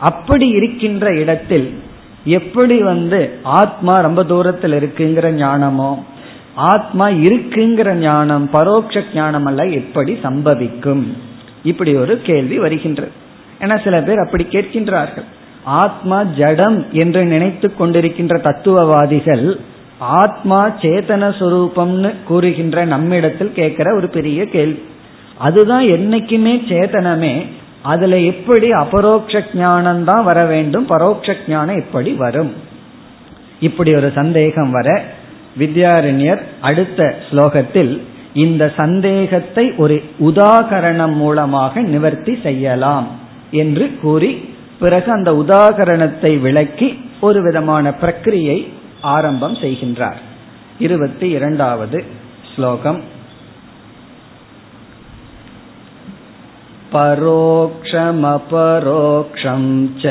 அப்படி 0.00 0.48
இருக்கின்ற 0.48 1.14
இடத்தில் 1.14 1.74
எப்படி 2.24 2.82
வந்து 2.82 3.38
ஆத்மா 3.42 4.00
ரொம்ப 4.00 4.24
தூரத்தில் 4.24 4.72
இருக்குங்கிற 4.72 5.26
ஞானமோ 5.34 5.98
ஆத்மா 6.54 7.08
இருக்குங்கிற 7.08 7.94
ஞானம் 7.94 8.50
பரோட்ச 8.52 9.02
ஞானம் 9.14 9.44
அல்ல 9.44 9.66
எப்படி 9.66 10.18
சம்பவிக்கும்? 10.22 11.06
இப்படி 11.62 11.94
ஒரு 11.94 12.20
கேள்வி 12.22 12.58
வருகின்றது 12.58 13.10
ஏன்னா 13.60 13.84
சில 13.84 14.02
பேர் 14.02 14.18
அப்படி 14.18 14.44
கேட்கின்றார்கள். 14.44 15.24
ஆத்மா 15.64 16.22
ஜடம் 16.22 16.86
என்று 16.92 17.24
நினைத்து 17.24 17.72
கொண்டிருக்கின்ற 17.78 18.40
தத்துவவாதிகள் 18.40 19.58
ஆத்மா 19.98 20.68
சேதன 20.68 21.34
சுரூபம்னு 21.38 22.14
கூறுகின்ற 22.24 22.84
நம்மிடத்தில் 22.84 23.52
கேட்கிற 23.52 23.94
ஒரு 23.94 24.08
பெரிய 24.08 24.46
கேள்வி. 24.46 24.82
அதுதான் 25.38 25.84
என்னைக்குமே 25.84 26.54
சேதனமே 26.68 27.46
அதுல 27.82 28.18
எப்படி 28.18 28.70
அபரோக்ஷ 28.70 29.44
ஞானம் 29.54 30.04
தான் 30.04 30.24
வர 30.24 30.44
வேண்டும் 30.44 30.88
பரோட்ச 30.88 31.36
ஞானம் 31.48 31.76
எப்படி 31.76 32.12
வரும்? 32.12 32.52
இப்படி 33.60 33.94
ஒரு 33.94 34.12
சந்தேகம் 34.14 34.70
வர 34.70 35.02
வித்யாரண்யர் 35.58 36.40
அடுத்த 36.60 37.16
ஸ்லோகத்தில் 37.30 38.00
இந்த 38.34 38.72
சந்தேகத்தை 38.76 39.72
ஒரு 39.76 40.02
உதாகரணம் 40.20 41.12
மூலமாக 41.12 41.80
நிவர்த்தி 41.80 42.38
செய்யலாம் 42.42 43.08
என்று 43.50 43.98
கூறி 44.02 44.48
பிறகு 44.80 45.12
அந்த 45.12 45.32
உதாகரணத்தை 45.32 46.40
விளக்கி 46.40 47.04
ஒரு 47.20 47.42
விதமான 47.42 47.94
பிரக்கிரியை 48.00 48.68
ஆரம்பம் 49.00 49.54
செய்கின்றார். 49.54 50.20
இருபத்தி 50.78 51.28
இரண்டாவது 51.28 52.04
ஸ்லோகம். 52.54 53.11
परोक्षमपरोक्षं 56.93 57.63
च 60.01 60.03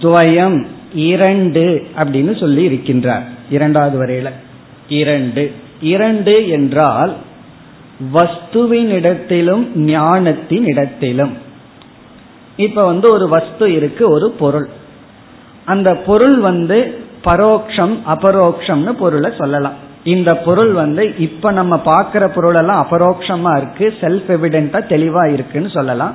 துவயம் 0.00 0.58
இரண்டு 0.94 1.62
அப்படின்னு 1.96 2.32
சொல்லி 2.38 2.62
இருக்கின்றார் 2.68 3.24
இரண்டாவது 3.50 3.96
வரையில 3.98 4.30
இரண்டு 4.88 5.42
இரண்டு 5.80 6.34
என்றால் 6.48 7.12
வஸ்துவின் 8.12 8.90
இடத்திலும் 8.90 9.64
ஞானத்தின் 9.86 10.64
இடத்திலும் 10.64 11.34
இப்ப 12.56 12.84
வந்து 12.84 13.12
ஒரு 13.12 13.28
வஸ்து 13.28 13.66
இருக்கு 13.72 14.04
ஒரு 14.10 14.28
பொருள் 14.30 14.68
அந்த 15.65 15.95
பொருள் 15.95 16.39
வந்து 16.39 17.03
பரோக்ஷம் 17.23 17.97
அபரோக்ஷம்னு 18.07 18.89
பொருளை 18.89 19.31
சொல்லலாம். 19.37 19.71
இந்த 20.03 20.35
பொருள் 20.35 20.71
வந்து 20.71 21.17
இப்ப 21.17 21.51
நம்ம 21.51 21.81
பாக்குற 21.85 22.27
பொருள் 22.27 22.55
எல்லாம் 22.55 22.87
அபரோக்ஷமா 22.89 23.57
இருக்கு 23.57 23.93
செல்ஃப் 24.01 24.31
எவிடென்டா 24.37 24.79
தெளிவா 24.93 25.33
இருக்குன்னு 25.33 25.69
சொல்லலாம். 25.69 26.13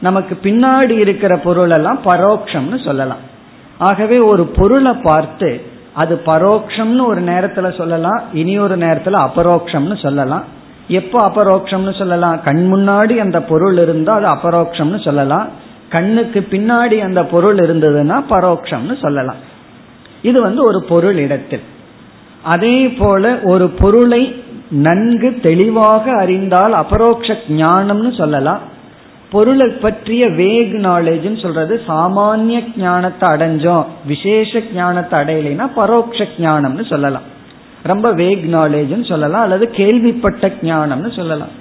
நமக்கு 0.00 0.38
பின்னாடி 0.42 0.90
இருக்கிற 0.90 1.36
பொருள் 1.36 1.70
எல்லாம் 1.70 1.98
பரோக்ஷம்னு 2.04 2.84
சொல்லலாம். 2.84 3.30
ஆகவே 3.78 4.18
ஒரு 4.18 4.44
பொருளை 4.44 4.92
பார்த்து 4.92 5.60
அது 5.94 6.20
பரோக்ஷம்னு 6.26 7.06
ஒரு 7.06 7.22
நேரத்துல 7.22 7.76
சொல்லலாம் 7.76 8.20
இனி 8.32 8.58
ஒரு 8.58 8.76
நேரத்துல 8.78 9.28
அபரோக்ஷம்னு 9.28 10.02
சொல்லலாம். 10.02 10.44
எப்போ 10.88 11.28
அபரோக்ஷம்னு 11.28 11.98
சொல்லலாம்? 11.98 12.42
கண் 12.44 12.70
முன்னாடி 12.74 13.16
அந்த 13.16 13.42
பொருள் 13.42 13.78
இருந்தால் 13.78 14.24
அது 14.24 14.34
அபரோக்ஷம்னு 14.34 15.04
சொல்லலாம். 15.04 15.48
கண்ணுக்கு 15.92 16.46
பின்னாடி 16.50 16.96
அந்த 16.98 17.24
பொருள் 17.24 17.56
இருந்ததுன்னா 17.56 18.24
பரோக்ஷம்னு 18.30 19.00
சொல்லலாம். 19.00 19.40
இது 20.22 20.42
வந்து 20.42 20.64
ஒரு 20.64 20.82
பொருள் 20.82 21.16
இடத்தில். 21.16 21.60
அதே 22.42 22.88
போல 22.88 23.38
ஒரு 23.42 23.68
பொருளை 23.68 24.22
நன்கு 24.70 25.38
தெளிவாக 25.42 26.12
அறிந்தால் 26.12 26.72
அபரோக்ஷ 26.72 27.36
ஞானம்னு 27.48 28.16
சொல்லலாம். 28.16 28.58
பொருளை 29.30 29.68
பற்றிய 29.68 30.26
வேக் 30.26 30.74
நாலேஜ்னு 30.74 31.42
சொல்றது 31.42 31.80
சாமானிய 31.88 32.64
ஞானத்தை 32.76 33.30
அடைஞ்சோம். 33.30 33.84
விசேஷ 34.06 34.60
ஞானத்தை 34.74 35.16
அடையலைன்னா 35.20 35.70
பரோட்ச 35.76 36.28
ஞானம்னு 36.38 36.86
சொல்லலாம். 36.86 37.26
ரொம்ப 37.82 38.14
வேக் 38.14 38.44
நாலேஜ்னு 38.56 39.08
சொல்லலாம். 39.08 39.42
அல்லது 39.42 39.70
கேள்விப்பட்ட 39.70 40.52
ஞானம்னு 40.62 41.16
சொல்லலாம். 41.16 41.60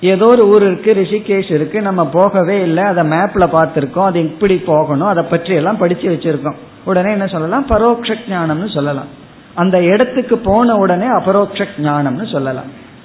ஏதோ 0.00 0.26
ஒரு 0.26 0.48
ஊர் 0.48 0.62
இருக்கு 0.62 0.94
ரிஷிகேஷ் 0.94 1.52
இருக்கு 1.52 1.82
நம்ம 1.82 2.06
போகவே 2.06 2.62
இல்லை 2.62 2.84
அதை 2.84 3.04
மேப்ல 3.08 3.46
பார்த்துருக்கோம் 3.52 4.04
அது 4.04 4.20
இப்படி 4.20 4.56
போகணும் 4.56 5.06
அதை 5.06 5.24
பற்றி 5.24 5.54
எல்லாம் 5.54 5.76
படிச்சு 5.76 6.08
வச்சிருக்கோம். 6.08 6.54
உடனே 6.84 7.10
என்ன 7.10 7.26
சொல்லலாம்? 7.26 7.66
பரோட்ச 7.68 8.14
ஞானம்னு 8.30 8.74
சொல்லலாம். 8.74 9.06
அந்த 9.54 9.82
இடத்துக்கு 9.82 10.38
போன 10.38 10.76
உடனே 10.76 11.06
அபரோக்ஷ 11.06 11.66
ஞானம்னு 11.78 12.32
சொல்லலாம். 12.32 12.64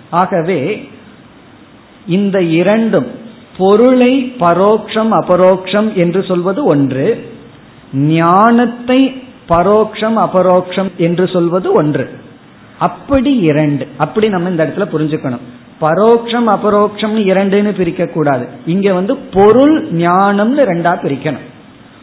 ஆகவே 0.09 0.89
இந்த 2.07 2.41
இரண்டும் 2.41 3.07
பொருளை 3.57 4.33
பரோக்ஷம் 4.39 5.11
அபரோக்ஷம் 5.11 5.93
என்று 5.93 6.23
சொல்வது 6.23 6.63
ஒன்று 6.63 7.31
ஞானத்தை 7.93 9.23
பரோக்ஷம் 9.49 10.15
அபரோக்ஷம் 10.15 10.95
என்று 10.95 11.27
சொல்வது 11.27 11.71
ஒன்று. 11.71 12.19
அப்படி 12.79 13.35
இரண்டு. 13.35 13.87
அப்படி 13.97 14.29
நம்ம 14.29 14.49
இந்த 14.49 14.65
இடத்துல 14.65 14.79
புரிஞ்சுக்கணும். 14.79 15.45
பரோட்சம் 15.81 16.47
அபரோக்ஷம் 16.55 17.15
இரண்டுன்னு 17.25 17.71
பிரிக்க 17.71 18.05
கூடாது 18.05 18.47
இங்க 18.65 18.93
வந்து 18.93 19.15
பொருள் 19.15 19.91
ஞானம்னு 19.91 20.63
ரெண்டா 20.71 20.93
பிரிக்கணும். 21.03 21.47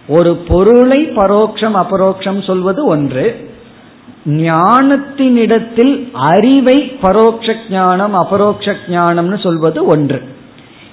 ஒரு 0.08 0.36
பொருளை 0.36 1.06
பரோக்ஷம் 1.06 1.84
அபரோக்ஷம் 1.84 2.44
சொல்வது 2.44 2.86
ஒன்று. 2.86 3.50
ஞானத்தினிடத்தில் 4.26 6.10
அறிவை 6.12 6.98
பரோட்ச 7.02 7.54
ஞானம் 7.70 8.14
அபரோக்ஷ 8.14 8.76
ஞானம்னு 8.88 9.42
சொல்வது 9.42 9.84
ஒன்று. 9.84 10.22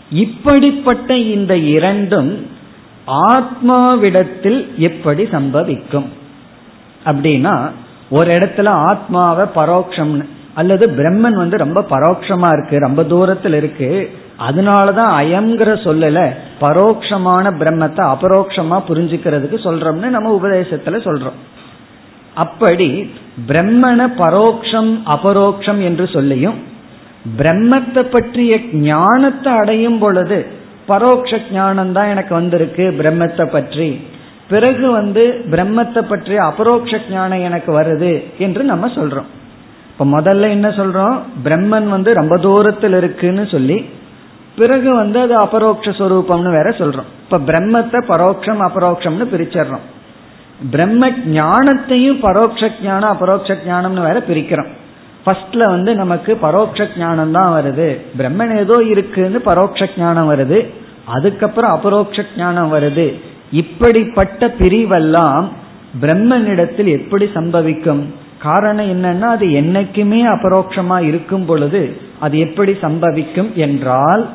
இப்படிப்பட்ட 0.09 1.17
இந்த 1.17 1.57
இரண்டும் 1.57 2.47
ஆத்மாவிடத்தில் 3.07 4.75
எப்படி 4.75 5.23
சம்பவிக்கும்? 5.23 6.05
அப்படின்னா 7.05 7.69
ஒரு 8.09 8.31
இடத்துல 8.31 8.67
ஆத்மாவை 8.67 9.45
பரோட்சம்னு 9.55 10.25
அல்லது 10.54 10.86
பிரம்மன் 10.89 11.38
வந்து 11.41 11.58
ரொம்ப 11.58 11.82
பரோட்சமா 11.89 12.49
இருக்கு 12.56 12.76
ரொம்ப 12.80 13.04
தூரத்தில் 13.04 13.54
இருக்கு 13.54 13.89
அதனாலதான் 14.47 15.12
அயம்ங்கிற 15.22 15.72
சொல்லல 15.88 16.20
பரோட்சமான 16.62 17.45
பிரம்மத்தை 17.62 18.04
அபரோக்ஷமா 18.16 18.78
புரிஞ்சுக்கிறதுக்கு 18.89 19.58
சொல்றோம்னு 19.68 20.10
நம்ம 20.16 20.32
உபதேசத்துல 20.39 20.99
சொல்றோம். 21.08 21.38
அப்படி 22.43 22.89
பிரம்மண 23.49 23.99
பரோக்ஷம் 24.22 24.91
அபரோக்ஷம் 25.16 25.82
என்று 25.89 26.06
சொல்லியும் 26.08 26.58
பிரம்மத்தை 27.38 28.04
பற்றிய 28.16 28.54
ஞானத்தை 28.88 29.51
அடையும் 29.54 29.99
பொழுது 29.99 30.39
பரோட்ச 30.88 31.39
ஞானம் 31.51 31.93
தான் 31.97 32.12
எனக்கு 32.14 32.34
வந்திருக்கு 32.36 32.86
பிரம்மத்தை 32.99 33.45
பற்றி. 33.45 33.88
பிறகு 34.49 34.91
வந்து 34.91 35.24
பிரம்மத்தை 35.54 36.01
பற்றிய 36.01 36.39
அபரோக்ஷ 36.43 36.99
ஞானம் 37.12 37.45
எனக்கு 37.49 37.72
வருது 37.80 38.12
என்று 38.38 38.64
நம்ம 38.64 38.88
சொல்றோம். 38.97 39.30
இப்ப 39.94 40.06
முதல்ல 40.06 40.50
என்ன 40.50 40.70
சொல்றோம்? 40.70 41.20
பிரம்மன் 41.44 41.88
வந்து 41.88 42.14
ரொம்ப 42.14 42.38
தூரத்தில் 42.38 42.94
இருக்குன்னு 42.94 43.48
சொல்லி 43.48 43.89
பிறகு 44.56 44.96
வந்து 44.96 45.20
அது 45.20 45.36
அபரோக்ஷரூபம்னு 45.36 46.52
வேற 46.52 46.70
சொல்றோம். 46.70 47.10
இப்ப 47.24 47.38
பிரம்மத்தை 47.38 48.00
பரோட்சம் 48.08 48.62
அபரோக்ஷம்னு 48.70 49.26
பிரிச்சிடுறோம் 49.34 49.86
பிரம்ம 50.72 51.08
ஞானத்தையும் 51.10 52.20
பரோட்ச 52.22 52.72
ஞானம் 52.84 53.10
அபரோக்ஷ 53.10 53.58
ஞானம்னு 53.68 54.02
வேற 54.02 54.24
பிரிக்கிறோம். 54.28 54.68
ஃபர்ஸ்ட்ல 55.26 55.58
வந்து 55.58 55.96
நமக்கு 55.96 56.38
பரோட்ச 56.41 56.88
ஞானம் 56.98 57.32
தான் 57.32 57.54
வருது. 57.54 57.98
பிரம்மன் 58.18 58.58
ஏதோ 58.58 58.84
இருக்குன்னு 58.84 59.39
பரோட்ச 59.46 59.89
ஞானம் 59.98 60.32
வருது. 60.32 60.68
அதுக்கப்புறம் 61.06 61.72
அபரோக்ஷ 61.72 62.26
ஞானம் 62.38 62.74
வருது. 62.74 63.20
இப்படிப்பட்ட 63.52 64.48
பிரிவெல்லாம் 64.48 65.48
பிரம்மனிடத்தில் 66.02 66.91
எப்படி 67.00 67.26
சம்பவிக்கும்? 67.34 68.14
காரணம் 68.44 68.91
என்னன்னா 68.94 69.30
அது 69.36 69.46
என்னைக்குமே 69.48 70.20
அபரோக்ஷமா 70.36 70.98
இருக்கும் 71.02 71.46
பொழுது 71.46 71.98
அது 72.20 72.39
எப்படி 72.39 72.72
சம்பவிக்கும் 72.72 73.54
என்றால் 73.54 74.30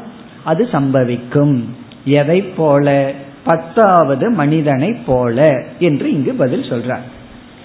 அது 0.45 0.69
சம்பவிக்கும். 0.73 1.63
எதை 2.05 2.43
போல? 2.43 3.13
பத்தாவது 3.45 4.31
மனிதனை 4.31 4.93
போல 5.07 5.65
என்று 5.79 6.13
இங்கு 6.13 6.33
பதில் 6.35 6.69
சொல்றார். 6.71 7.07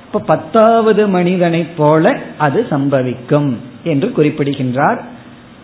இப்ப 0.05 0.19
பத்தாவது 0.19 1.07
மனிதனை 1.07 1.63
போல 1.77 2.19
அது 2.37 2.65
சம்பவிக்கும் 2.69 3.53
என்று 3.83 4.11
குறிப்பிடுகின்றார். 4.11 5.01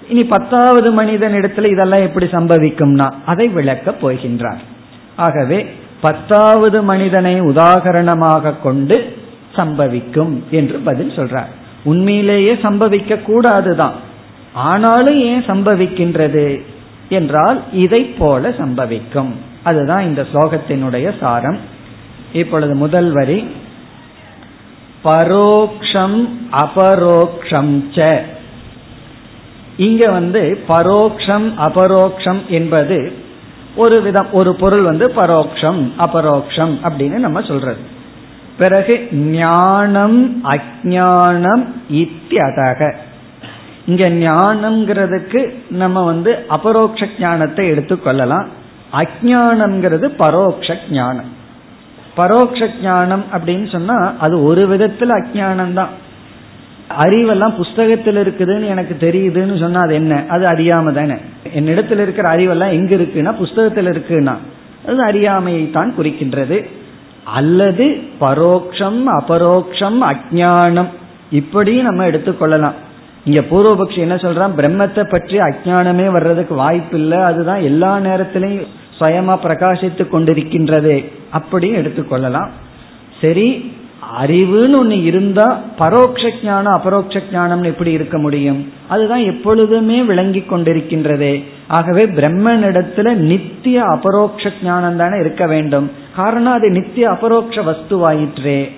இனி 0.10 0.24
பத்தாவது 0.24 0.92
மனிதன் 0.92 1.34
இடத்துல 1.34 1.72
இதெல்லாம் 1.72 2.02
எப்படி 2.02 2.26
சம்பவிக்கும்னா 2.26 3.08
அதை 3.26 3.48
விளக்கப் 3.48 4.08
போகின்றார். 4.08 4.62
ஆகவே 5.16 5.66
பத்தாவது 6.02 6.84
மனிதனை 6.84 7.42
உதாகரணமாக 7.42 8.54
கொண்டு 8.64 9.18
சம்பவிக்கும் 9.56 10.42
என்று 10.52 10.78
பதில் 10.78 11.10
சொல்றார். 11.10 11.50
உண்மையிலேயே 11.84 12.54
சம்பவிக்க 12.54 13.22
கூடாதுதான். 13.22 13.94
ஆனாலும் 14.54 15.20
ஏன் 15.20 15.46
சம்பவிக்கின்றது? 15.46 16.64
என்றால் 17.10 17.62
இதை 17.74 18.04
போல 18.04 18.50
சம்பவிக்கும். 18.50 19.32
அதுதான் 19.64 20.04
இந்த 20.04 20.28
ஸ்லோகத்தினுடைய 20.34 21.20
சாரம். 21.20 21.58
இப்பொழுது 22.34 22.76
முதல் 22.76 23.12
வரி. 23.12 23.48
பரோக்ஷம் 25.04 26.30
அபரோக்ஷம் 26.52 27.84
ச. 27.96 28.22
இங்க 29.78 30.12
வந்து 30.12 30.64
பரோக்ஷம் 30.68 31.54
அபரோக்ஷம் 31.58 32.48
என்பது 32.48 33.14
ஒரு 33.76 34.02
விதம் 34.02 34.32
ஒரு 34.32 34.56
பொருள் 34.56 34.82
வந்து 34.82 35.08
பரோக்ஷம் 35.08 35.92
அபரோக்ஷம் 36.00 36.78
அப்படின்னு 36.84 37.18
நம்ம 37.18 37.42
சொல்றது. 37.42 37.98
பிறகு 38.60 39.08
ஞானம் 39.14 40.44
அஜானம் 40.44 41.66
இத்தியதக. 41.92 42.94
இங்க 43.86 44.10
ஞானம்ங்கிறதுக்கு 44.10 45.54
நம்ம 45.70 46.04
வந்து 46.06 46.38
அபரோக்ஷ 46.48 47.06
ஞானத்தை 47.20 47.72
எடுத்துக்கொள்ளலாம் 47.72 48.46
அஜானம்ங்கிறது 48.94 50.06
பரோக்ஷ 50.18 50.76
ஞானம். 50.92 51.32
பரோட்ச 52.18 52.70
ஞானம் 52.82 53.24
அப்படின்னு 53.34 53.72
சொன்னா 53.72 54.14
அது 54.20 54.44
ஒரு 54.44 54.78
விதத்துல 54.78 55.24
அஜானம் 55.24 55.74
தான் 55.74 55.90
அறிவெல்லாம் 57.00 57.56
புஸ்தகத்தில் 57.56 58.16
இருக்குதுன்னு 58.16 58.68
எனக்கு 58.68 58.96
தெரியுதுன்னு 59.00 59.60
சொன்னா 59.60 59.80
அது 59.80 59.94
என்ன? 59.94 60.24
அது 60.30 60.48
அறியாம 60.48 60.92
தானே. 60.92 61.16
என்னிடத்தில் 61.54 62.00
இருக்கிற 62.00 62.30
அறிவெல்லாம் 62.30 62.72
எங்க 62.72 62.96
இருக்குன்னா 62.96 63.36
புஸ்தகத்தில் 63.36 63.86
இருக்குன்னா. 63.86 64.36
அது 64.88 65.02
அறியாமையை 65.04 65.72
தான் 65.72 65.94
குறிக்கின்றது. 65.98 66.70
அல்லது 67.34 67.86
பரோக்ஷம் 68.22 69.02
அபரோக்ஷம் 69.20 70.00
அஜானம் 70.12 70.90
இப்படி 71.32 71.82
நம்ம 71.82 72.08
எடுத்துக்கொள்ளலாம். 72.08 72.78
இங்க 73.26 73.42
பூர்வபக்ஷி 73.52 73.98
என்ன 73.98 74.16
சொல்றான்? 74.16 74.56
பிரம்மத்தை 74.58 75.04
பற்றி 75.10 75.38
அஜானமே 75.38 76.12
வர்றதுக்கு 76.12 76.56
வாய்ப்பு 76.56 77.00
இல்லை 77.00 77.18
அதுதான் 77.18 77.62
எல்லா 77.62 77.98
நேரத்திலையும் 77.98 78.68
சுயமா 79.00 79.36
பிரகாசித்து 79.44 80.04
கொண்டிருக்கின்றது. 80.14 81.06
அப்படியும் 81.32 81.80
எடுத்துக்கொள்ளலாம். 81.82 82.50
சரி 83.22 83.78
அறிவுன்னு 84.22 84.78
ஒண்ணு 84.82 85.04
இருந்தா 85.04 85.60
பரோட்ச 85.80 86.30
ஞானம் 86.44 86.74
அபரோக்ஷ 86.74 87.22
ஞானம்னு 87.34 87.66
எப்படி 87.66 87.92
இருக்க 87.92 88.18
முடியும்? 88.18 88.74
அதுதான் 88.88 89.24
எப்பொழுதுமே 89.24 90.02
விளங்கி 90.02 90.44
கொண்டிருக்கின்றதே. 90.50 91.44
ஆகவே 91.68 92.06
பிரம்மனிடத்துல 92.06 93.14
நித்திய 93.14 93.84
அபரோக்ஷ 93.84 94.52
ஞானம் 94.64 94.98
தானே 94.98 95.20
இருக்க 95.20 95.46
வேண்டும். 95.48 95.92
காரணம் 96.20 96.54
அது 96.54 96.70
நித்திய 96.70 97.10
அபரோக்ஷ 97.10 97.62
வஸ்துவாயிற்றே. 97.62 98.70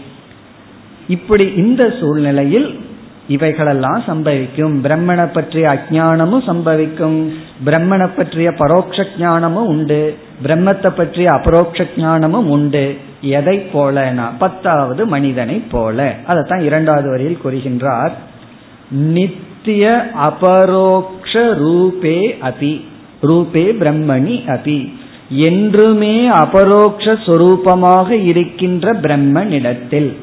இப்படி 1.08 1.54
இந்த 1.56 1.94
சூழ்நிலையில் 2.00 2.80
இவைகளெல்லாம் 3.28 4.04
சம்பவிக்கும். 4.08 4.76
பிரம்மனை 4.84 5.32
பற்றிய 5.32 5.66
அஜானமும் 5.68 6.44
சம்பவிக்கும். 6.48 7.34
பிரம்மனை 7.66 8.10
பற்றிய 8.16 8.50
பரோட்ச 8.50 9.06
ஞானமும் 9.20 9.68
உண்டு. 9.68 10.18
பிரம்மத்தை 10.44 10.90
பற்றிய 10.90 11.30
அபரோக்ஷ 11.30 11.86
ஞானமும் 11.98 12.50
உண்டு. 12.50 12.98
எதை 13.22 13.70
போலனா? 13.74 14.30
பத்தாவது 14.40 15.06
மனிதனை 15.06 15.64
போல. 15.72 16.16
அதைத்தான் 16.26 16.60
இரண்டாவது 16.60 17.10
வரியில் 17.10 17.40
கூறுகின்றார். 17.46 18.12
நித்திய 18.90 20.08
அபரோக்ஷ 20.16 21.34
ரூபே 21.34 22.38
அபி. 22.42 22.82
ரூபே 23.24 23.66
பிரம்மணி 23.80 24.36
அபி. 24.48 25.00
என்றுமே 25.32 26.30
அபரோக்ஷரூபமாக 26.30 28.10
இருக்கின்ற 28.10 28.94
பிரம்மனிடத்தில். 28.94 30.16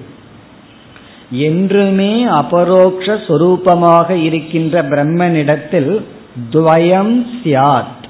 என்றுமே 1.31 2.25
அபரோக்ஷரூபமாக 2.27 4.11
இருக்கின்ற 4.11 4.83
பிரம்மனிடத்தில் 4.83 6.05
துவயம் 6.53 7.27
சியாத் 7.45 8.05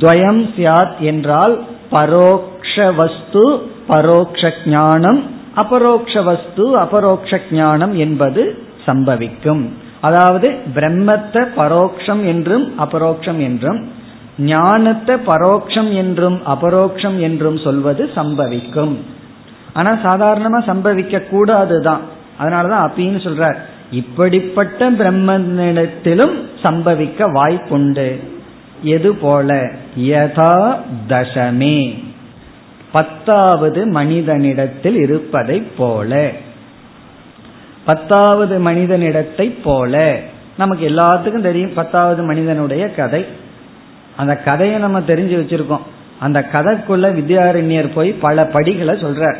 துவயம் 0.00 0.48
சியாத் 0.56 0.98
என்றால் 0.98 1.64
பரோக்ஷ 1.90 2.92
வஸ்து 2.92 3.70
பரோக்ஷ 3.88 4.52
ஞானம் 4.66 5.22
அபரோக்ஷ 5.54 6.22
வஸ்து 6.22 6.78
அபரோக்ஷ 6.78 7.40
ஞானம் 7.50 7.98
என்பது 7.98 8.62
சம்பவிக்கும். 8.86 9.68
அதாவது 10.00 10.58
பிரம்மத்தை 10.74 11.46
பரோக்ஷம் 11.56 12.24
என்றும் 12.24 12.74
அபரோக்ஷம் 12.78 13.38
என்றும் 13.38 13.91
ஞானத்தை 14.38 15.16
பரோக்ஷம் 15.26 15.92
என்றும் 15.92 16.40
அபரோக்ஷம் 16.46 17.18
என்றும் 17.20 17.58
சொல்வது 17.58 18.10
சம்பவிக்கும். 18.16 18.96
ஆனா 19.72 19.92
சாதாரணமா 19.92 20.64
சம்பவிக்க 20.64 21.22
கூடாதுதான். 21.30 21.98
அதனாலதான் 22.40 22.90
அப்படின்னு 22.90 23.28
சொல்றார் 23.28 23.56
இப்படிப்பட்ட 23.90 24.90
பிரம்மனிடத்திலும் 24.90 26.42
சம்பவிக்க 26.62 27.32
வாய்ப்புண்டு. 27.32 28.20
எது 28.82 29.14
போல? 29.14 29.70
யதா 29.98 30.76
தசமே. 31.08 32.04
பத்தாவது 32.92 33.86
மனிதனிடத்தில் 33.86 34.96
இருப்பதை 34.96 35.60
போல. 35.60 36.30
பத்தாவது 37.84 38.58
மனிதனிடத்தை 38.58 39.48
போல. 39.48 40.18
நமக்கு 40.58 40.88
எல்லாத்துக்கும் 40.88 41.40
தெரியும் 41.40 41.74
பத்தாவது 41.74 42.22
மனிதனுடைய 42.22 42.94
கதை. 42.94 43.26
அந்த 44.16 44.36
கதையை 44.36 44.78
நம்ம 44.78 45.00
தெரிஞ்சு 45.00 45.38
வச்சிருக்கோம். 45.42 45.80
அந்த 46.18 46.48
கதைக்குள்ள 46.52 47.14
வித்யாரண்யர் 47.18 47.92
போய் 47.94 48.12
பல 48.12 48.46
படிகளை 48.46 48.94
சொல்றார். 48.94 49.36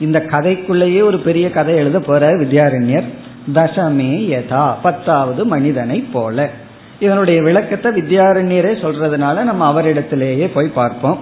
இந்த 0.00 0.24
கதைக்குள்ளேயே 0.30 1.02
ஒரு 1.02 1.18
பெரிய 1.18 1.50
கதை 1.50 1.74
எழுத 1.74 2.00
போற 2.00 2.32
வித்யாரண்யர். 2.32 3.04
தசமே 3.54 4.12
யதா 4.26 4.74
பத்தாவது 4.82 5.46
மனிதனை 5.46 6.00
போல. 6.00 6.50
இதனுடைய 6.98 7.42
விளக்கத்தை 7.42 7.92
வித்யாரண்யரே 7.92 8.72
சொல்றதுனால 8.82 9.42
நம்ம 9.42 9.62
அவரிடத்திலேயே 9.72 10.50
போய் 10.54 10.68
பார்ப்போம். 10.68 11.18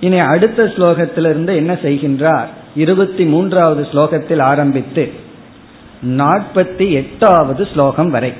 இனி 0.00 0.18
அடுத்த 0.18 0.64
ஸ்லோகத்திலிருந்து 0.64 1.54
என்ன 1.54 1.72
செய்கின்றார்? 1.72 2.46
இருபத்தி 2.74 3.24
மூன்றாவது 3.24 3.82
ஸ்லோகத்தில் 3.82 4.42
ஆரம்பித்து 4.42 5.12
நாற்பத்தி 6.06 6.90
எட்டாவது 6.90 7.68
ஸ்லோகம் 7.72 8.10
வரை. 8.10 8.32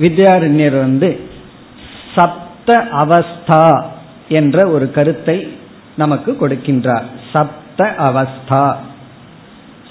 வித்யாரண்யர் 0.00 0.78
வந்து 0.78 1.20
சப்த 2.14 2.86
அவஸ்தா 2.92 3.82
என்ற 4.28 4.68
ஒரு 4.68 4.90
கருத்தை 4.90 5.56
நமக்கு 5.96 6.36
கொடுக்கின்றார். 6.40 7.04
சப்த 7.32 7.94
அவஸ்தா. 7.98 8.74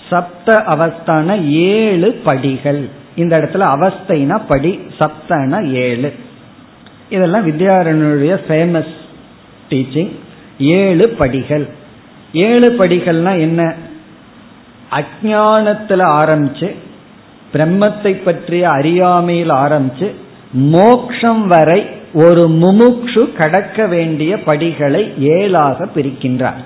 சப்த 0.09 0.63
அவஸ்தான 0.67 1.49
ஏழு 1.49 2.21
படிகள். 2.23 2.89
இந்த 3.15 3.37
இடத்துல 3.39 3.57
அவஸ்தைனா 3.57 4.41
படி 4.47 4.79
சப்தன 4.99 5.71
ஏழு. 5.71 6.13
இதெல்லாம் 7.09 7.47
வித்யாரணனுடைய 7.47 8.39
ஃபேமஸ் 8.47 8.93
டீச்சிங் 9.69 10.11
ஏழு 10.59 11.09
படிகள். 11.09 11.69
ஏழு 12.33 12.73
படிகள்னா 12.73 13.39
என்ன? 13.39 13.75
அஜானத்தில் 14.91 16.03
ஆரம்பிச்சு 16.21 16.75
பிரம்மத்தை 17.53 18.23
பற்றிய 18.23 18.69
அறியாமையில் 18.69 19.49
ஆரம்பிச்சு 19.49 20.13
மோக்ஷம் 20.51 21.47
வரை 21.47 21.97
ஒரு 22.13 22.49
முமுக்ஷு 22.49 23.33
கடக்க 23.33 23.87
வேண்டிய 23.87 24.43
படிகளை 24.43 25.13
ஏழாக 25.17 25.85
பிரிக்கின்றார். 25.85 26.57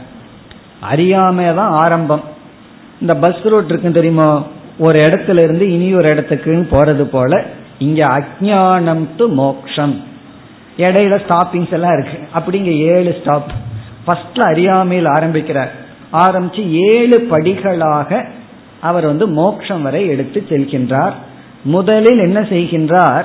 அறியாமை 0.80 1.46
தான் 1.46 1.72
ஆரம்பம். 1.72 2.24
இந்த 3.02 3.16
பஸ் 3.16 3.42
ரூட் 3.44 3.66
இருக்கு 3.66 3.92
தெரியுமோ? 3.92 4.48
ஒரு 4.80 5.04
இடத்துல 5.04 5.44
இருந்து 5.44 5.72
இனி 5.72 5.94
ஒரு 5.94 6.10
இடத்துக்குன்னு 6.10 6.68
போறது 6.72 7.04
போல 7.04 7.44
இங்க 7.78 8.08
அஜானம் 8.08 9.08
டு 9.18 9.28
மோக்ஷம். 9.28 10.04
இடையில 10.78 11.20
ஸ்டாப்பிங்ஸ் 11.28 11.72
எல்லாம் 11.72 12.00
இருக்கு. 12.00 12.28
அப்படிங்க 12.36 12.78
ஏழு 12.78 13.18
ஸ்டாப் 13.22 13.52
ஃபர்ஸ்ட்ல 14.08 14.40
அறியாமையில் 14.40 15.06
ஆரம்பிக்கிறார். 15.06 15.72
ஆரம்பிச்சு 16.14 16.70
ஏழு 16.70 17.28
படிகளாக 17.32 18.26
அவர் 18.82 19.06
வந்து 19.06 19.28
மோக்ஷம் 19.28 19.82
வரை 19.82 20.08
எடுத்து 20.08 20.46
செல்கின்றார். 20.50 21.14
முதலில் 21.64 22.20
என்ன 22.20 22.40
செய்கின்றார்? 22.40 23.24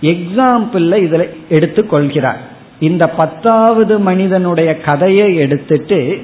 எக்ஸாம்பிள் 0.00 0.96
இதுல 1.02 1.28
எடுத்து 1.48 1.86
கொள்கிறார் 1.86 2.40
இந்த 2.80 3.06
பத்தாவது 3.06 3.98
மனிதனுடைய 3.98 4.80
கதையை 4.80 5.36
எடுத்துட்டு 5.36 6.22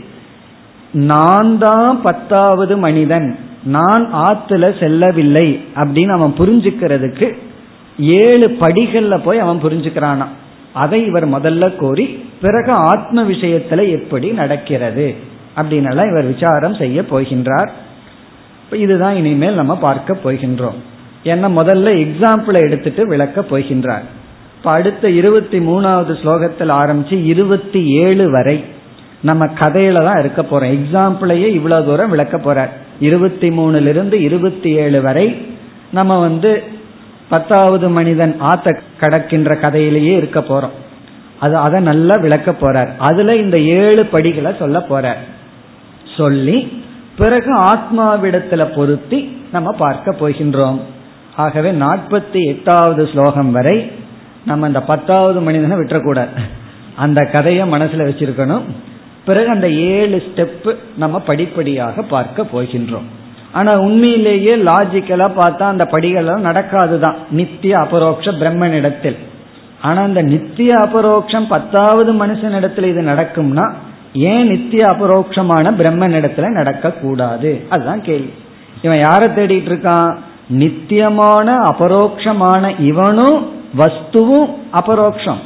நான் 0.93 1.59
தான் 1.59 2.03
பத்தாவது 2.03 2.77
மனிதன். 2.77 3.39
நான் 3.64 4.14
ஆத்துல 4.14 4.81
செல்லவில்லை. 4.81 5.64
அப்படின்னு 5.75 6.11
அவன் 6.11 6.35
புரிஞ்சுக்கிறதுக்கு 6.39 7.37
ஏழு 7.99 8.57
படிகள்ல 8.61 9.18
போய் 9.25 9.39
அவன் 9.39 9.61
புரிஞ்சுக்கிறானா 9.62 10.27
அதை 10.73 11.05
இவர் 11.05 11.29
முதல்ல 11.29 11.77
கோரி 11.77 12.25
பிறகு 12.41 12.73
ஆத்ம 12.73 13.23
விஷயத்துல 13.23 13.91
எப்படி 13.91 14.31
நடக்கிறது 14.31 15.14
அப்படின்னு 15.57 16.09
இவர் 16.09 16.33
விசாரம் 16.33 16.75
செய்ய 16.75 17.03
போகின்றார். 17.03 17.68
இதுதான் 18.73 19.16
இனிமேல் 19.16 19.55
நம்ம 19.55 19.77
பார்க்க 19.77 20.16
போகின்றோம். 20.25 20.77
ஏன்னா 21.25 21.49
முதல்ல 21.59 22.07
எக்ஸாம்பிளை 22.07 22.61
எடுத்துட்டு 22.61 23.07
விளக்க 23.07 23.41
போகின்றார். 23.41 24.03
இப்ப 24.59 24.71
அடுத்த 24.71 25.11
இருபத்தி 25.11 25.59
மூணாவது 25.59 26.12
ஸ்லோகத்தில் 26.23 26.73
ஆரம்பிச்சு 26.73 27.25
இருபத்தி 27.25 27.85
ஏழு 27.85 28.31
வரை 28.31 28.64
நம்ம 29.21 29.47
கதையில 29.47 30.05
தான் 30.05 30.18
இருக்க 30.18 30.43
போறோம். 30.43 30.79
எக்ஸாம்பிளையே 30.79 31.47
இவ்வளவு 31.47 31.85
தூரம் 31.85 32.11
விளக்க 32.11 32.37
போறார். 32.37 32.68
இருபத்தி 33.01 33.49
மூணுல 33.49 33.89
இருந்து 33.89 34.23
இருபத்தி 34.23 34.71
ஏழு 34.71 35.03
வரை 35.03 35.47
நம்ம 35.91 36.21
வந்து 36.21 36.62
பத்தாவது 37.29 37.89
மனிதன் 37.89 38.37
ஆத்த 38.43 38.79
கடக்கின்ற 39.01 39.57
கதையிலேயே 39.59 40.16
இருக்க 40.16 40.41
போறோம். 40.41 40.71
அது 41.41 41.57
அதை 41.57 41.81
நல்லா 41.81 42.21
விளக்க 42.21 42.51
போறார். 42.51 42.89
அதுல 42.99 43.37
இந்த 43.37 43.59
ஏழு 43.59 44.07
படிகளை 44.07 44.53
சொல்ல 44.59 44.85
போறார். 44.89 45.21
சொல்லி 46.16 46.85
பிறகு 47.18 47.59
ஆத்மாவிடத்துல 47.59 48.75
பொருத்தி 48.75 49.37
நம்ம 49.53 49.73
பார்க்க 49.73 50.16
போகின்றோம். 50.21 50.81
ஆகவே 51.37 51.70
நாற்பத்தி 51.72 52.47
எட்டாவது 52.47 53.09
ஸ்லோகம் 53.12 53.53
வரை 53.53 53.93
நம்ம 54.47 54.66
அந்த 54.66 54.81
பத்தாவது 54.81 55.41
மனிதனை 55.41 55.76
விட்டுறக்கூடாது. 55.76 56.28
அந்த 56.97 57.24
கதையை 57.24 57.70
மனசுல 57.70 58.09
வச்சிருக்கணும். 58.09 58.62
பிறகு 59.24 59.49
அந்த 59.49 59.70
ஏழு 59.70 60.22
ஸ்டெப்பு 60.26 60.74
நம்ம 60.97 61.18
படிப்படியாக 61.18 62.03
பார்க்க 62.03 62.43
போகின்றோம். 62.43 63.05
ஆனா 63.53 63.78
உண்மையிலேயே 63.78 64.51
லாஜிக்கலா 64.51 65.31
பார்த்தா 65.37 65.62
அந்த 65.62 65.85
படிகள் 65.85 66.26
நடக்காதுதான். 66.26 67.14
நித்திய 67.31 67.78
அபரோக்ஷ 67.78 68.31
பிரம்மனிடத்தில். 68.31 69.16
ஆனா 69.83 70.03
அந்த 70.03 70.22
நித்திய 70.22 70.74
அபரோக்ஷம் 70.74 71.47
பத்தாவது 71.49 72.26
மனுஷனிடத்துல 72.26 72.85
இது 72.85 73.03
நடக்கும்னா 73.03 73.72
ஏன் 74.14 74.47
நித்திய 74.47 74.87
அபரோக்ஷமான 74.87 75.72
பிரம்மனிடத்துல 75.78 76.49
நடக்க 76.49 76.93
கூடாது 76.93 77.62
அதுதான் 77.68 78.03
கேள்வி. 78.03 78.33
இவன் 78.83 78.99
யாரை 78.99 79.28
தேடிட்டு 79.28 79.70
இருக்கான்? 79.70 80.16
நித்தியமான 80.51 81.59
அபரோக்ஷமான 81.59 82.74
இவனும் 82.78 83.48
வஸ்துவும் 83.78 84.55
அபரோக்ஷம். 84.72 85.40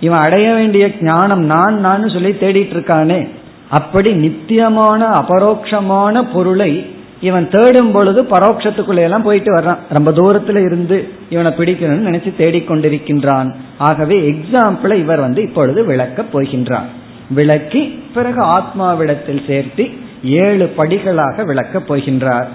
இவன் 0.00 0.18
அடைய 0.18 0.52
வேண்டிய 0.52 0.90
ஞானம் 1.00 1.42
நான் 1.42 1.80
நான் 1.80 2.08
சொல்லி 2.08 2.30
தேடிட்டு 2.30 2.74
இருக்கானே 2.74 3.28
அப்படி 3.70 4.12
நித்தியமான 4.12 5.06
அபரோக்ஷமான 5.06 6.32
பொருளை 6.32 6.86
இவன் 7.20 7.48
தேடும் 7.50 7.92
பொழுது 7.92 8.22
பரோட்சத்துக்குள்ள 8.22 8.96
எல்லாம் 8.96 9.22
போயிட்டு 9.22 9.56
வர்றான். 9.56 9.78
ரொம்ப 9.90 10.10
தூரத்துல 10.10 10.64
இருந்து 10.64 11.08
இவனை 11.30 11.52
பிடிக்கணும்னு 11.52 12.08
நினைச்சு 12.08 12.32
தேடிக்கொண்டிருக்கின்றான். 12.38 13.54
ஆகவே 13.78 14.30
எக்ஸாம்பிளை 14.30 14.94
இவர் 14.94 15.20
வந்து 15.20 15.42
இப்பொழுது 15.42 15.84
விளக்கப் 15.84 16.36
போகின்றான். 16.36 16.84
விளக்கி 17.30 18.02
பிறகு 18.14 18.42
ஆத்மாவிடத்தில் 18.42 19.46
சேர்த்து 19.46 19.88
ஏழு 20.24 20.74
படிகளாக 20.76 21.44
விளக்கப் 21.44 21.92
போகின்றார். 21.92 22.46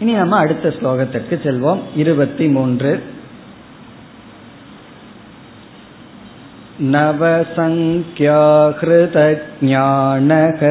இனி 0.00 0.12
நம்ம 0.12 0.36
அடுத்த 0.36 0.72
ஸ்லோகத்திற்கு 0.78 1.36
செல்வோம் 1.44 1.82
இருபத்தி 1.96 2.46
மூன்று 2.48 2.92
नवसङ्ख्याहृतज्ञानः 9.18 10.62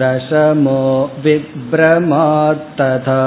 दशमो 0.00 0.82
विभ्रमात्तथा 1.24 3.22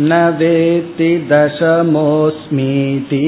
न 0.00 0.20
वेत्ति 0.38 1.10
दशमोऽस्मीति 1.30 3.26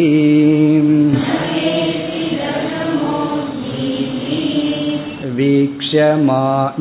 वीक्ष्यमानेऽपि 5.36 6.78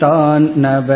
तान्नव 0.00 0.90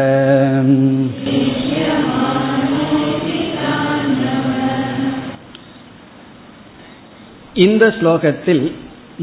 இந்த 7.55 7.85
ஸ்லோகத்தில் 8.01 8.65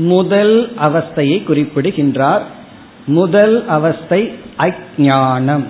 முதல் 0.06 0.56
அவஸ்தையை 0.78 1.38
குறிப்பிடுகின்றார் 1.44 2.44
முதல் 3.10 3.56
அவஸ்தை 3.68 4.22
அஜானம் 4.58 5.66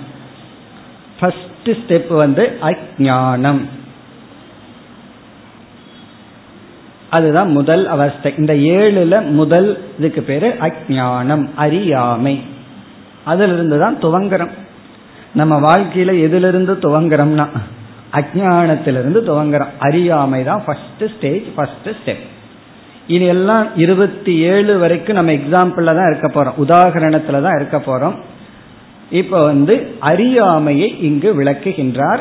ஃபர்ஸ்ட் 1.20 1.70
ஸ்டெப் 1.80 2.12
வந்து 2.16 2.44
அஜானம் 2.62 3.62
அதுதான் 7.11 7.51
முதல் 7.51 7.87
அவஸ்தை. 7.87 8.35
இந்த 8.39 8.53
ஏழுல 8.55 9.31
முதல் 9.31 9.85
இதுக்கு 9.99 10.23
பேரு 10.23 10.49
அஜானம் 10.61 11.49
அறியாமை. 11.55 12.43
அதுலேருந்து 13.27 13.79
தான் 13.79 13.97
துவங்குறோம். 14.03 14.51
நம்ம 15.35 15.61
வாழ்க்கையில 15.61 16.21
எதிலிருந்து 16.21 16.75
துவங்குறோம்னா 16.75 17.47
அஜானத்திலிருந்து 18.13 19.21
துவங்குறோம். 19.29 19.73
அறியாமை 19.79 20.45
தான் 20.45 20.63
ஃபர்ஸ்ட் 20.67 21.17
ஸ்டேஜ் 21.17 21.43
ஃபர்ஸ்ட் 21.55 21.89
ஸ்டெப் 22.05 22.25
இது 23.07 23.27
எல்லாம் 23.27 23.67
இருபத்தி 23.77 24.39
ஏழு 24.39 24.79
வரைக்கும் 24.79 25.17
நம்ம 25.17 25.33
எக்ஸாம்பிள்ல 25.33 25.95
தான் 25.95 26.15
இருக்க 26.15 26.29
போறோம். 26.29 26.59
உதாகரணத்துல 26.67 27.43
தான் 27.43 27.57
இருக்க 27.57 27.77
போறோம். 27.77 28.15
இப்ப 29.11 29.45
வந்து 29.45 29.95
அறியாமையை 29.99 31.03
இங்கு 31.03 31.43
விளக்குகின்றார். 31.43 32.21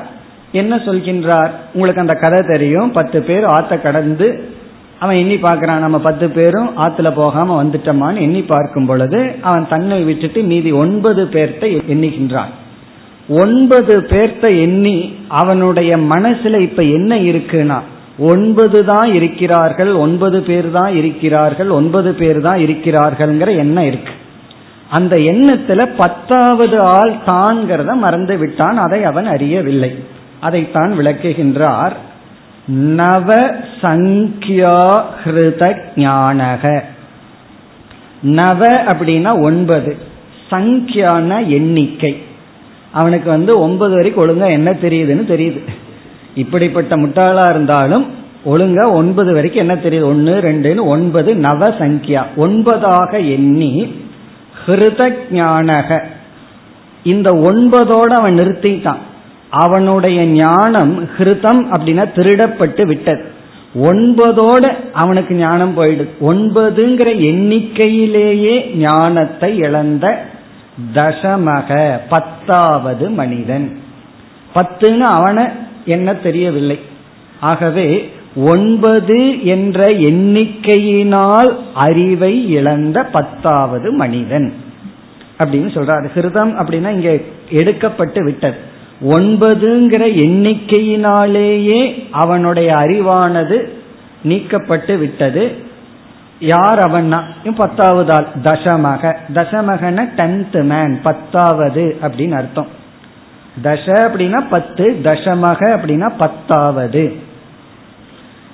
என்ன 0.51 0.75
சொல்கின்றார்? 0.75 1.49
உங்களுக்கு 1.73 2.01
அந்த 2.01 2.13
கதை 2.13 2.43
தெரியும். 2.47 2.91
பத்து 2.91 3.23
பேர் 3.23 3.43
ஆத்த 3.43 3.81
கடந்து 3.81 4.57
அவன் 4.99 5.15
எண்ணி 5.15 5.35
பார்க்கறான் 5.35 5.85
நம்ம 5.85 5.99
பத்து 5.99 6.29
பேரும் 6.29 6.69
ஆத்துல 6.77 7.09
போகாம 7.15 7.63
வந்துட்டோமான்னு 7.63 8.19
எண்ணி 8.19 8.41
பார்க்கும் 8.41 8.85
பொழுது 8.85 9.35
அவன் 9.41 9.67
தன்னை 9.67 10.03
விட்டுட்டு 10.03 10.41
மீதி 10.41 10.71
ஒன்பது 10.71 11.23
பேர்த்த 11.33 11.63
எண்ணுகின்றான். 11.93 12.51
ஒன்பது 13.41 13.95
பேர்த்த 14.09 14.45
எண்ணி 14.61 14.97
அவனுடைய 15.27 15.97
மனசுல 15.97 16.59
இப்ப 16.59 16.83
என்ன 16.83 17.15
இருக்குன்னா 17.15 17.79
ஒன்பது 18.17 18.85
தான் 18.85 19.13
இருக்கிறார்கள் 19.13 19.91
ஒன்பது 19.93 20.41
பேர் 20.41 20.71
தான் 20.71 20.95
இருக்கிறார்கள் 20.95 21.69
ஒன்பது 21.69 22.13
பேர் 22.13 22.41
தான் 22.41 22.59
இருக்கிறார்கள்ங்கிற 22.59 23.49
எண்ணம் 23.57 23.85
இருக்கு. 23.85 24.13
அந்த 24.89 25.15
எண்ணத்துல 25.31 25.81
பத்தாவது 25.97 26.77
ஆள் 26.81 27.13
தான்கிறத 27.25 27.93
மறந்து 27.95 28.37
விட்டான் 28.37 28.77
அதை 28.77 29.03
அவன் 29.03 29.25
அறியவில்லை. 29.25 29.91
அதைத்தான் 30.39 30.91
விளக்குகின்றார் 30.99 31.95
நவ 32.69 33.55
சங்கியா 33.81 35.03
ஹிருத 35.23 35.75
ஞானக 35.95 36.83
நவ 38.21 38.67
அப்படின்னா 38.67 39.41
ஒன்பது. 39.41 39.97
சங்கியான 40.51 41.47
எண்ணிக்கை. 41.47 42.21
அவனுக்கு 42.91 43.29
வந்து 43.29 43.59
ஒன்பது 43.59 43.95
வரைக்கும் 43.95 44.27
ஒழுங்கா 44.27 44.49
என்ன 44.49 44.71
தெரியுதுன்னு 44.71 45.23
தெரியுது. 45.33 45.67
இப்படிப்பட்ட 46.35 46.97
முட்டாளா 46.97 47.49
இருந்தாலும் 47.49 48.05
ஒழுங்கா 48.45 48.91
ஒன்பது 48.91 49.33
வரைக்கும் 49.33 49.69
என்ன 49.69 49.81
தெரியுது? 49.83 50.03
ஒன்னு 50.03 50.39
ரெண்டுன்னு 50.41 50.83
ஒன்பது 50.83 51.35
நவ 51.35 51.69
சங்கியா 51.69 52.25
ஒன்பதாக 52.37 53.29
எண்ணி 53.29 53.95
ஹிருத 54.65 55.13
ஞானக 55.31 56.05
இந்த 57.03 57.31
ஒன்பதோட 57.31 58.13
அவன் 58.13 58.35
நிறுத்திட்டான். 58.35 59.07
அவனுடைய 59.49 60.25
ஞானம் 60.25 61.09
ஹிருதம் 61.17 61.65
அப்படின்னா 61.71 62.05
திருடப்பட்டு 62.15 62.85
விட்டது. 62.85 63.23
ஒன்பதோட 63.81 64.73
அவனுக்கு 64.93 65.35
ஞானம் 65.35 65.77
போயிடுது 65.77 66.09
ஒன்பதுங்கிற 66.21 67.17
எண்ணிக்கையிலேயே 67.17 68.75
ஞானத்தை 68.75 69.57
இழந்த 69.57 70.25
தசமக 70.93 71.99
பத்தாவது 72.09 73.09
மனிதன். 73.09 73.79
பத்துன்னு 74.55 74.97
அவனை 74.97 75.45
என்ன 75.85 76.13
தெரியவில்லை. 76.13 76.79
ஆகவே 77.39 78.11
ஒன்பது 78.35 79.45
என்ற 79.45 79.85
எண்ணிக்கையினால் 79.85 81.55
அறிவை 81.73 82.49
இழந்த 82.49 83.03
பத்தாவது 83.03 83.91
மனிதன். 83.91 84.53
அப்படின்னு 85.39 85.69
சொல்றாரு. 85.77 86.09
ஹிருதம் 86.15 86.63
அப்படின்னா 86.63 86.89
இங்க 86.89 87.17
எடுக்கப்பட்டு 87.49 88.23
விட்டது. 88.23 88.57
ஒன்பதுங்கிற 89.01 90.15
எண்ணிக்கையினாலேயே 90.15 92.07
அவனுடைய 92.11 92.75
அறிவானது 92.75 93.69
நீக்கப்பட்டு 94.23 94.97
விட்டது. 94.97 95.55
யார் 96.39 96.77
அவன்னா? 96.77 97.23
பத்தாவது 97.55 98.13
ஆள். 98.13 98.27
தசமக. 98.43 99.15
தசமகன 99.33 100.09
டென்த் 100.17 100.63
மேன் 100.63 100.99
பத்தாவது 101.01 101.97
அப்படின்னு 102.01 102.31
அர்த்தம். 102.31 102.67
தச 103.63 103.79
அப்படின்னா 103.85 104.47
பத்து 104.49 104.99
தசமக 105.03 105.59
அப்படின்னா 105.61 106.11
பத்தாவது. 106.17 107.15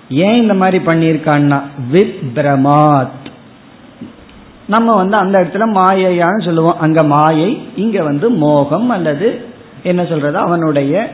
ஏன் 0.09 0.41
இந்த 0.41 0.53
மாதிரி 0.53 0.85
பண்ணியிருக்கான்னா? 0.85 1.61
வித் 1.89 2.15
பிரமாத் 2.35 3.23
நம்ம 4.67 4.95
வந்து 4.95 5.17
அந்த 5.17 5.41
இடத்துல 5.41 5.67
மாயையான்னு 5.73 6.45
சொல்லுவோம். 6.45 6.79
அங்க 6.79 7.03
மாயை 7.03 7.67
இங்க 7.75 8.03
வந்து 8.03 8.29
மோகம் 8.29 8.89
அல்லது 8.89 9.44
என்ன 9.85 10.05
சொல்றது? 10.05 10.37
அவனுடைய 10.37 11.09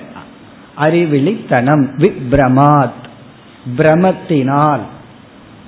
அறிவிழித்தனம் 0.77 1.87
விப்ரமாத். 1.97 2.99
பிரமத்தினால். 3.77 4.79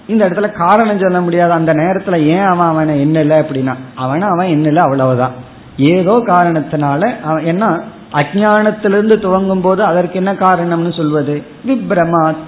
இந்த 0.08 0.30
இடத்துல 0.30 0.52
காரணம் 0.52 1.00
சொல்ல 1.00 1.22
முடியாது. 1.22 1.52
அந்த 1.52 1.74
நேரத்துல 1.74 2.22
ஏன் 2.22 2.40
அவன் 2.40 2.68
அவனை 2.68 3.06
என்னல 3.06 3.30
அப்படின்னா 3.30 3.74
அவன 3.98 4.20
அவன் 4.20 4.48
என்னல 4.48 4.76
அவ்வளவுதான். 4.76 5.32
ஏதோ 5.78 6.24
காரணத்தினால 6.26 7.22
அவன் 7.22 7.46
என்ன 7.46 7.80
அஜானத்திலிருந்து 8.14 9.20
துவங்கும் 9.20 9.62
போது 9.62 9.84
அதற்கு 9.84 10.16
என்ன 10.16 10.34
காரணம்னு 10.34 10.96
சொல்வது? 10.96 11.44
விப்ரமாத். 11.68 12.48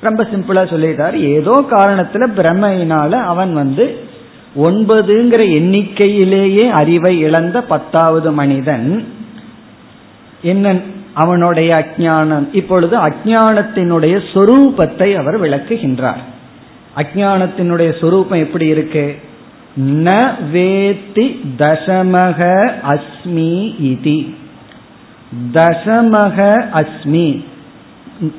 ரொம்ப 0.00 0.22
சிம்பிளா 0.22 0.64
சொல்லிட்டார். 0.64 1.12
ஏதோ 1.12 1.64
காரணத்துல 1.70 2.26
பிரமையினால 2.36 3.12
அவன் 3.12 3.54
வந்து 3.54 3.98
ஒன்பதுங்கிற 4.62 5.42
எண்ணிக்கையிலேயே 5.58 6.68
அறிவை 6.68 7.18
இழந்த 7.18 7.62
பத்தாவது 7.62 8.32
மனிதன். 8.32 9.06
என்ன 10.42 10.74
அவனுடைய 11.14 11.84
அஜானம் 11.84 12.48
இப்பொழுது 12.52 12.98
அஜானத்தினுடைய 12.98 14.20
சொரூபத்தை 14.34 15.14
அவர் 15.14 15.40
விளக்குகின்றார். 15.40 16.22
அஜானத்தினுடைய 16.96 18.00
சொரூபம் 18.00 18.38
எப்படி 18.38 18.66
இருக்கு? 18.66 19.18
ந 19.80 20.30
வேத்தி 20.52 21.40
தசமக 21.58 22.70
அஸ்மி 22.88 23.74
இதி. 23.82 24.34
தசமக 25.52 26.64
அஸ்மி. 26.74 27.44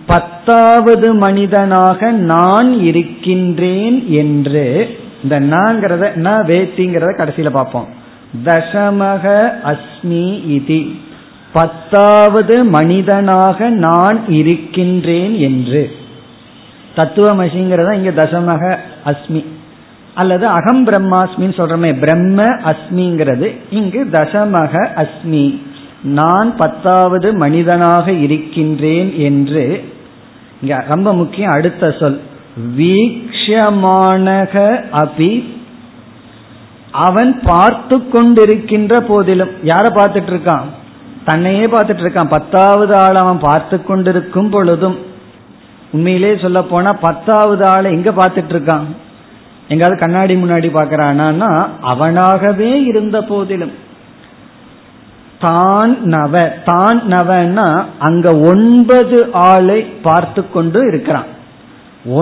பத்தாவது 0.05 1.13
மனிதனாக 1.13 2.11
நான் 2.11 2.79
இருக்கின்றேன் 2.79 4.09
என்று 4.09 4.97
இந்த 5.23 5.39
நாங்கிறத 5.39 6.19
ந 6.23 6.45
வேத்திங்கிறத 6.47 7.17
கடைசியில 7.17 7.49
பார்ப்போம். 7.49 7.87
தசமக 8.45 9.49
அஸ்மி 9.65 10.41
இதி. 10.49 10.95
பத்தாவது 11.53 12.65
மனிதனாக 12.65 13.69
நான் 13.69 14.29
இருக்கின்றேன் 14.29 15.33
என்று. 15.33 15.95
தத்துவமசிங்கிறத 16.95 17.93
இங்க 17.93 18.09
தசமக 18.09 18.77
அஸ்மி. 19.05 19.45
அல்லது 20.13 20.47
அகம் 20.47 20.87
பிரம்மாஸ்மின்னு 20.87 21.27
சொல்றமே 21.37 21.99
பிரம்ம 21.99 22.43
அஸ்மிங்கிறது. 22.43 23.55
இங்கு 23.69 24.07
தசமக 24.11 24.87
அஸ்மி. 24.95 25.61
நான் 26.03 26.55
பத்தாவது 26.55 27.35
மனிதனாக 27.35 28.11
இருக்கின்றேன் 28.11 29.17
என்று. 29.17 29.83
இங்க 30.61 30.85
ரொம்ப 30.87 31.13
முக்கியம் 31.13 31.49
அடுத்த 31.49 31.95
சொல். 31.99 32.21
வீக்ஷமானக 32.77 34.83
அபி. 34.93 35.43
அவன் 36.91 37.39
பார்த்து 37.43 37.97
கொண்டிருக்கின்ற 37.97 38.99
போதிலும் 38.99 39.49
யார 39.63 39.85
பார்த்துட்டு 39.89 40.29
இருக்கான்? 40.29 40.65
தன்னையே 41.27 41.65
பார்த்துட்டு 41.71 42.03
இருக்கான். 42.05 42.33
பத்தாவது 42.35 42.93
ஆள் 43.03 43.21
அவன் 43.23 43.45
பார்த்து 43.49 43.77
கொண்டிருக்கும் 43.83 44.49
பொழுதும் 44.55 44.97
உண்மையிலே 45.95 46.31
சொல்ல 46.43 46.59
போனா 46.71 46.91
பத்தாவது 47.05 47.63
ஆளை 47.73 47.89
எங்க 47.97 48.11
பார்த்துட்டு 48.11 48.53
இருக்கான்? 48.55 48.87
எங்காவது 49.73 49.95
கண்ணாடி 50.01 50.33
முன்னாடி 50.41 50.67
பாக்கிறானா 50.75 51.49
அவனாகவே 51.91 52.71
இருந்த 52.91 53.17
போதிலும். 53.31 53.73
தான் 55.43 55.91
நவ 56.13 56.43
தான் 56.69 56.99
நவன்னா 57.13 57.65
அங்க 58.07 58.27
ஒன்பது 58.51 59.17
ஆளை 59.49 59.79
பார்த்து 60.07 60.41
கொண்டு 60.55 60.79
இருக்கிறான். 60.91 61.27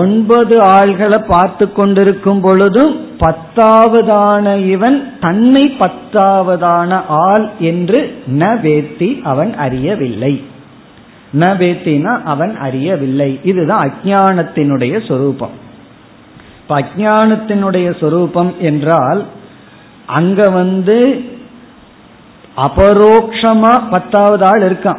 ஒன்பது 0.00 0.54
ஆள்களை 0.76 1.18
பார்த்து 1.28 1.66
கொண்டிருக்கும் 1.72 2.40
பொழுதும் 2.46 2.92
பத்தாவதான 3.18 4.66
இவன் 4.66 5.18
தன்னை 5.20 5.76
பத்தாவதான 5.78 7.00
ஆள் 7.08 7.50
என்று 7.58 8.22
ந 8.26 8.40
வேத்தி 8.40 9.22
அவன் 9.22 9.54
அறியவில்லை. 9.54 10.44
ந 11.38 11.42
வேத்தினா 11.42 12.22
அவன் 12.22 12.56
அறியவில்லை. 12.56 13.40
இதுதான் 13.42 13.92
அஜானத்தினுடைய 13.92 15.06
சொரூபம். 15.08 15.50
இப்ப 16.60 16.80
அஜானத்தினுடைய 16.80 18.00
சொரூபம் 18.00 18.54
என்றால் 18.58 19.24
அங்க 20.06 20.50
வந்து 20.50 21.24
அபரோக்ஷமா 22.56 23.82
பத்தாவது 23.90 24.44
ஆள் 24.44 24.62
இருக்கான். 24.62 24.98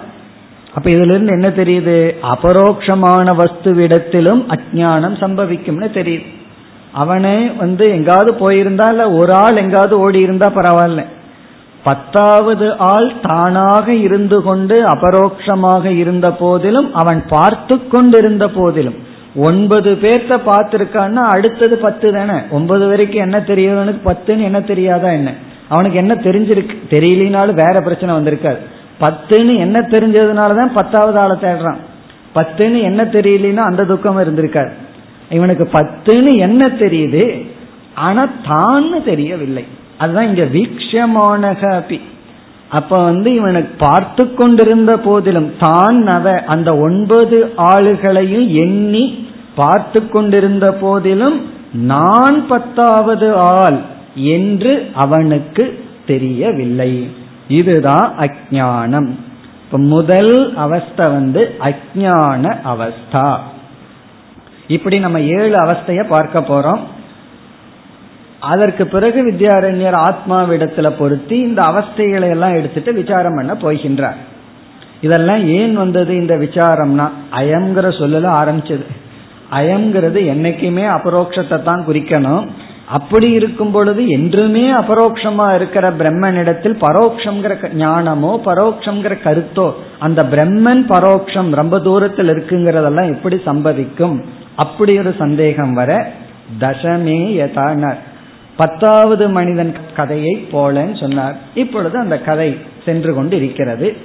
அப்ப 0.74 0.90
இதுல 0.90 1.14
இருந்து 1.14 1.34
என்ன 1.34 1.48
தெரியுது? 1.48 2.16
அபரோக்ஷமான 2.36 3.34
வஸ்துவிடத்திலும் 3.34 4.42
அஜானம் 4.48 5.16
சம்பவிக்கும்னு 5.22 5.90
தெரியுது. 6.00 6.26
அவனே 7.02 7.36
வந்து 7.50 7.86
எங்காவது 7.90 8.32
போயிருந்தா 8.34 8.88
இல்ல 8.90 9.12
ஒரு 9.12 9.34
ஆள் 9.34 9.56
எங்காவது 9.56 10.00
ஓடி 10.00 10.20
இருந்தா 10.20 10.48
பரவாயில்ல. 10.48 11.02
பத்தாவது 11.84 12.78
ஆள் 12.78 13.12
தானாக 13.22 13.94
இருந்து 13.94 14.42
கொண்டு 14.42 14.76
அபரோக்ஷமாக 14.88 15.86
இருந்த 15.86 16.32
போதிலும் 16.32 16.94
அவன் 16.94 17.24
பார்த்து 17.30 17.88
கொண்டிருந்த 17.88 18.48
போதிலும். 18.48 18.98
ஒன்பது 19.36 19.92
பேர்த்த 20.02 20.38
பார்த்திருக்கான்னா 20.46 21.24
அடுத்தது 21.36 21.78
பத்து 21.78 22.14
தானே? 22.14 22.38
ஒன்பது 22.52 22.88
வரைக்கும் 22.88 23.22
என்ன 23.22 23.38
தெரியவனுக்கு 23.40 24.00
பத்துன்னு 24.06 24.44
என்ன 24.50 24.62
தெரியாதா 24.62 25.10
என்ன? 25.10 25.34
அவனுக்கு 25.68 25.98
என்ன 25.98 26.14
தெரிஞ்சிருக்கு? 26.16 26.76
தெரியலினாலும் 26.90 27.62
வேற 27.64 27.76
பிரச்சனை 27.82 28.16
வந்திருக்காது. 28.16 28.60
பத்துன்னு 29.02 29.58
என்ன 29.58 29.80
தெரிஞ்சதுனாலதான் 29.92 30.74
பத்தாவது 30.74 31.20
ஆளை 31.20 31.36
தேடுறான். 31.42 31.82
பத்துன்னு 32.36 32.82
என்ன 32.82 33.04
தெரியலன்னா 33.04 33.66
அந்த 33.70 33.84
துக்கம் 33.84 34.20
இருந்திருக்காரு 34.20 34.72
இவனுக்கு 35.30 35.70
பத்துன்னு 35.74 36.38
என்ன 36.38 36.68
தெரியுது? 36.68 37.46
ஆனா 37.96 38.30
தான்னு 38.48 39.04
தெரியவில்லை. 39.04 39.66
அதுதான் 39.98 40.28
இங்க 40.28 40.44
வீக்ஷமானக 40.44 41.62
அப்பி 41.80 42.00
அப்ப 42.70 43.04
வந்து 43.04 43.34
இவனுக்கு 43.34 43.76
பார்த்து 43.78 44.34
கொண்டிருந்த 44.34 44.98
போதிலும் 44.98 45.52
தான் 45.60 46.08
அவ 46.08 46.44
அந்த 46.48 46.78
ஒன்பது 46.78 47.54
ஆளுகளையும் 47.58 48.48
எண்ணி 48.48 49.28
பார்த்து 49.56 50.10
கொண்டிருந்த 50.10 50.74
போதிலும் 50.74 51.38
நான் 51.74 52.48
பத்தாவது 52.48 53.36
ஆள் 53.36 53.80
என்று 54.14 54.92
அவனுக்கு 54.94 55.86
தெரியவில்லை. 56.08 57.10
இதுதான் 57.48 58.14
அஜானம் 58.20 59.10
இப்ப 59.64 59.78
முதல் 59.78 60.56
அவஸ்தை 60.56 61.06
வந்து 61.08 61.56
அஜான 61.60 62.44
அவஸ்தா. 62.74 63.38
இப்படி 64.68 65.00
நம்ம 65.00 65.20
ஏழு 65.20 65.56
அவஸ்தைய 65.66 66.04
பார்க்க 66.08 66.40
போறோம். 66.40 66.82
அதற்கு 68.52 68.84
பிறகு 68.88 69.20
வித்யாரண்யர் 69.30 69.98
ஆத்மாவிடத்துல 70.08 70.88
பொருத்தி 70.98 71.38
இந்த 71.40 71.62
அவஸ்தைகளை 71.62 72.28
எல்லாம் 72.36 72.56
எடுத்துட்டு 72.56 72.94
விசாரம் 72.94 73.38
பண்ண 73.38 73.54
போகின்றார். 73.54 74.20
இதெல்லாம் 75.02 75.44
ஏன் 75.58 75.74
வந்தது 75.74 76.12
இந்த 76.16 76.36
விசாரம்னா 76.36 77.08
அயம்ங்கிற 77.32 77.88
சொல்லல 78.02 78.30
ஆரம்பிச்சது. 78.42 78.86
அயம்ங்கிறது 79.52 80.20
என்னைக்குமே 80.34 80.86
அபரோக்ஷத்தை 80.98 81.58
தான் 81.64 81.84
குறிக்கணும். 81.88 82.46
அப்படி 82.98 83.28
இருக்கும் 83.32 83.72
பொழுது 83.72 84.02
என்றுமே 84.08 84.66
அபரோக்ஷமா 84.72 85.48
இருக்கிற 85.56 85.86
பிரம்மனிடத்தில் 85.92 86.76
பரோக்ஷங்கிற 86.84 87.54
ஞானமோ 87.82 88.32
பரோக்ஷங்கிற 88.46 89.14
கருத்தோ 89.24 89.66
அந்த 90.00 90.24
பிரம்மன் 90.24 90.84
பரோக்ஷம் 90.94 91.50
ரொம்ப 91.62 91.80
தூரத்தில் 91.80 92.28
இருக்குங்கிறதெல்லாம் 92.28 93.14
எப்படி 93.16 93.40
சம்பவிக்கும்? 93.46 94.18
அப்படி 94.58 94.98
ஒரு 94.98 95.16
சந்தேகம் 95.18 95.74
வர 95.74 96.12
தசமே 96.60 97.20
யதானர் 97.42 97.98
பத்தாவது 98.58 99.30
மனிதன் 99.30 99.76
கதையை 99.96 100.48
போலன்னு 100.52 101.00
சொன்னார். 101.00 101.36
இப்பொழுது 101.54 102.00
அந்த 102.00 102.18
கதை 102.20 102.58
சென்று 102.86 103.14
கொண்டு 103.14 103.36
இருக்கிறது 103.38 103.96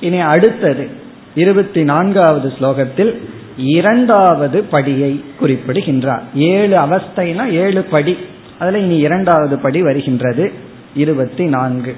இனி 0.00 0.20
அடுத்தது 0.20 0.88
இருபத்தி 1.34 1.84
நான்காவது 1.84 2.52
ஸ்லோகத்தில் 2.58 3.12
இரண்டாவது 3.56 4.64
படியை 4.72 5.20
குறிப்பிடுகின்றார். 5.38 6.22
ஏழு 6.34 6.76
அவஸ்தைனா 6.78 7.48
ஏழு 7.50 7.82
படி. 7.82 8.16
அதில் 8.58 8.82
இனி 8.82 8.96
இரண்டாவது 8.96 9.58
படி 9.58 9.82
வருகின்றது. 9.82 10.52
இருபத்தி 10.94 11.44
நான்கு 11.44 11.96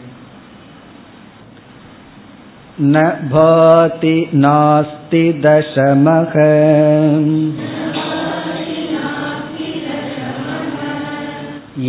ந 2.83 2.99
நாஸ்தி 4.37 5.25
தசமக 5.45 6.35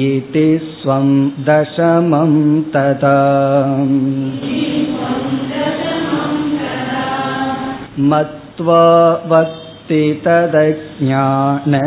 इति 0.04 0.46
स्वं 0.68 1.10
दशमं 1.48 2.32
तदा 2.74 3.18
मत्वा 8.10 8.82
वक्ति 9.26 10.02
तदज्ञान 10.26 11.78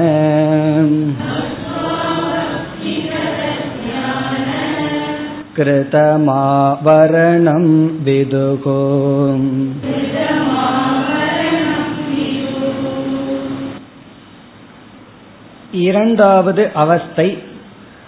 कृतमावरणं 5.57 7.65
विदुः 8.05 8.65
இரண்டாவது 15.87 16.71
அவஸ்தை 16.75 17.29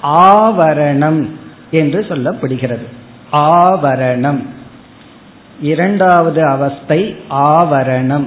ஆவரணம் 0.07 1.31
என்று 1.71 2.01
சொல்லப்படுகிறது. 2.01 2.87
ஆவரணம். 3.33 4.47
இரண்டாவது 5.61 6.49
அவஸ்தை 6.49 7.17
ஆவரணம். 7.31 8.27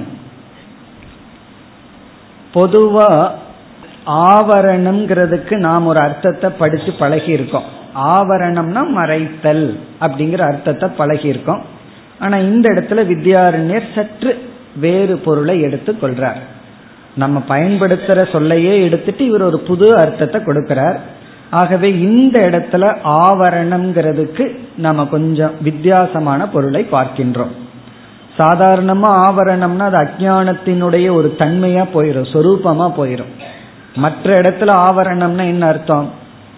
பொதுவா 2.54 3.30
ஆவரணம்ங்கிறதுக்கு 4.06 5.56
நாம் 5.56 5.86
ஒரு 5.86 6.00
அர்த்தத்தை 6.00 6.50
படித்து 6.50 6.92
பழகி 6.92 7.30
இருக்கோம் 7.30 7.78
ஆவரணம்னா 7.94 8.82
மறைத்தல் 8.96 9.76
அப்படிங்கிற 10.00 10.38
அர்த்தத்தை 10.38 10.88
பழகி 10.88 11.28
இருக்கோம் 11.28 11.62
ஆனா 12.18 12.36
இந்த 12.36 12.68
இடத்துல 12.70 13.00
வித்யாரண்யர் 13.12 13.94
சற்று 13.94 14.50
வேறு 14.76 15.18
பொருளை 15.18 15.60
எடுத்து 15.60 15.96
கொள்றார். 16.02 16.40
நம்ம 17.16 17.42
பயன்படுத்துற 17.48 18.32
சொல்லையே 18.32 18.82
எடுத்துட்டு 18.82 19.26
இவர் 19.26 19.42
ஒரு 19.42 19.58
புது 19.58 19.96
அர்த்தத்தை 19.96 20.40
கொடுக்கிறார். 20.40 20.98
ஆகவே 21.50 21.98
இந்த 21.98 22.40
இடத்துல 22.40 22.96
ஆவரணம்ங்கிறதுக்கு 23.04 24.58
நம்ம 24.76 25.04
கொஞ்சம் 25.04 25.50
வித்தியாசமான 25.62 26.48
பொருளை 26.48 26.86
பார்க்கின்றோம். 26.92 27.54
சாதாரணமா 28.38 29.08
ஆவரணம்னா 29.26 29.78
அது 29.78 29.96
அஜானத்தினுடைய 29.96 31.12
ஒரு 31.12 31.34
தன்மையா 31.38 31.84
போயிடும் 31.94 32.30
சொரூபமா 32.32 32.92
போயிடும் 32.98 33.32
மற்ற 33.96 34.36
இடத்துல 34.36 34.70
ஆவரணம்னா 34.86 35.44
என்ன 35.44 35.66
அர்த்தம்? 35.66 36.10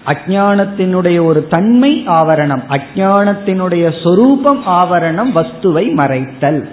அஜானத்தினுடைய 0.07 1.25
ஒரு 1.25 1.47
தன்மை 1.47 2.05
ஆவரணம் 2.07 2.63
அஜானத்தினுடைய 2.69 4.03
சொரூபம் 4.03 4.67
ஆவரணம் 4.67 5.33
வஸ்துவை 5.35 5.85
மறைத்தல். 5.93 6.69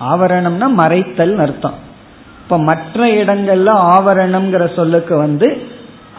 ஆவரணம்னா 0.00 0.66
மறைத்தல் 0.76 1.36
அர்த்தம். 1.36 1.74
இப்ப 2.42 2.58
மற்ற 2.58 3.06
இடங்கள்ல 3.06 3.70
ஆவரணம்ங்கிற 3.96 4.74
சொல்லுக்கு 4.74 5.16
வந்து 5.16 5.62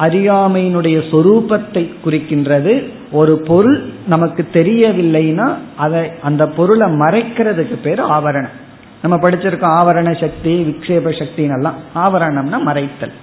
அறியாமையினுடைய 0.02 0.98
சொரூபத்தை 1.12 1.84
குறிக்கின்றது. 2.06 2.74
ஒரு 3.12 3.42
பொருள் 3.42 3.80
நமக்கு 4.08 4.48
தெரியவில்லைன்னா 4.54 5.48
அதை 5.76 6.02
அந்த 6.22 6.48
பொருளை 6.48 6.88
மறைக்கிறதுக்கு 6.92 7.76
பேர் 7.84 8.02
ஆவரணம். 8.02 8.56
நம்ம 9.02 9.16
படிச்சிருக்கோம் 9.18 9.76
ஆவரண 9.80 10.20
சக்தி 10.20 10.54
விக்ஷேப 10.64 11.14
சக்தின்னு 11.20 11.72
ஆவரணம்னா 11.96 12.60
மறைத்தல். 12.70 13.16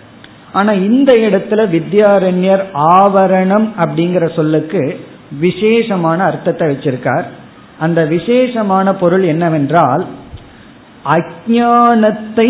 ஆனா 0.52 0.72
இந்த 0.72 1.12
இடத்துல 1.12 1.60
வித்யாரண்யர் 1.74 2.64
ஆவரணம் 2.74 3.68
அப்படிங்கிற 3.78 4.34
சொல்லுக்கு 4.34 5.00
விசேஷமான 5.40 6.24
அர்த்தத்தை 6.24 6.68
வச்சிருக்கார். 6.68 7.26
அந்த 7.78 8.04
விசேஷமான 8.04 8.94
பொருள் 8.94 9.22
என்னவென்றால் 9.22 10.04
அஜானத்தை 11.04 12.48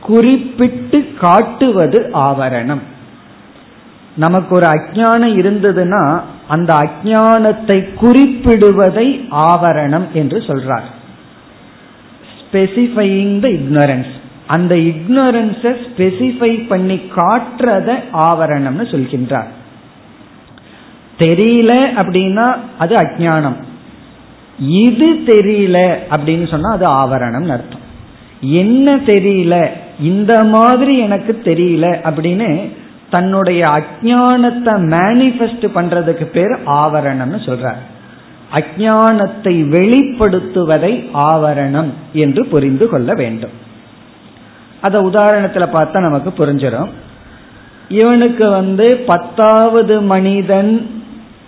குறிப்பிட்டு 0.00 0.98
காட்டுவது 1.20 2.10
ஆவரணம். 2.14 2.82
நமக்கு 4.16 4.54
ஒரு 4.54 4.66
அஜானம் 4.66 5.34
இருந்ததுன்னா 5.40 6.20
அந்த 6.48 6.74
அஜானத்தை 6.74 7.78
குறிப்பிடுவதை 8.00 9.06
ஆவரணம் 9.30 10.06
என்று 10.12 10.38
சொல்றார். 10.38 10.86
ஸ்பெசிஃபையிங் 12.38 13.40
த 13.40 13.48
இக்னரன்ஸ் 13.48 14.12
அந்த 14.46 14.74
இக்னோரன்ஸை 14.74 15.72
ஸ்பெசிஃபை 15.86 16.66
பண்ணி 16.68 17.00
காட்டுறத 17.16 17.88
ஆவரணம்னு 18.12 18.84
சொல்கின்றார். 18.94 19.50
தெரியல 21.18 21.72
அப்படின்னா 21.96 22.46
அது 22.78 22.94
அஜானம் 22.94 23.58
இது 24.58 25.08
தெரியல 25.26 25.78
அப்படின்னு 26.10 26.50
சொன்னா 26.50 26.70
அது 26.72 26.86
ஆவரணம் 26.90 27.48
அர்த்தம். 27.48 27.84
என்ன 28.40 28.96
தெரியல? 28.96 29.66
இந்த 30.00 30.44
மாதிரி 30.44 30.98
எனக்கு 30.98 31.40
தெரியல 31.44 31.86
அப்படின்னு 32.08 32.48
தன்னுடைய 33.10 33.64
அஜானத்தை 33.78 34.72
மேனிஃபெஸ்ட் 34.94 35.66
பண்றதுக்கு 35.74 36.24
பேர் 36.24 36.54
ஆவரணம்னு 36.66 37.38
சொல்றார். 37.48 37.82
அஜானத்தை 38.54 39.54
வெளிப்படுத்துவதை 39.74 40.92
ஆவரணம் 41.14 41.90
என்று 42.12 42.46
புரிந்து 42.46 42.88
கொள்ள 42.88 43.14
வேண்டும். 43.14 43.54
அத 44.80 44.98
உதாரணத்துல 45.00 45.64
பார்த்தா 45.72 45.98
நமக்கு 46.00 46.30
புரிஞ்சிடும் 46.38 46.90
இவனுக்கு 47.88 48.50
வந்து 48.50 48.86
பத்தாவது 48.96 50.00
மனிதன் 50.00 50.90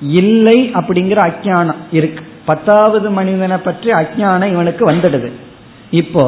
இல்லை 0.00 0.58
அப்படிங்கிற 0.74 1.20
அஜானம் 1.30 1.80
இருக்கு. 1.90 2.22
பத்தாவது 2.44 3.10
மனிதனை 3.10 3.56
பற்றி 3.56 3.90
அஜானம் 3.90 4.52
இவனுக்கு 4.52 4.90
வந்துடுது. 4.90 5.30
இப்போ 5.90 6.24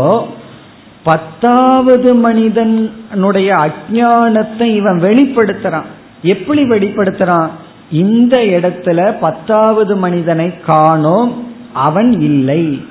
பத்தாவது 1.03 2.15
மனிதனுடைய 2.15 3.55
அஜானத்தை 3.55 4.63
இவன் 4.63 5.03
வெளிப்படுத்துறான். 5.03 5.85
எப்படி 6.23 6.63
வெளிப்படுத்துறான்? 6.63 7.49
இந்த 7.91 8.39
இடத்துல 8.39 9.19
பத்தாவது 9.21 9.97
மனிதனை 9.97 10.61
காணோம் 10.61 11.47
அவன் 11.73 12.21
இல்லை. 12.21 12.83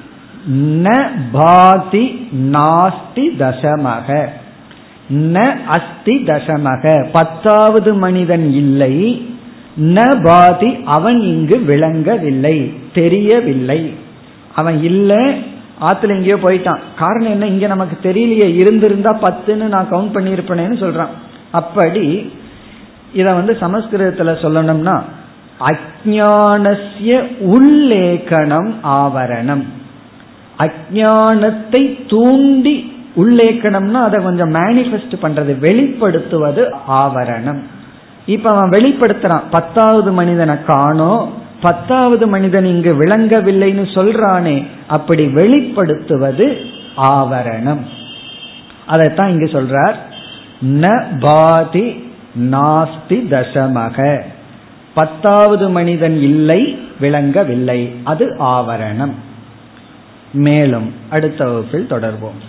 ந 0.58 1.10
பாதி 1.32 2.28
நாஸ்தி 2.52 3.26
தசமக. 3.40 4.26
ந 5.14 5.48
அஸ்தி 5.68 6.16
தசமக. 6.16 7.06
பத்தாவது 7.12 7.94
மனிதன் 7.94 8.52
இல்லை. 8.52 9.26
ந 9.82 10.24
பாதி 10.24 10.78
அவன் 10.86 11.22
இங்கு 11.22 11.60
விளங்கவில்லை 11.60 12.74
தெரியவில்லை. 12.94 13.94
அவன் 14.56 14.84
இல்லை 14.84 15.58
ஆத்துல 15.82 16.10
எங்கேயோ 16.10 16.36
போயிட்டான். 16.36 16.80
காரணம் 16.98 17.32
என்ன? 17.32 17.48
இங்க 17.48 17.68
நமக்கு 17.68 18.12
தெரியலையே. 18.12 18.56
இருந்திருந்தா 18.56 19.18
பத்துன்னு 19.22 19.68
நான் 19.68 19.92
கவுண்ட் 19.92 20.18
பண்ணியிருப்பேனேன்னு 20.18 20.82
சொல்றான். 20.84 21.08
அப்படி 21.52 22.34
இத 23.14 23.34
வந்து 23.34 23.58
சமஸ்கிருதத்துல 23.60 24.32
சொல்லணும்னா 24.44 25.02
அஜானசிய 25.60 27.28
உள்ளேக்கணம் 27.40 28.74
ஆவரணம். 28.84 29.64
அஜானத்தை 30.60 32.10
தூண்டி 32.10 32.94
உள்ளேக்கணம்னா 33.18 33.92
அதை 33.92 34.24
கொஞ்சம் 34.24 34.54
மேனிஃபெஸ்ட் 34.54 35.14
பண்றது 35.22 35.60
வெளிப்படுத்துவது 35.60 36.72
ஆவரணம். 36.90 37.60
இப்ப 38.26 38.50
அவன் 38.50 38.70
வெளிப்படுத்துறான். 38.70 39.42
பத்தாவது 39.52 40.12
மனிதனை 40.12 40.56
காணோம். 40.68 41.34
பத்தாவது 41.62 42.28
மனிதன் 42.28 42.66
இங்கு 42.66 42.94
விளங்கவில்லைன்னு 42.94 43.86
சொல்றானே 43.96 44.68
அப்படி 44.88 45.26
வெளிப்படுத்துவது 45.26 46.66
ஆவரணம். 46.98 47.80
அதைத்தான் 48.88 49.30
இங்கு 49.30 49.46
சொல்றார். 49.46 49.96
ந 50.66 51.04
பாதி 51.20 52.12
நாஸ்தி 52.40 53.10
தசமக. 53.10 54.22
பத்தாவது 54.94 55.70
மனிதன் 55.70 56.22
இல்லை 56.22 56.80
விளங்கவில்லை. 57.00 57.96
அது 58.04 58.36
ஆவரணம். 58.40 59.14
மேலும் 60.34 60.94
அடுத்த 61.10 61.46
வகுப்பில் 61.46 61.88
தொடர்வோம். 61.90 62.49